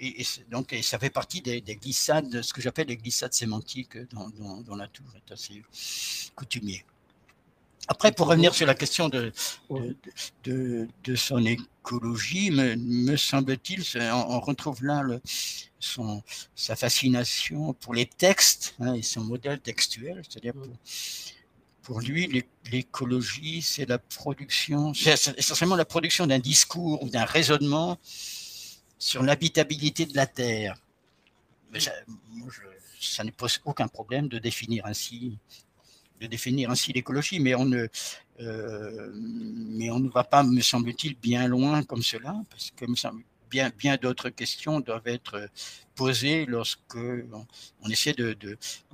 et, 0.00 0.26
donc, 0.50 0.74
ça 0.82 0.98
fait 0.98 1.10
partie 1.10 1.42
des, 1.42 1.60
glissades, 1.60 2.42
ce 2.42 2.52
que 2.52 2.62
j'appelle 2.62 2.88
les 2.88 2.96
glissades 2.96 3.34
sémantiques 3.34 3.98
dans, 4.12 4.76
la 4.76 4.88
tour, 4.88 5.06
est 5.16 5.32
assez 5.32 5.62
coutumier. 6.34 6.84
Après, 7.88 8.12
pour 8.12 8.28
revenir 8.28 8.54
sur 8.54 8.66
la 8.66 8.74
question 8.74 9.08
de, 9.08 9.32
son 11.16 11.44
écologie, 11.44 12.50
me, 12.50 13.16
semble-t-il, 13.16 13.84
on, 14.12 14.40
retrouve 14.40 14.84
là 14.84 15.02
sa 16.54 16.76
fascination 16.76 17.74
pour 17.74 17.94
les 17.94 18.06
textes 18.06 18.74
hein, 18.80 18.94
et 18.94 19.02
son 19.02 19.22
modèle 19.22 19.60
textuel, 19.60 20.22
c'est-à-dire 20.28 20.54
pour, 20.54 20.66
pour 21.82 22.00
lui, 22.00 22.44
l'écologie, 22.70 23.62
c'est 23.62 23.86
la 23.86 23.98
production, 23.98 24.94
c'est 24.94 25.36
essentiellement 25.38 25.76
la 25.76 25.84
production 25.84 26.26
d'un 26.26 26.38
discours 26.38 27.02
ou 27.02 27.08
d'un 27.08 27.24
raisonnement 27.24 27.98
sur 29.00 29.24
l'habitabilité 29.24 30.06
de 30.06 30.14
la 30.14 30.26
Terre. 30.26 30.76
Ça, 33.00 33.24
ne 33.24 33.30
pose 33.30 33.60
aucun 33.64 33.88
problème 33.88 34.28
de 34.28 34.38
définir 34.38 34.86
ainsi 34.86 35.36
de 36.20 36.26
définir 36.26 36.70
ainsi 36.70 36.92
l'écologie, 36.92 37.40
mais 37.40 37.54
on 37.54 37.64
ne 37.64 37.88
euh, 38.40 39.10
mais 39.14 39.90
on 39.90 40.00
ne 40.00 40.10
va 40.10 40.22
pas, 40.22 40.42
me 40.42 40.60
semble-t-il, 40.60 41.16
bien 41.16 41.48
loin 41.48 41.82
comme 41.82 42.02
cela, 42.02 42.34
parce 42.50 42.70
que 42.76 42.84
bien 43.50 43.70
bien 43.78 43.96
d'autres 43.96 44.28
questions 44.28 44.80
doivent 44.80 45.08
être 45.08 45.48
posées 45.94 46.44
lorsque 46.44 46.96
on, 46.96 47.88
essaie 47.88 48.12
de, 48.12 48.36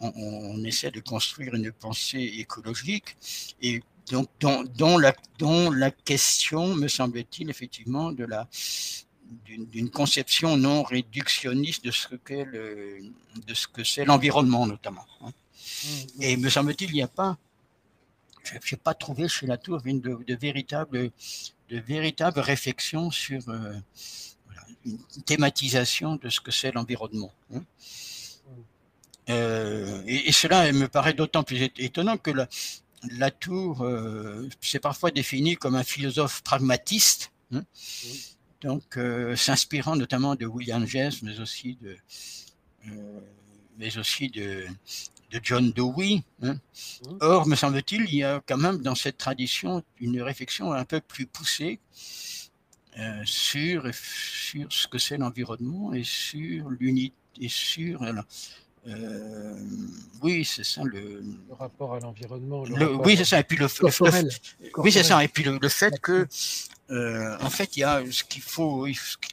on, 0.00 0.64
essaie 0.64 0.92
de 0.92 1.00
construire 1.00 1.54
une 1.54 1.72
pensée 1.72 2.34
écologique 2.38 3.16
et 3.61 3.82
donc 4.11 4.28
dont, 4.40 4.98
la, 4.98 5.12
dont 5.38 5.70
la 5.70 5.90
question, 5.90 6.74
me 6.76 6.86
semble-t-il, 6.86 7.50
effectivement, 7.50 8.12
de 8.12 8.24
la 8.24 8.48
d'une 9.47 9.91
conception 9.91 10.57
non 10.57 10.83
réductionniste 10.83 11.85
de 11.85 11.91
ce 11.91 12.14
qu'est 12.14 12.45
le, 12.45 12.99
de 13.47 13.55
ce 13.55 13.66
que 13.66 13.85
c'est 13.85 14.05
l'environnement 14.05 14.66
notamment. 14.66 15.07
Hein. 15.22 15.31
Mmh, 15.31 15.89
mmh. 15.89 16.22
Et 16.22 16.37
me 16.37 16.49
semble-t-il, 16.49 16.91
il 16.91 16.95
n'y 16.95 17.03
a 17.03 17.09
pas, 17.09 17.37
je 18.45 18.55
n'ai 18.55 18.79
pas 18.83 18.95
trouvé 18.95 19.29
chez 19.29 19.47
Latour 19.47 19.81
une 19.85 20.01
de, 20.01 20.18
de 20.27 20.35
véritables 20.35 21.11
de 21.68 21.79
véritable 21.81 22.39
réflexion 22.41 23.11
sur 23.11 23.43
euh, 23.49 23.74
une 24.85 24.99
thématisation 25.24 26.16
de 26.16 26.29
ce 26.29 26.41
que 26.41 26.53
c'est 26.53 26.72
l'environnement. 26.72 27.33
Hein. 27.55 27.59
Mmh. 27.59 27.64
Euh, 29.29 30.03
et, 30.07 30.31
cela 30.31 30.70
me 30.72 30.87
paraît 30.87 31.14
d'autant 31.14 31.43
plus 31.43 31.68
étonnant 31.79 32.16
que 32.16 32.31
la, 32.31 32.49
Latour 33.11 33.83
euh, 33.83 34.49
c'est 34.61 34.81
parfois 34.81 35.11
défini 35.11 35.57
comme 35.57 35.74
un 35.74 35.85
philosophe 35.85 36.43
pragmatiste. 36.43 37.33
Hein 37.53 37.64
donc 38.61 38.96
euh, 38.96 39.36
s'inspirant 39.36 39.96
notamment 39.96 40.34
de 40.34 40.46
William 40.46 40.86
James, 40.86 41.12
mais 41.22 41.38
aussi 41.40 41.76
de, 41.80 41.96
euh, 42.88 43.20
mais 43.78 43.96
aussi 43.98 44.28
de, 44.28 44.66
de 45.30 45.40
John 45.42 45.70
Dewey. 45.72 46.22
Hein. 46.42 46.54
Mmh. 46.54 47.16
Or, 47.20 47.46
me 47.46 47.57
semble-t-il, 47.57 48.04
il 48.04 48.16
y 48.16 48.24
a 48.24 48.42
quand 48.46 48.57
même 48.57 48.78
dans 48.78 48.94
cette 48.94 49.18
tradition 49.18 49.82
une 50.00 50.20
réflexion 50.22 50.72
un 50.72 50.84
peu 50.84 51.00
plus 51.00 51.26
poussée 51.26 51.80
euh, 52.98 53.22
sur, 53.24 53.92
sur 53.94 54.72
ce 54.72 54.88
que 54.88 54.98
c'est 54.98 55.18
l'environnement 55.18 55.92
et 55.92 56.04
sur 56.04 56.70
l'unité 56.70 57.14
et 57.38 57.50
sur 57.50 58.02
euh, 58.87 59.55
oui, 60.22 60.45
c'est 60.45 60.64
ça 60.64 60.82
le, 60.84 61.20
le, 61.20 61.55
rapport 61.55 61.95
à 61.95 62.01
l'environnement. 62.01 62.62
Oui, 63.05 63.16
c'est 63.16 63.24
ça. 63.24 63.41
Et 63.41 63.45
puis 63.45 63.57
le, 63.57 63.66
oui, 64.78 64.93
c'est 64.93 65.03
ça. 65.03 65.22
Et 65.24 65.28
puis 65.28 65.45
le, 65.45 65.68
fait 65.68 65.99
que, 66.01 66.26
euh, 66.91 67.37
en 67.41 67.51
fait, 67.51 67.76
il 67.76 67.80
y 67.80 67.84
a 67.84 68.03
ce 68.11 68.22
qu'il 68.22 68.43
faut, 68.43 68.87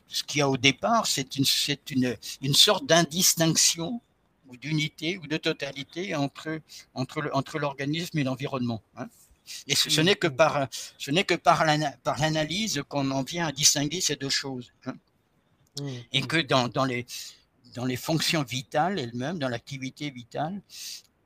ce 0.08 0.24
qu'il 0.24 0.40
y 0.40 0.42
a 0.42 0.50
au 0.50 0.58
départ, 0.58 1.06
c'est 1.06 1.36
une, 1.36 1.46
c'est 1.46 1.92
une, 1.92 2.16
une 2.42 2.54
sorte 2.54 2.86
d'indistinction 2.88 4.02
ou 4.48 4.58
d'unité 4.58 5.18
ou 5.18 5.28
de 5.28 5.38
totalité 5.38 6.16
entre 6.16 6.60
entre 6.94 7.30
entre 7.34 7.60
l'organisme 7.60 8.18
et 8.18 8.24
l'environnement. 8.24 8.82
Hein. 8.98 9.08
Et 9.68 9.76
ce, 9.76 10.02
n'est 10.02 10.16
que 10.16 10.28
par 10.28 10.68
ce 10.98 11.12
n'est 11.12 11.26
que 11.26 11.36
par 11.36 11.66
l'analyse 11.66 12.82
qu'on 12.88 13.12
en 13.12 13.24
vient 13.24 13.48
à 13.48 13.52
distinguer 13.52 14.02
ces 14.02 14.16
deux 14.16 14.30
choses. 14.30 14.72
Hein. 14.86 14.96
Mmh, 15.80 15.88
et 16.12 16.22
mmh. 16.22 16.28
que 16.28 16.38
dans, 16.38 16.68
dans 16.68 16.86
les 16.86 17.06
dans 17.74 17.86
les 17.86 17.96
fonctions 17.96 18.44
vitales 18.44 19.00
elles-mêmes, 19.00 19.40
dans 19.40 19.50
l'activité 19.50 20.10
vitale. 20.10 20.62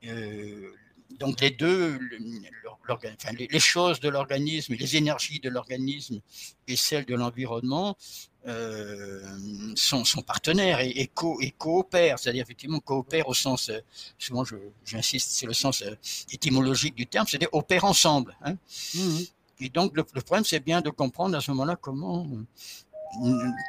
Euh, 0.05 0.71
donc 1.19 1.39
les 1.39 1.51
deux, 1.51 1.99
enfin, 2.89 3.31
les, 3.37 3.59
choses 3.59 3.99
de 3.99 4.09
l'organisme, 4.09 4.73
les 4.73 4.97
énergies 4.97 5.39
de 5.39 5.49
l'organisme 5.49 6.19
et 6.67 6.75
celles 6.75 7.05
de 7.05 7.15
l'environnement 7.15 7.95
euh, 8.47 9.21
sont, 9.75 10.03
sont, 10.03 10.21
partenaires 10.21 10.79
et, 10.81 10.89
et, 10.89 11.51
coopèrent, 11.57 12.19
c'est-à-dire 12.19 12.43
effectivement 12.43 12.79
coopèrent 12.79 13.27
au 13.29 13.33
sens, 13.33 13.69
euh, 13.69 13.79
souvent 14.17 14.43
j'insiste, 14.85 15.31
c'est 15.31 15.45
le 15.45 15.53
sens 15.53 15.83
étymologique 16.31 16.95
du 16.95 17.07
terme, 17.07 17.25
c'est-à-dire 17.25 17.49
opèrent 17.53 17.85
ensemble. 17.85 18.35
Hein. 18.41 18.55
Mmh 18.95 19.19
et 19.59 19.69
donc 19.69 19.97
le, 19.97 20.05
le 20.13 20.21
problème, 20.21 20.45
c'est 20.45 20.59
bien 20.59 20.81
de 20.81 20.91
comprendre 20.91 21.35
à 21.35 21.41
ce 21.41 21.49
moment-là 21.49 21.75
comment, 21.81 22.27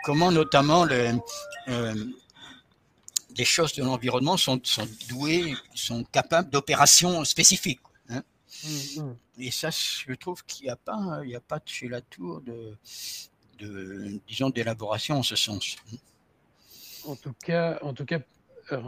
comment 0.05 0.31
notamment 0.31 0.85
le, 0.85 1.13
les 3.39 3.45
choses 3.45 3.73
de 3.75 3.85
l'environnement 3.85 4.37
sont, 4.37 4.61
sont, 4.65 4.87
douées, 5.09 5.55
sont 5.75 6.05
capables 6.05 6.51
d'opérations 6.51 7.25
spécifiques. 7.25 7.81
Hein. 8.11 8.23
Mmh, 8.65 9.01
mmh. 9.01 9.17
Et 9.39 9.51
ça, 9.53 9.71
je 9.71 10.13
trouve 10.15 10.45
qu'il 10.45 10.65
n'y 10.65 10.71
a 10.71 10.77
pas, 10.77 11.21
il 11.25 11.31
y 11.31 11.37
a 11.37 11.41
pas 11.41 11.61
chez 11.65 11.89
la 11.89 12.01
tour 12.01 12.41
de, 12.41 12.77
de 13.61 14.21
disons, 14.27 14.51
d'élaboration 14.51 15.19
en 15.19 15.23
ce 15.23 15.37
sens. 15.37 15.77
En 17.07 17.15
tout 17.15 17.35
cas, 17.45 17.79
en 17.83 17.95
tout 17.95 18.05
cas, 18.05 18.19
euh, 18.73 18.81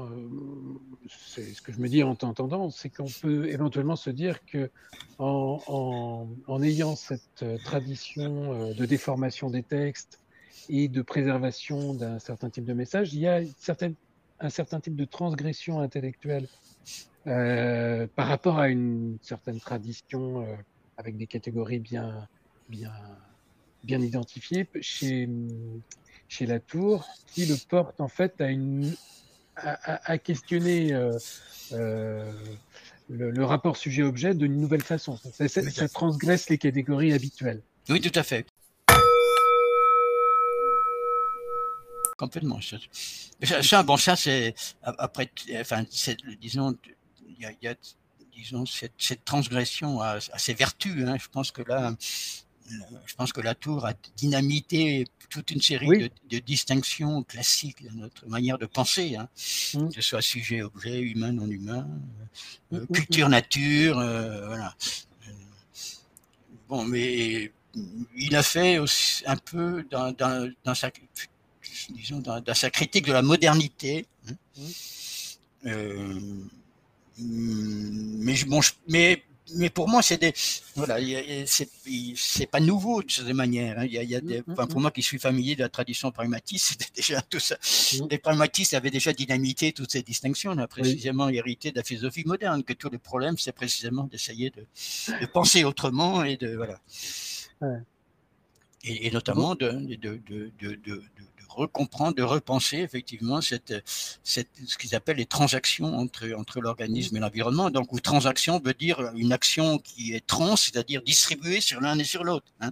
c'est 1.08 1.54
ce 1.54 1.62
que 1.62 1.72
je 1.72 1.78
me 1.78 1.88
dis 1.88 2.02
en 2.02 2.16
t'entendant, 2.16 2.70
c'est 2.70 2.90
qu'on 2.90 3.08
peut 3.22 3.48
éventuellement 3.48 3.96
se 3.96 4.10
dire 4.10 4.44
que 4.44 4.70
en, 5.18 5.62
en, 5.68 6.28
en 6.48 6.62
ayant 6.62 6.96
cette 6.96 7.44
tradition 7.64 8.52
euh, 8.52 8.74
de 8.74 8.84
déformation 8.84 9.48
des 9.48 9.62
textes 9.62 10.18
et 10.68 10.88
de 10.88 11.02
préservation 11.02 11.94
d'un 11.94 12.18
certain 12.18 12.50
type 12.50 12.64
de 12.64 12.74
message, 12.74 13.14
il 13.14 13.20
y 13.20 13.28
a 13.28 13.40
une 13.40 13.52
certaine 13.58 13.94
un 14.40 14.50
certain 14.50 14.80
type 14.80 14.96
de 14.96 15.04
transgression 15.04 15.80
intellectuelle 15.80 16.48
euh, 17.26 18.06
par 18.16 18.28
rapport 18.28 18.58
à 18.58 18.68
une 18.68 19.18
certaine 19.22 19.60
tradition 19.60 20.42
euh, 20.42 20.56
avec 20.96 21.16
des 21.16 21.26
catégories 21.26 21.78
bien, 21.78 22.26
bien, 22.68 22.92
bien 23.84 24.00
identifiées 24.00 24.66
chez, 24.80 25.28
chez 26.28 26.46
Latour, 26.46 27.06
qui 27.26 27.46
le 27.46 27.56
porte 27.68 28.00
en 28.00 28.08
fait 28.08 28.40
à, 28.40 28.50
une, 28.50 28.94
à, 29.56 30.16
questionner 30.18 30.94
euh, 30.94 32.32
le, 33.10 33.44
rapport 33.44 33.76
sujet-objet 33.76 34.34
d'une 34.34 34.56
nouvelle 34.56 34.82
façon. 34.82 35.18
Ça, 35.18 35.88
transgresse 35.88 36.48
les 36.48 36.58
catégories 36.58 37.12
habituelles. 37.12 37.60
Oui, 37.90 38.00
tout 38.00 38.18
à 38.18 38.22
fait. 38.22 38.46
Complètement. 42.20 42.60
Ça, 43.62 43.82
bon, 43.82 43.96
ça, 43.96 44.14
c'est 44.14 44.54
après, 44.82 45.30
enfin, 45.58 45.84
disons, 46.38 46.76
il 47.26 47.48
y 47.62 47.66
a, 47.66 47.74
disons, 48.36 48.66
cette, 48.66 49.24
transgression 49.24 50.02
a, 50.02 50.20
ses 50.20 50.52
vertus. 50.52 51.08
Hein. 51.08 51.16
Je 51.18 51.28
pense 51.28 51.50
que 51.50 51.62
là, 51.62 51.96
je 53.06 53.14
pense 53.14 53.32
que 53.32 53.40
la 53.40 53.54
tour 53.54 53.86
a 53.86 53.94
dynamité 54.18 55.06
toute 55.30 55.50
une 55.50 55.62
série 55.62 56.10
de, 56.28 56.38
distinctions 56.40 57.22
classiques 57.22 57.82
de 57.84 57.96
notre 57.96 58.28
manière 58.28 58.58
de 58.58 58.66
penser, 58.66 59.16
hein. 59.16 59.26
mmh. 59.72 59.88
que 59.88 59.94
ce 59.94 60.02
soit 60.02 60.20
sujet, 60.20 60.60
objet, 60.60 61.00
humain, 61.00 61.32
non 61.32 61.46
humain, 61.48 61.88
euh, 62.74 62.80
mmh, 62.80 62.82
mmh, 62.82 62.86
culture, 62.88 63.28
nature, 63.30 63.98
euh, 63.98 64.46
voilà. 64.46 64.74
Euh, 65.26 65.32
bon, 66.68 66.84
mais 66.84 67.50
il 68.16 68.36
a 68.36 68.42
fait 68.42 68.78
aussi 68.78 69.22
un 69.26 69.36
peu 69.36 69.86
dans, 69.90 70.74
sa, 70.74 70.90
disons, 71.90 72.20
dans, 72.20 72.42
sa 72.54 72.70
critique 72.70 73.06
de 73.06 73.12
la 73.12 73.22
modernité. 73.22 74.06
Hein. 74.28 76.18
mais, 77.18 78.44
bon, 78.46 78.60
mais 78.88 79.22
mais 79.54 79.70
pour 79.70 79.88
moi, 79.88 80.02
c'est 80.02 80.18
des, 80.18 80.32
voilà, 80.76 80.98
c'est 81.46 82.46
pas 82.46 82.60
nouveau 82.60 83.02
de 83.02 83.10
cette 83.10 83.26
manière. 83.28 83.78
Hein. 83.78 83.84
Il 83.84 83.92
y 83.92 84.14
a, 84.14 84.20
des, 84.20 84.40
mm, 84.40 84.44
mm, 84.46 84.54
pour 84.54 84.78
mm. 84.78 84.82
moi 84.82 84.90
qui 84.90 85.02
suis 85.02 85.18
familier 85.18 85.56
de 85.56 85.62
la 85.62 85.68
tradition 85.68 86.10
pragmatiste, 86.10 86.66
c'était 86.70 86.92
déjà 86.94 87.22
tout 87.22 87.40
ça. 87.40 87.56
Les 88.10 88.18
pragmatistes 88.18 88.74
avaient 88.74 88.90
déjà 88.90 89.12
dynamité 89.12 89.72
toutes 89.72 89.92
ces 89.92 90.02
distinctions. 90.02 90.52
On 90.52 90.58
a 90.58 90.68
précisément 90.68 91.28
hérité 91.28 91.70
de 91.70 91.76
la 91.76 91.84
philosophie 91.84 92.24
moderne, 92.26 92.62
que 92.62 92.72
tous 92.72 92.90
les 92.90 92.98
problèmes, 92.98 93.38
c'est 93.38 93.52
précisément 93.52 94.04
d'essayer 94.04 94.50
de, 94.50 94.66
de, 95.20 95.26
penser 95.26 95.64
autrement 95.64 96.24
et 96.24 96.36
de, 96.36 96.56
voilà. 96.56 96.80
Et, 98.82 99.06
et, 99.06 99.10
notamment 99.10 99.54
de, 99.54 99.70
de, 99.96 100.20
de 100.26 101.02
recomprendre, 101.54 102.14
de 102.14 102.22
repenser 102.22 102.78
effectivement 102.78 103.40
cette, 103.40 103.74
cette, 104.22 104.48
ce 104.66 104.78
qu'ils 104.78 104.94
appellent 104.94 105.16
les 105.16 105.26
transactions 105.26 105.96
entre, 105.96 106.32
entre 106.36 106.60
l'organisme 106.60 107.16
et 107.16 107.20
l'environnement. 107.20 107.70
Donc, 107.70 107.92
où 107.92 108.00
transaction 108.00 108.60
veut 108.60 108.74
dire 108.74 109.12
une 109.14 109.32
action 109.32 109.78
qui 109.78 110.14
est 110.14 110.26
trans, 110.26 110.56
c'est-à-dire 110.56 111.02
distribuée 111.02 111.60
sur 111.60 111.80
l'un 111.80 111.98
et 111.98 112.04
sur 112.04 112.24
l'autre. 112.24 112.52
Hein. 112.60 112.70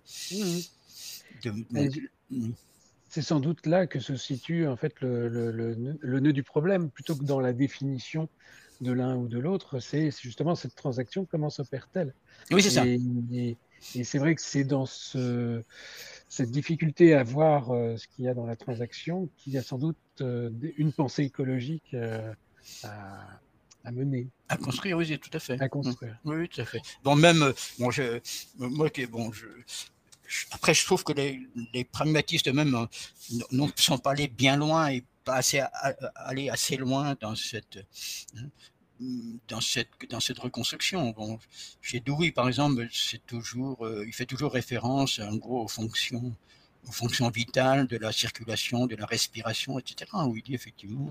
C'est 3.10 3.22
sans 3.22 3.40
doute 3.40 3.66
là 3.66 3.86
que 3.86 4.00
se 4.00 4.16
situe 4.16 4.66
en 4.66 4.76
fait 4.76 5.00
le, 5.00 5.28
le, 5.28 5.50
le, 5.98 6.20
nœud 6.20 6.32
du 6.32 6.42
problème, 6.42 6.90
plutôt 6.90 7.16
que 7.16 7.24
dans 7.24 7.40
la 7.40 7.52
définition 7.52 8.28
de 8.80 8.92
l'un 8.92 9.16
ou 9.16 9.28
de 9.28 9.38
l'autre, 9.38 9.80
c'est 9.80 10.10
justement 10.20 10.54
cette 10.54 10.74
transaction, 10.74 11.24
comment 11.24 11.50
s'opère-t-elle? 11.50 12.14
Oui, 12.50 12.62
c'est 12.62 12.70
ça. 12.70 12.86
et 12.86 13.56
c'est 14.04 14.18
vrai 14.18 14.34
que 14.34 14.42
c'est 14.42 14.64
dans 14.64 14.86
ce, 14.86 15.62
cette 16.28 16.50
difficulté 16.50 17.14
à 17.14 17.22
voir 17.22 17.70
euh, 17.70 17.96
ce 17.96 18.06
qu'il 18.08 18.24
y 18.24 18.28
a 18.28 18.34
dans 18.34 18.46
la 18.46 18.56
transaction, 18.56 19.28
qu'il 19.36 19.54
y 19.54 19.58
a 19.58 19.62
sans 19.62 19.78
doute 19.78 19.96
euh, 20.20 20.50
une 20.76 20.92
pensée 20.92 21.24
écologique 21.24 21.94
euh, 21.94 22.32
à, 22.84 23.90
mener. 23.90 24.28
À 24.50 24.58
construire, 24.58 24.98
oui, 24.98 25.18
tout 25.18 25.30
à 25.32 25.38
fait. 25.38 25.60
À 25.60 25.68
construire. 25.68 26.18
Oui, 26.24 26.48
tout 26.48 26.60
à 26.60 26.64
fait. 26.66 26.82
Bon, 27.02 27.16
même, 27.16 27.52
bon, 27.78 27.90
je, 27.90 28.20
moi, 28.58 28.90
bon, 29.10 29.32
je, 29.32 29.46
après, 30.50 30.74
je 30.74 30.84
trouve 30.84 31.04
que 31.04 31.14
les, 31.14 31.84
pragmatistes 31.84 32.48
eux-mêmes 32.48 32.86
ne 33.50 33.66
sont 33.76 33.98
pas 33.98 34.10
allés 34.10 34.28
bien 34.28 34.56
loin 34.56 34.88
et 34.88 35.02
pas 35.24 35.36
assez, 35.36 35.62
aller 36.14 36.50
assez 36.50 36.76
loin 36.76 37.16
dans 37.18 37.34
cette, 37.34 37.78
hein, 38.36 38.48
dans 39.48 39.60
cette, 39.60 39.88
dans 40.10 40.20
cette 40.20 40.38
reconstruction. 40.38 41.10
Bon, 41.10 41.38
chez 41.80 42.00
Dewey, 42.00 42.32
par 42.32 42.48
exemple, 42.48 42.88
c'est 42.92 43.24
toujours, 43.26 43.86
euh, 43.86 44.04
il 44.06 44.12
fait 44.12 44.26
toujours 44.26 44.52
référence 44.52 45.20
en 45.20 45.36
gros 45.36 45.64
aux 45.64 45.68
fonctions, 45.68 46.34
aux 46.88 46.92
fonctions 46.92 47.30
vitales 47.30 47.86
de 47.86 47.96
la 47.96 48.12
circulation, 48.12 48.86
de 48.86 48.96
la 48.96 49.06
respiration, 49.06 49.78
etc. 49.78 50.10
Où 50.26 50.36
il 50.36 50.42
dit 50.42 50.54
effectivement, 50.54 51.10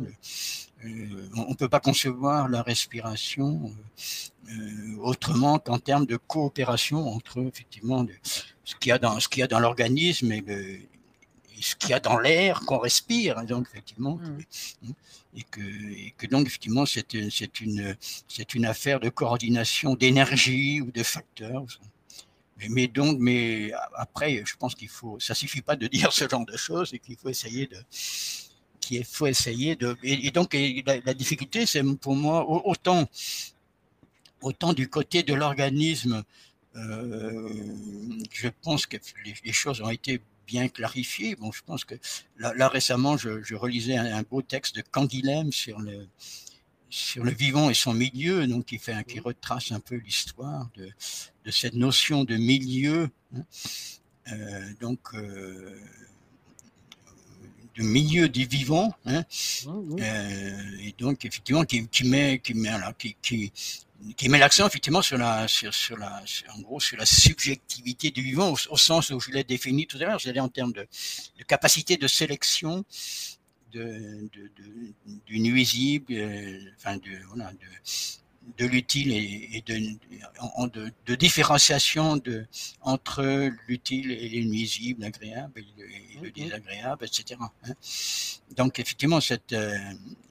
euh, 0.86 1.30
on 1.36 1.50
ne 1.50 1.56
peut 1.56 1.70
pas 1.70 1.80
concevoir 1.80 2.50
la 2.50 2.62
respiration 2.62 3.74
euh, 4.50 4.98
autrement 5.00 5.60
qu'en 5.60 5.80
termes 5.80 6.06
de 6.06 6.18
coopération 6.18 7.08
entre 7.08 7.42
effectivement 7.48 8.06
ce 8.64 8.76
qu'il 8.76 8.90
y 8.90 8.92
a 8.92 9.00
dans 9.00 9.20
ce 9.20 9.28
qu'il 9.28 9.42
y 9.42 9.44
a 9.44 9.48
dans 9.48 9.60
l'organisme 9.60 10.32
et 10.32 10.42
le, 10.42 10.80
ce 11.62 11.76
qu'il 11.76 11.92
y 11.92 11.94
a 11.94 12.00
dans 12.00 12.20
l'air 12.20 12.62
qu'on 12.62 12.78
respire, 12.78 13.44
donc 13.46 13.68
effectivement, 13.72 14.16
mmh. 14.16 14.92
Et, 15.38 15.44
que, 16.18 16.26
donc 16.28 16.48
effectivement 16.48 16.86
c'est 16.86 17.14
une, 17.14 18.66
affaire 18.66 19.00
de 19.00 19.10
coordination 19.10 19.96
d'énergie 19.96 20.82
ou 20.82 20.92
de 20.92 21.04
facteurs. 21.04 21.66
Mais, 22.60 22.70
mais, 22.70 22.88
donc, 22.88 23.20
mais 23.20 23.72
après, 23.96 24.42
je 24.44 24.56
pense 24.56 24.74
qu'il 24.74 24.90
faut, 24.90 25.20
ça 25.20 25.36
suffit 25.36 25.62
pas 25.62 25.76
de 25.76 25.86
dire 25.98 26.12
ce 26.12 26.28
genre 26.28 26.46
de 26.46 26.58
choses 26.58 26.92
et 26.94 27.00
qu'il 27.00 27.16
faut 27.16 27.30
essayer 27.30 27.68
de, 27.68 27.78
qu'il 28.82 29.06
faut 29.06 29.28
essayer 29.28 29.76
de, 29.76 29.96
et, 30.02 30.32
donc 30.32 30.56
la, 30.56 31.14
difficulté, 31.14 31.68
c'est 31.68 31.84
pour 31.98 32.16
moi 32.16 32.44
autant, 32.50 33.08
autant 34.42 34.74
du 34.74 34.90
côté 34.90 35.22
de 35.22 35.36
l'organisme. 35.36 36.24
Euh, 36.76 37.50
je 38.32 38.50
pense 38.62 38.86
que 38.86 38.98
les 39.46 39.54
choses 39.54 39.82
ont 39.82 39.90
été 39.90 40.22
bien 40.48 40.68
clarifié. 40.70 41.36
Bon, 41.36 41.52
je 41.52 41.62
pense 41.64 41.86
que 41.86 41.96
là, 42.38 42.68
récemment, 42.68 43.18
je, 43.18 43.54
relisais 43.54 43.98
un, 43.98 44.24
beau 44.24 44.42
texte 44.42 44.76
de 44.76 44.82
Canguilhem 44.82 45.52
sur 45.52 45.80
le, 45.80 46.08
sur 46.90 47.24
le 47.24 47.32
vivant 47.32 47.70
et 47.70 47.76
son 47.76 47.94
milieu, 47.94 48.48
donc 48.48 48.66
qui, 48.66 48.80
fait, 48.80 49.06
qui 49.06 49.20
retrace 49.20 49.72
un 49.72 49.80
peu 49.80 49.96
l'histoire 49.96 50.70
de, 50.76 50.90
de, 51.46 51.52
cette 51.52 51.76
notion 51.76 52.24
de 52.24 52.38
milieu. 52.38 53.10
Hein. 53.36 53.44
Euh, 54.32 54.74
donc, 54.82 55.00
euh, 55.14 55.80
de 57.78 57.84
milieu 57.84 58.28
des 58.28 58.46
vivants, 58.46 58.94
hein. 59.06 59.24
euh, 59.68 60.78
et 60.80 60.96
donc 60.98 61.26
effectivement 61.26 61.64
qui, 61.64 61.88
qui 61.88 62.06
met, 62.06 62.40
qui 62.40 62.56
met, 62.56 62.72
qui, 62.98 63.16
qui, 63.22 63.54
qui 64.16 64.30
met 64.30 64.38
l'accent 64.38 64.68
effectivement 64.68 65.02
sur 65.02 65.18
la, 65.18 65.48
sur, 65.48 65.74
sur 65.74 65.98
la, 65.98 66.24
en 66.56 66.62
gros, 66.62 66.80
sur 66.80 66.98
la 66.98 67.06
subjectivité 67.06 68.12
du 68.12 68.22
vivant 68.22 68.54
au, 68.70 68.78
sens 68.78 69.10
où 69.10 69.20
je 69.20 69.32
l'ai 69.32 69.44
défini 69.44 69.88
tout 69.88 69.98
à 69.98 70.02
l'heure, 70.02 70.22
c'est-à-dire 70.22 70.44
en 70.44 70.50
termes 70.50 70.74
de, 70.74 70.88
de, 71.38 71.44
capacité 71.44 71.98
de 71.98 72.08
sélection 72.08 72.86
de, 73.72 74.30
de, 74.34 74.52
du 75.26 75.40
nuisible, 75.40 76.14
euh, 76.14 76.60
enfin 76.78 76.98
de, 76.98 77.10
voilà, 77.28 77.52
de, 78.58 78.66
l'utile 78.66 79.12
et, 79.12 79.64
de, 79.66 80.92
de, 81.06 81.16
différenciation 81.16 82.18
de, 82.18 82.46
entre 82.82 83.52
l'utile 83.68 84.12
et 84.12 84.30
le 84.30 84.46
nuisible, 84.46 85.02
l'agréable 85.02 85.60
et 85.60 86.20
le, 86.22 86.32
désagréable, 86.32 87.06
etc. 87.06 87.40
Hein. 87.42 87.74
Donc 88.56 88.80
effectivement, 88.80 89.20
cette, 89.20 89.54
euh, 89.54 89.78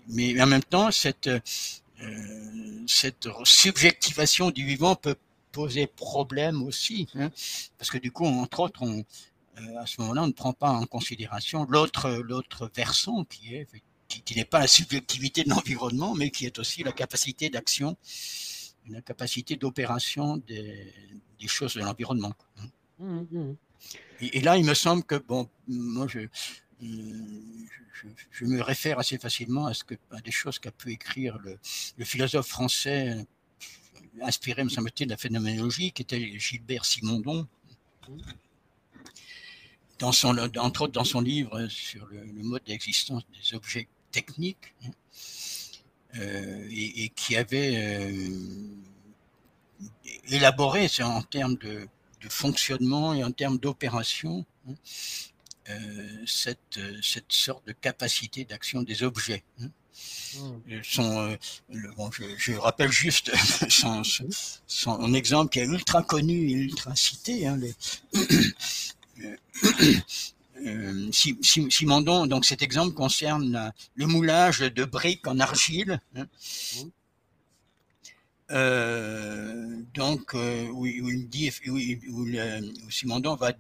mais 0.09 0.41
en 0.41 0.47
même 0.47 0.65
temps, 0.65 0.91
cette 0.91 1.29
cette 2.87 3.29
subjectivation 3.45 4.51
du 4.51 4.65
vivant 4.65 4.97
peut 4.97 5.17
poser 5.53 5.87
problème 5.87 6.63
aussi, 6.63 7.09
hein, 7.15 7.31
parce 7.79 7.91
que 7.91 7.99
du 7.99 8.13
coup, 8.13 8.27
entre 8.27 8.61
autres, 8.61 8.83
on, 8.83 9.05
euh, 9.59 9.81
à 9.81 9.87
ce 9.87 10.01
moment-là, 10.03 10.23
on 10.25 10.27
ne 10.27 10.33
prend 10.33 10.53
pas 10.53 10.71
en 10.71 10.85
considération 10.85 11.65
l'autre 11.69 12.11
l'autre 12.11 12.71
versant 12.75 13.25
qui 13.25 13.55
est 13.55 13.67
qui, 14.09 14.37
n'est 14.37 14.45
pas 14.45 14.61
la 14.61 14.67
subjectivité 14.67 15.43
de 15.43 15.51
l'environnement, 15.51 16.15
mais 16.15 16.31
qui 16.31 16.47
est 16.47 16.59
aussi 16.59 16.85
la 16.85 16.93
capacité 16.93 17.51
d'action, 17.51 17.97
la 18.89 19.01
capacité 19.01 19.57
d'opération 19.57 20.37
des, 20.37 20.93
des, 21.41 21.49
choses 21.49 21.75
de 21.75 21.81
l'environnement. 21.81 22.33
Mmh, 22.99 23.21
mmh. 23.31 23.57
Et, 24.21 24.39
et, 24.39 24.41
là, 24.43 24.57
il 24.57 24.65
me 24.65 24.75
semble 24.75 25.03
que 25.03 25.17
bon, 25.17 25.49
moi, 25.67 26.07
je, 26.07 26.21
je, 26.81 28.45
me 28.45 28.61
réfère 28.61 28.99
assez 28.99 29.19
facilement 29.19 29.67
à, 29.67 29.75
ce 29.75 29.85
que, 29.85 29.95
des 30.25 30.31
choses 30.31 30.59
qu'a 30.59 30.71
pu 30.71 30.93
écrire 30.93 31.39
le, 31.39 31.59
philosophe 32.05 32.49
français 32.49 33.27
inspiré, 34.23 34.65
me 34.65 34.69
semble-t-il, 34.69 35.07
de 35.07 35.13
la 35.13 35.17
phénoménologie, 35.17 35.93
qui 35.93 36.03
était 36.03 36.39
Gilbert 36.39 36.85
Simondon. 36.85 37.47
Dans 39.99 40.13
son, 40.13 40.37
entre 40.59 40.83
autres 40.83 40.93
dans 40.93 41.05
son 41.05 41.21
livre 41.21 41.69
sur 41.69 42.07
le, 42.07 42.25
mode 42.43 42.63
d'existence 42.65 43.25
des 43.33 43.57
objets 43.57 43.89
techniques, 44.13 44.75
hein, 44.85 44.91
euh, 46.17 46.69
et, 46.71 47.11
qui 47.11 47.37
avait 47.37 47.77
euh, 47.77 48.39
élaboré 50.29 50.89
en 51.01 51.23
termes 51.23 51.57
de, 51.57 51.89
de, 52.21 52.29
fonctionnement 52.29 53.13
et 53.13 53.25
en 53.25 53.33
termes 53.33 53.59
d'opération 53.59 54.47
hein, 54.69 54.75
cette, 56.27 56.79
euh, 56.79 56.99
cette 57.03 57.33
sorte 57.33 57.67
de 57.67 57.73
capacité 57.73 58.45
d'action 58.45 58.83
des 58.83 59.03
objets. 59.03 59.43
Hein. 59.61 59.69
Hmm. 60.39 60.61
Son, 60.83 61.31
euh, 61.31 61.37
bon, 61.97 62.11
je, 62.11 62.25
je, 62.37 62.53
rappelle 62.53 62.93
juste 62.93 63.35
son, 63.71 64.03
son, 64.67 65.15
exemple 65.15 65.51
qui 65.51 65.61
est 65.61 65.65
ultra 65.65 66.03
connu 66.03 66.51
et 66.51 66.53
ultra 66.53 66.95
cité. 66.95 67.47
Hein, 67.47 67.59
euh, 70.67 71.11
Simondon, 71.13 72.27
donc 72.27 72.45
cet 72.45 72.61
exemple 72.61 72.95
concerne 72.95 73.73
le 73.95 74.07
moulage 74.07 74.59
de 74.61 74.85
briques 74.85 75.27
en 75.27 75.41
argile. 75.41 76.01
Hein. 76.15 76.27
donc, 79.95 80.35
où, 80.35 80.85
il 80.87 81.29
dit, 81.31 81.51
où, 81.67 82.27
Simondon 82.91 83.35
va 83.37 83.53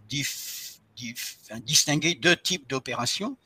distinguer 1.64 2.14
deux 2.14 2.36
types 2.36 2.68
d'opérations. 2.68 3.36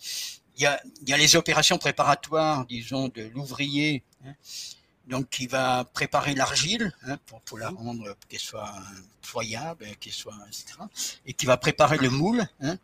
Il 0.57 0.63
y, 0.63 0.67
a, 0.67 0.81
il 1.03 1.09
y 1.09 1.13
a 1.13 1.17
les 1.17 1.37
opérations 1.37 1.79
préparatoires, 1.79 2.67
disons, 2.67 3.09
de 3.09 3.23
l'ouvrier, 3.35 4.03
hein, 4.25 4.35
donc 5.07 5.29
qui 5.29 5.47
va 5.47 5.85
préparer 5.85 6.35
l'argile 6.35 6.93
hein, 7.05 7.19
pour, 7.27 7.41
pour, 7.43 7.59
la 7.59 7.71
rendre 7.71 8.17
qu'elle 8.29 8.41
soit 8.41 8.75
ployable, 9.23 9.87
qu'elle 10.01 10.13
soit 10.13 10.37
etc. 10.49 10.79
Et 11.27 11.33
qui 11.33 11.47
va 11.47 11.57
préparer 11.57 11.99
le 11.99 12.11
moule. 12.11 12.47
Hein. 12.61 12.79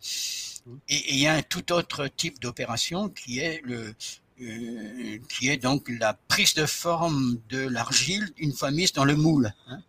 Et, 0.88 1.14
il 1.14 1.18
y 1.18 1.26
a 1.26 1.34
un 1.34 1.42
tout 1.42 1.72
autre 1.72 2.08
type 2.08 2.40
d'opération 2.40 3.08
qui 3.08 3.38
est 3.38 3.60
le 3.64 3.94
euh, 4.42 5.18
qui 5.30 5.48
est 5.48 5.56
donc 5.56 5.88
la 5.88 6.12
prise 6.12 6.52
de 6.52 6.66
forme 6.66 7.38
de 7.48 7.66
l'argile 7.68 8.28
une 8.36 8.52
fois 8.52 8.70
mise 8.70 8.92
dans 8.92 9.06
le 9.06 9.16
moule. 9.16 9.54
Hein. 9.66 9.82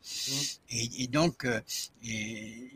Et, 0.69 1.03
et, 1.03 1.07
donc 1.07 1.43
euh, 1.43 1.59
et, 2.05 2.71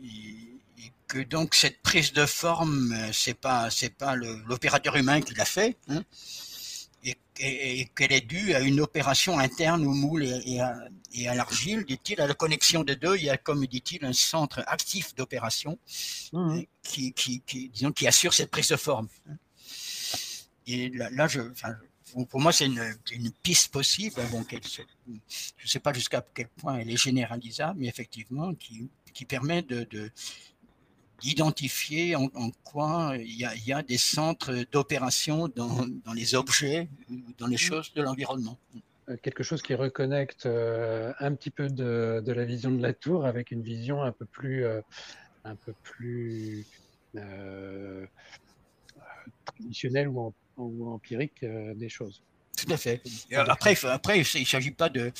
que 1.08 1.18
donc 1.18 1.54
cette 1.54 1.82
prise 1.82 2.12
de 2.12 2.24
forme 2.24 2.94
c'est 3.12 3.34
pas 3.34 3.70
c'est 3.70 3.94
pas 3.94 4.16
l'opérateur 4.16 4.96
humain 4.96 5.20
qui 5.20 5.34
l'a 5.34 5.44
fait. 5.44 5.76
Hein 5.88 6.02
et, 7.38 7.88
qu'elle 7.94 8.12
est 8.12 8.26
due 8.26 8.54
à 8.54 8.60
une 8.60 8.80
opération 8.80 9.38
interne 9.38 9.86
au 9.86 9.92
moule 9.92 10.24
et, 10.24 10.60
à, 10.60 11.34
l'argile, 11.34 11.84
dit-il, 11.84 12.20
à 12.20 12.26
la 12.26 12.34
connexion 12.34 12.84
des 12.84 12.96
deux, 12.96 13.16
il 13.16 13.24
y 13.24 13.30
a, 13.30 13.36
comme 13.36 13.66
dit-il, 13.66 14.04
un 14.04 14.12
centre 14.12 14.62
actif 14.66 15.14
d'opération 15.14 15.78
mmh. 16.32 16.60
qui, 16.82 17.12
qui, 17.12 17.42
disons, 17.72 17.92
qui 17.92 18.06
assure 18.06 18.32
cette 18.32 18.50
prise 18.50 18.68
de 18.68 18.76
forme. 18.76 19.08
Et 20.66 20.90
là, 20.90 21.26
je, 21.26 21.40
pour 22.28 22.40
moi, 22.40 22.52
c'est 22.52 22.66
une, 22.66 23.32
piste 23.42 23.72
possible. 23.72 24.20
Bon, 24.30 24.44
je 24.50 24.56
ne 25.06 25.68
sais 25.68 25.80
pas 25.80 25.92
jusqu'à 25.92 26.24
quel 26.34 26.48
point 26.48 26.78
elle 26.78 26.90
est 26.90 26.96
généralisable, 26.96 27.80
mais 27.80 27.88
effectivement, 27.88 28.54
qui, 28.54 28.88
qui 29.12 29.24
permet 29.24 29.62
de, 29.62 30.10
d'identifier 31.22 32.16
en, 32.16 32.28
quoi 32.64 33.14
il 33.18 33.36
y, 33.36 33.72
a, 33.72 33.82
des 33.82 33.98
centres 33.98 34.52
d'opération 34.72 35.48
dans, 35.48 35.86
les 36.14 36.34
objets 36.34 36.88
dans 37.38 37.46
les 37.46 37.54
mmh. 37.54 37.58
choses 37.58 37.92
de 37.94 38.02
l'environnement. 38.02 38.58
Euh, 39.08 39.16
quelque 39.16 39.42
chose 39.42 39.62
qui 39.62 39.74
reconnecte 39.74 40.46
euh, 40.46 41.12
un 41.18 41.34
petit 41.34 41.50
peu 41.50 41.68
de, 41.68 42.22
la 42.24 42.44
vision 42.44 42.70
de 42.70 42.82
la 42.82 42.92
tour 42.92 43.26
avec 43.26 43.50
une 43.50 43.62
vision 43.62 44.02
un 44.02 44.12
peu 44.12 44.24
plus, 44.24 44.64
euh, 44.64 44.80
un 45.44 45.56
peu 45.56 45.72
plus 45.82 46.66
traditionnelle 49.44 50.08
ou, 50.08 50.32
ou 50.56 50.88
empirique 50.88 51.44
des 51.44 51.88
choses. 51.88 52.22
Tout 52.64 52.72
à 52.72 52.76
fait. 52.76 53.02
Après, 53.34 53.76
après, 53.84 54.20
il 54.20 54.46
s'agit 54.46 54.70
pas 54.70 54.88
de. 54.88 55.12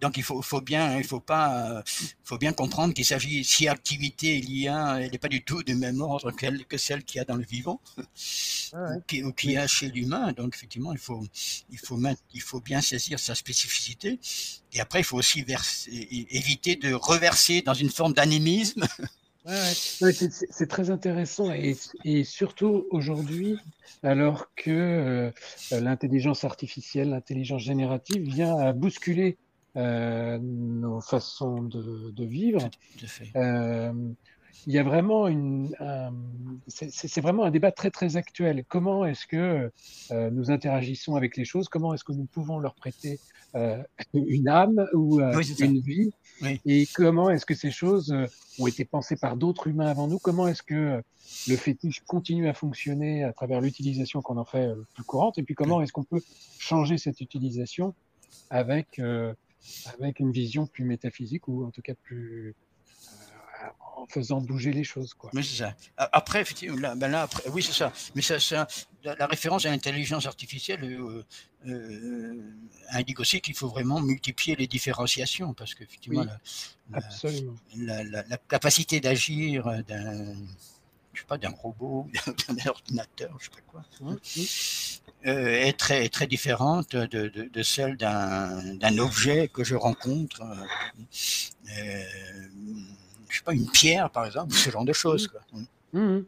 Donc, 0.00 0.16
il 0.16 0.22
faut, 0.22 0.42
faut 0.42 0.60
bien, 0.60 0.98
il 0.98 1.04
faut 1.04 1.20
pas, 1.20 1.82
faut 2.24 2.38
bien 2.38 2.52
comprendre 2.52 2.92
qu'il 2.94 3.04
s'agit 3.04 3.44
si 3.44 3.68
activité 3.68 4.36
il 4.38 4.56
y 4.56 4.68
a, 4.68 4.98
elle 5.00 5.10
n'est 5.10 5.18
pas 5.18 5.28
du 5.28 5.42
tout 5.42 5.62
du 5.62 5.74
même 5.74 6.00
ordre 6.00 6.30
que 6.32 6.76
celle 6.76 7.04
qu'il 7.04 7.18
y 7.18 7.20
a 7.20 7.24
dans 7.24 7.36
le 7.36 7.44
vivant 7.44 7.80
ah 8.72 8.96
ou 9.24 9.32
qu'il 9.32 9.50
y 9.50 9.56
a 9.56 9.66
chez 9.66 9.88
l'humain. 9.88 10.32
Donc, 10.32 10.54
effectivement, 10.54 10.92
il 10.92 10.98
faut, 10.98 11.24
il 11.70 11.78
faut, 11.78 11.98
il 12.34 12.42
faut 12.42 12.60
bien 12.60 12.80
saisir 12.80 13.18
sa 13.18 13.34
spécificité. 13.34 14.18
Et 14.72 14.80
après, 14.80 15.00
il 15.00 15.04
faut 15.04 15.16
aussi 15.16 15.44
éviter 16.30 16.76
de 16.76 16.92
reverser 16.92 17.62
dans 17.62 17.74
une 17.74 17.90
forme 17.90 18.12
d'animisme 18.12 18.86
c'est 19.50 20.68
très 20.68 20.90
intéressant 20.90 21.52
et, 21.52 22.24
surtout 22.24 22.86
aujourd'hui, 22.90 23.56
alors 24.02 24.46
que 24.54 24.70
euh, 24.70 25.30
l'intelligence 25.72 26.44
artificielle, 26.44 27.10
l'intelligence 27.10 27.62
générative 27.62 28.22
vient 28.22 28.56
à 28.56 28.72
bousculer 28.72 29.38
euh, 29.76 30.38
nos 30.40 31.00
façons 31.00 31.62
de, 31.62 32.24
vivre. 32.24 32.68
Euh, 33.36 33.92
il 34.66 34.72
y 34.72 34.78
a 34.78 34.82
vraiment 34.82 35.28
une, 35.28 35.74
c'est 36.68 37.20
vraiment 37.20 37.44
un 37.44 37.50
débat 37.50 37.72
très 37.72 37.90
très 37.90 38.16
actuel. 38.16 38.64
Comment 38.68 39.04
est-ce 39.04 39.26
que 39.26 39.70
nous 40.30 40.50
interagissons 40.50 41.16
avec 41.16 41.36
les 41.36 41.44
choses? 41.44 41.68
Comment 41.68 41.94
est-ce 41.94 42.04
que 42.04 42.12
nous 42.12 42.26
pouvons 42.26 42.58
leur 42.58 42.74
prêter 42.74 43.18
une 44.12 44.48
âme 44.48 44.86
ou 44.92 45.20
une 45.20 45.80
vie? 45.80 46.10
Et 46.64 46.86
comment 46.94 47.30
est-ce 47.30 47.46
que 47.46 47.54
ces 47.54 47.70
choses 47.70 48.14
ont 48.58 48.66
été 48.66 48.84
pensées 48.84 49.16
par 49.16 49.36
d'autres 49.36 49.66
humains 49.66 49.88
avant 49.88 50.08
nous? 50.08 50.18
Comment 50.18 50.48
est-ce 50.48 50.62
que 50.62 51.02
le 51.48 51.56
fétiche 51.56 52.00
continue 52.00 52.48
à 52.48 52.54
fonctionner 52.54 53.24
à 53.24 53.32
travers 53.32 53.60
l'utilisation 53.60 54.20
qu'on 54.22 54.36
en 54.36 54.44
fait 54.44 54.66
euh, 54.66 54.86
plus 54.94 55.04
courante? 55.04 55.38
Et 55.38 55.42
puis 55.42 55.54
comment 55.54 55.80
est-ce 55.80 55.92
qu'on 55.92 56.04
peut 56.04 56.22
changer 56.58 56.98
cette 56.98 57.20
utilisation 57.20 57.94
avec, 58.50 58.98
euh, 58.98 59.32
avec 59.98 60.18
une 60.18 60.32
vision 60.32 60.66
plus 60.66 60.84
métaphysique 60.84 61.46
ou 61.46 61.64
en 61.64 61.70
tout 61.70 61.82
cas 61.82 61.94
plus, 62.02 62.54
en 63.96 64.06
faisant 64.06 64.40
bouger 64.40 64.72
les 64.72 64.84
choses. 64.84 65.14
Quoi. 65.14 65.30
Mais 65.32 65.42
c'est 65.42 65.56
ça. 65.56 65.74
Après, 65.96 66.40
effectivement, 66.40 66.78
là, 66.78 66.94
ben 66.94 67.08
là 67.08 67.22
après, 67.22 67.48
oui, 67.50 67.62
c'est 67.62 67.72
ça. 67.72 67.92
Mais 68.14 68.22
ça, 68.22 68.40
ça, 68.40 68.66
la, 69.04 69.26
référence 69.26 69.66
à 69.66 69.70
l'intelligence 69.70 70.26
artificielle 70.26 70.84
euh, 70.84 71.24
euh, 71.66 72.42
indique 72.90 73.20
aussi 73.20 73.40
qu'il 73.40 73.54
faut 73.54 73.68
vraiment 73.68 74.00
multiplier 74.00 74.56
les 74.56 74.66
différenciations 74.66 75.54
parce 75.54 75.74
que, 75.74 75.84
effectivement, 75.84 76.26
la, 77.76 78.04
la, 78.04 78.36
capacité 78.48 79.00
d'agir 79.00 79.64
d'un 79.86 80.34
je 81.12 81.20
sais 81.20 81.26
pas, 81.26 81.38
d'un 81.38 81.50
robot, 81.50 82.08
d'un 82.48 82.70
ordinateur, 82.70 83.36
je 83.38 83.44
sais 83.44 83.50
pas 83.50 83.60
quoi, 83.66 83.84
hein, 84.06 84.16
euh, 85.26 85.66
est 85.66 85.76
très, 85.76 86.08
très 86.08 86.26
différente 86.26 86.96
de, 86.96 87.28
de, 87.28 87.48
de 87.52 87.62
celle 87.62 87.96
d'un 87.96 88.98
objet 88.98 89.48
que 89.48 89.64
je 89.64 89.74
rencontre. 89.74 90.42
Euh, 91.78 92.04
je 93.30 93.38
sais 93.38 93.44
pas, 93.44 93.54
une 93.54 93.70
pierre, 93.70 94.10
par 94.10 94.26
exemple, 94.26 94.52
ce 94.52 94.70
genre 94.70 94.84
de 94.84 94.92
choses. 94.92 95.30
Mmh. 95.92 95.98
Mmh. 95.98 96.24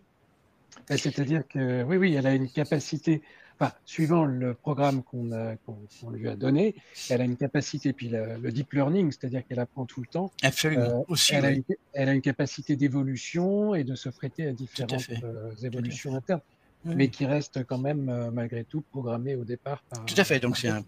Ben, 0.89 0.99
c'est-à-dire 0.99 1.47
que, 1.49 1.83
oui, 1.85 1.97
oui, 1.97 2.15
elle 2.15 2.27
a 2.27 2.35
une 2.35 2.49
capacité, 2.49 3.23
enfin, 3.59 3.73
suivant 3.85 4.25
le 4.25 4.55
programme 4.55 5.03
qu'on 5.03 6.11
lui 6.11 6.29
a 6.29 6.37
donné, 6.37 6.75
elle 7.11 7.21
a 7.21 7.25
une 7.25 7.37
capacité, 7.37 7.93
puis 7.93 8.09
le, 8.09 8.51
deep 8.51 8.73
learning, 8.73 9.13
c'est-à-dire 9.13 9.47
qu'elle 9.47 9.61
apprend 9.61 9.85
tout 9.85 10.01
le 10.01 10.07
temps. 10.07 10.33
Absolument. 10.43 10.83
Euh, 10.83 11.05
Aussi, 11.09 11.35
elle, 11.35 11.45
a 11.45 11.51
une, 11.51 11.65
elle, 11.93 12.09
a 12.09 12.15
une, 12.15 12.23
capacité 12.23 12.77
d'évolution 12.77 13.75
et 13.75 13.85
de 13.85 13.95
se 13.95 14.09
prêter 14.09 14.47
à 14.47 14.53
différentes 14.53 15.09
euh, 15.23 15.51
évolutions 15.63 16.17
internes. 16.17 16.41
Mais 16.85 17.07
qui 17.09 17.27
reste 17.27 17.65
quand 17.65 17.79
même, 17.79 18.09
euh, 18.09 18.33
malgré 18.33 18.65
tout, 18.65 18.81
programmée 18.91 19.37
au 19.37 19.45
départ. 19.45 19.85
Par, 19.89 20.05
tout 20.05 20.17
à 20.17 20.25
fait. 20.25 20.41
Donc, 20.41 20.57
c'est 20.57 20.69
un, 20.69 20.83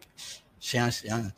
un, 0.75 0.91
un, 1.11 1.31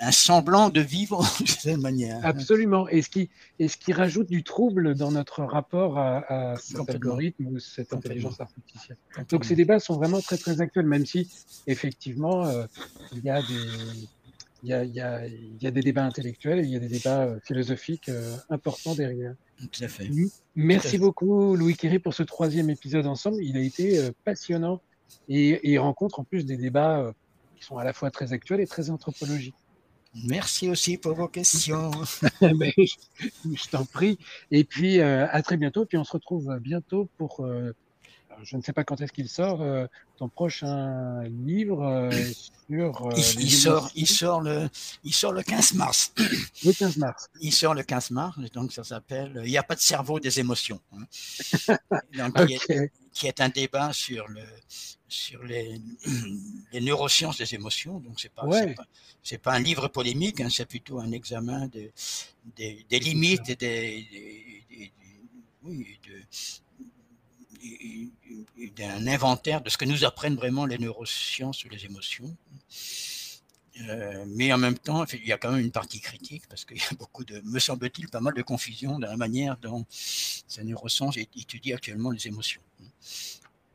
un, 0.00 0.12
semblant 0.12 0.70
de 0.70 0.80
vivre 0.80 1.20
de 1.40 1.46
cette 1.46 1.78
manière. 1.78 2.24
Absolument. 2.24 2.88
Et 2.88 3.02
ce, 3.02 3.10
qui, 3.10 3.30
et 3.58 3.68
ce 3.68 3.76
qui 3.76 3.92
rajoute 3.92 4.28
du 4.28 4.42
trouble 4.42 4.94
dans 4.94 5.12
notre 5.12 5.44
rapport 5.44 5.98
à, 5.98 6.56
cet 6.60 6.88
algorithme 6.88 7.46
ou 7.46 7.58
cette 7.58 7.92
intelligence 7.92 8.40
artificielle. 8.40 8.96
Donc 9.30 9.44
ces 9.44 9.54
débats 9.54 9.78
sont 9.78 9.96
vraiment 9.96 10.20
très 10.20 10.36
très 10.36 10.60
actuels, 10.60 10.86
même 10.86 11.06
si 11.06 11.28
effectivement 11.66 12.46
euh, 12.46 12.66
il 13.12 13.24
y 13.24 13.30
a 13.30 13.40
des 13.40 14.08
il 14.64 14.68
y, 14.68 14.74
a, 14.74 14.84
il, 14.84 14.94
y 14.94 15.00
a, 15.00 15.26
il 15.26 15.60
y 15.60 15.66
a, 15.66 15.72
des 15.72 15.80
débats 15.80 16.04
intellectuels 16.04 16.60
et 16.60 16.62
il 16.62 16.70
y 16.70 16.76
a 16.76 16.78
des 16.78 16.86
débats 16.86 17.24
euh, 17.24 17.40
philosophiques 17.42 18.08
euh, 18.08 18.36
importants 18.48 18.94
derrière. 18.94 19.34
Tout 19.58 19.82
à 19.82 19.88
fait. 19.88 20.08
Merci 20.54 20.98
beaucoup, 20.98 21.56
Louis 21.56 21.74
Kéry, 21.74 21.98
pour 21.98 22.14
ce 22.14 22.22
troisième 22.22 22.70
épisode 22.70 23.06
ensemble. 23.06 23.42
Il 23.42 23.56
a 23.56 23.60
été 23.60 24.10
passionnant 24.22 24.80
et, 25.28 25.48
et, 25.48 25.72
il 25.72 25.78
rencontre 25.80 26.20
en 26.20 26.24
plus 26.24 26.46
des 26.46 26.56
débats 26.56 27.12
sont 27.62 27.78
à 27.78 27.84
la 27.84 27.92
fois 27.92 28.10
très 28.10 28.32
actuels 28.32 28.60
et 28.60 28.66
très 28.66 28.90
anthropologiques. 28.90 29.54
Merci 30.24 30.68
aussi 30.68 30.98
pour 30.98 31.14
vos 31.14 31.28
questions. 31.28 31.90
je, 32.42 33.68
t'en 33.70 33.84
prie. 33.84 34.18
Et 34.50 34.64
puis, 34.64 35.00
euh, 35.00 35.26
à 35.30 35.42
très 35.42 35.56
bientôt. 35.56 35.86
Puis, 35.86 35.96
on 35.96 36.04
se 36.04 36.12
retrouve 36.12 36.58
bientôt 36.60 37.08
pour, 37.16 37.40
euh, 37.40 37.74
je 38.42 38.56
ne 38.56 38.62
sais 38.62 38.72
pas 38.72 38.84
quand 38.84 39.00
est-ce 39.00 39.12
qu'il 39.12 39.28
sort, 39.28 39.62
euh, 39.62 39.86
ton 40.16 40.28
prochain 40.28 41.22
livre 41.24 42.10
sur. 42.68 43.08
Il, 43.16 43.50
sort, 43.50 43.90
il, 43.94 44.06
sort 44.06 44.40
le, 44.40 44.68
il 45.04 45.12
sort 45.12 45.32
le 45.32 45.42
15 45.42 45.74
mars. 45.74 46.12
Le 46.64 46.72
15 46.72 46.96
mars. 46.96 47.28
Il 47.40 47.52
sort 47.52 47.74
le 47.74 47.82
15 47.82 48.10
mars, 48.12 48.38
donc 48.52 48.72
ça 48.72 48.84
s'appelle 48.84 49.42
Il 49.44 49.50
n'y 49.50 49.58
a 49.58 49.62
pas 49.62 49.74
de 49.74 49.80
cerveau 49.80 50.20
des 50.20 50.40
émotions. 50.40 50.80
Hein. 50.92 51.78
qui 53.12 53.26
est 53.26 53.40
un 53.40 53.48
débat 53.50 53.92
sur 53.92 54.26
le 54.28 54.42
sur 55.08 55.42
les, 55.44 55.78
les 56.72 56.80
neurosciences 56.80 57.38
des 57.38 57.54
émotions. 57.54 58.00
Donc 58.00 58.18
c'est 58.18 58.32
pas 58.32 58.44
c'est 59.22 59.38
pas, 59.38 59.52
un 59.52 59.60
livre 59.60 59.88
polémique, 59.88 60.40
hein, 60.40 60.48
c'est 60.50 60.66
plutôt 60.66 60.98
un 60.98 61.12
examen 61.12 61.68
de, 61.68 61.90
des, 62.56 62.84
des 62.88 62.98
limites 62.98 63.48
et 63.50 63.56
des, 63.56 64.06
oui, 65.62 65.98
d'un 68.76 69.06
inventaire 69.06 69.60
de 69.60 69.70
ce 69.70 69.76
que 69.76 69.84
nous 69.84 70.04
apprennent 70.04 70.36
vraiment 70.36 70.66
les 70.66 70.78
neurosciences 70.78 71.64
ou 71.64 71.68
les 71.68 71.84
émotions. 71.84 72.36
Euh, 73.88 74.24
mais 74.28 74.52
en 74.52 74.58
même 74.58 74.76
temps, 74.76 75.04
il 75.12 75.26
y 75.26 75.32
a 75.32 75.38
quand 75.38 75.50
même 75.50 75.60
une 75.60 75.70
partie 75.70 76.00
critique 76.00 76.42
parce 76.48 76.64
qu'il 76.64 76.76
y 76.76 76.80
a 76.80 76.94
beaucoup 76.98 77.24
de, 77.24 77.40
me 77.44 77.58
semble-t-il, 77.58 78.08
pas 78.08 78.20
mal 78.20 78.34
de 78.34 78.42
confusion 78.42 78.98
dans 78.98 79.08
la 79.08 79.16
manière 79.16 79.56
dont 79.56 79.86
ces 79.88 80.62
neurosciences 80.64 81.16
étudient 81.16 81.76
actuellement 81.76 82.10
les 82.10 82.26
émotions. 82.26 82.60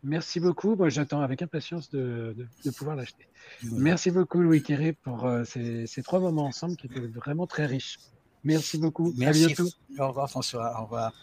Merci 0.04 0.40
beaucoup. 0.40 0.76
Moi, 0.76 0.90
j'attends 0.90 1.22
avec 1.22 1.42
impatience 1.42 1.90
de, 1.90 2.36
pouvoir 2.78 2.96
l'acheter. 2.96 3.28
Merci 3.64 4.12
beaucoup, 4.12 4.40
Louis 4.42 4.62
Quéré, 4.62 4.94
pour 4.94 5.26
euh, 5.26 5.44
ces, 5.44 5.88
ces, 5.88 6.04
trois 6.04 6.20
moments 6.20 6.46
ensemble 6.46 6.78
qui 6.78 6.86
étaient 6.86 7.00
vraiment 7.00 7.48
très 7.48 7.66
riches. 7.66 7.98
Merci 8.44 8.78
beaucoup. 8.78 9.14
Merci. 9.18 9.44
À 9.44 9.48
bientôt. 9.48 9.70
Au 9.98 10.08
revoir, 10.10 10.30
François. 10.30 10.80
Au 10.80 10.84
revoir. 10.84 11.14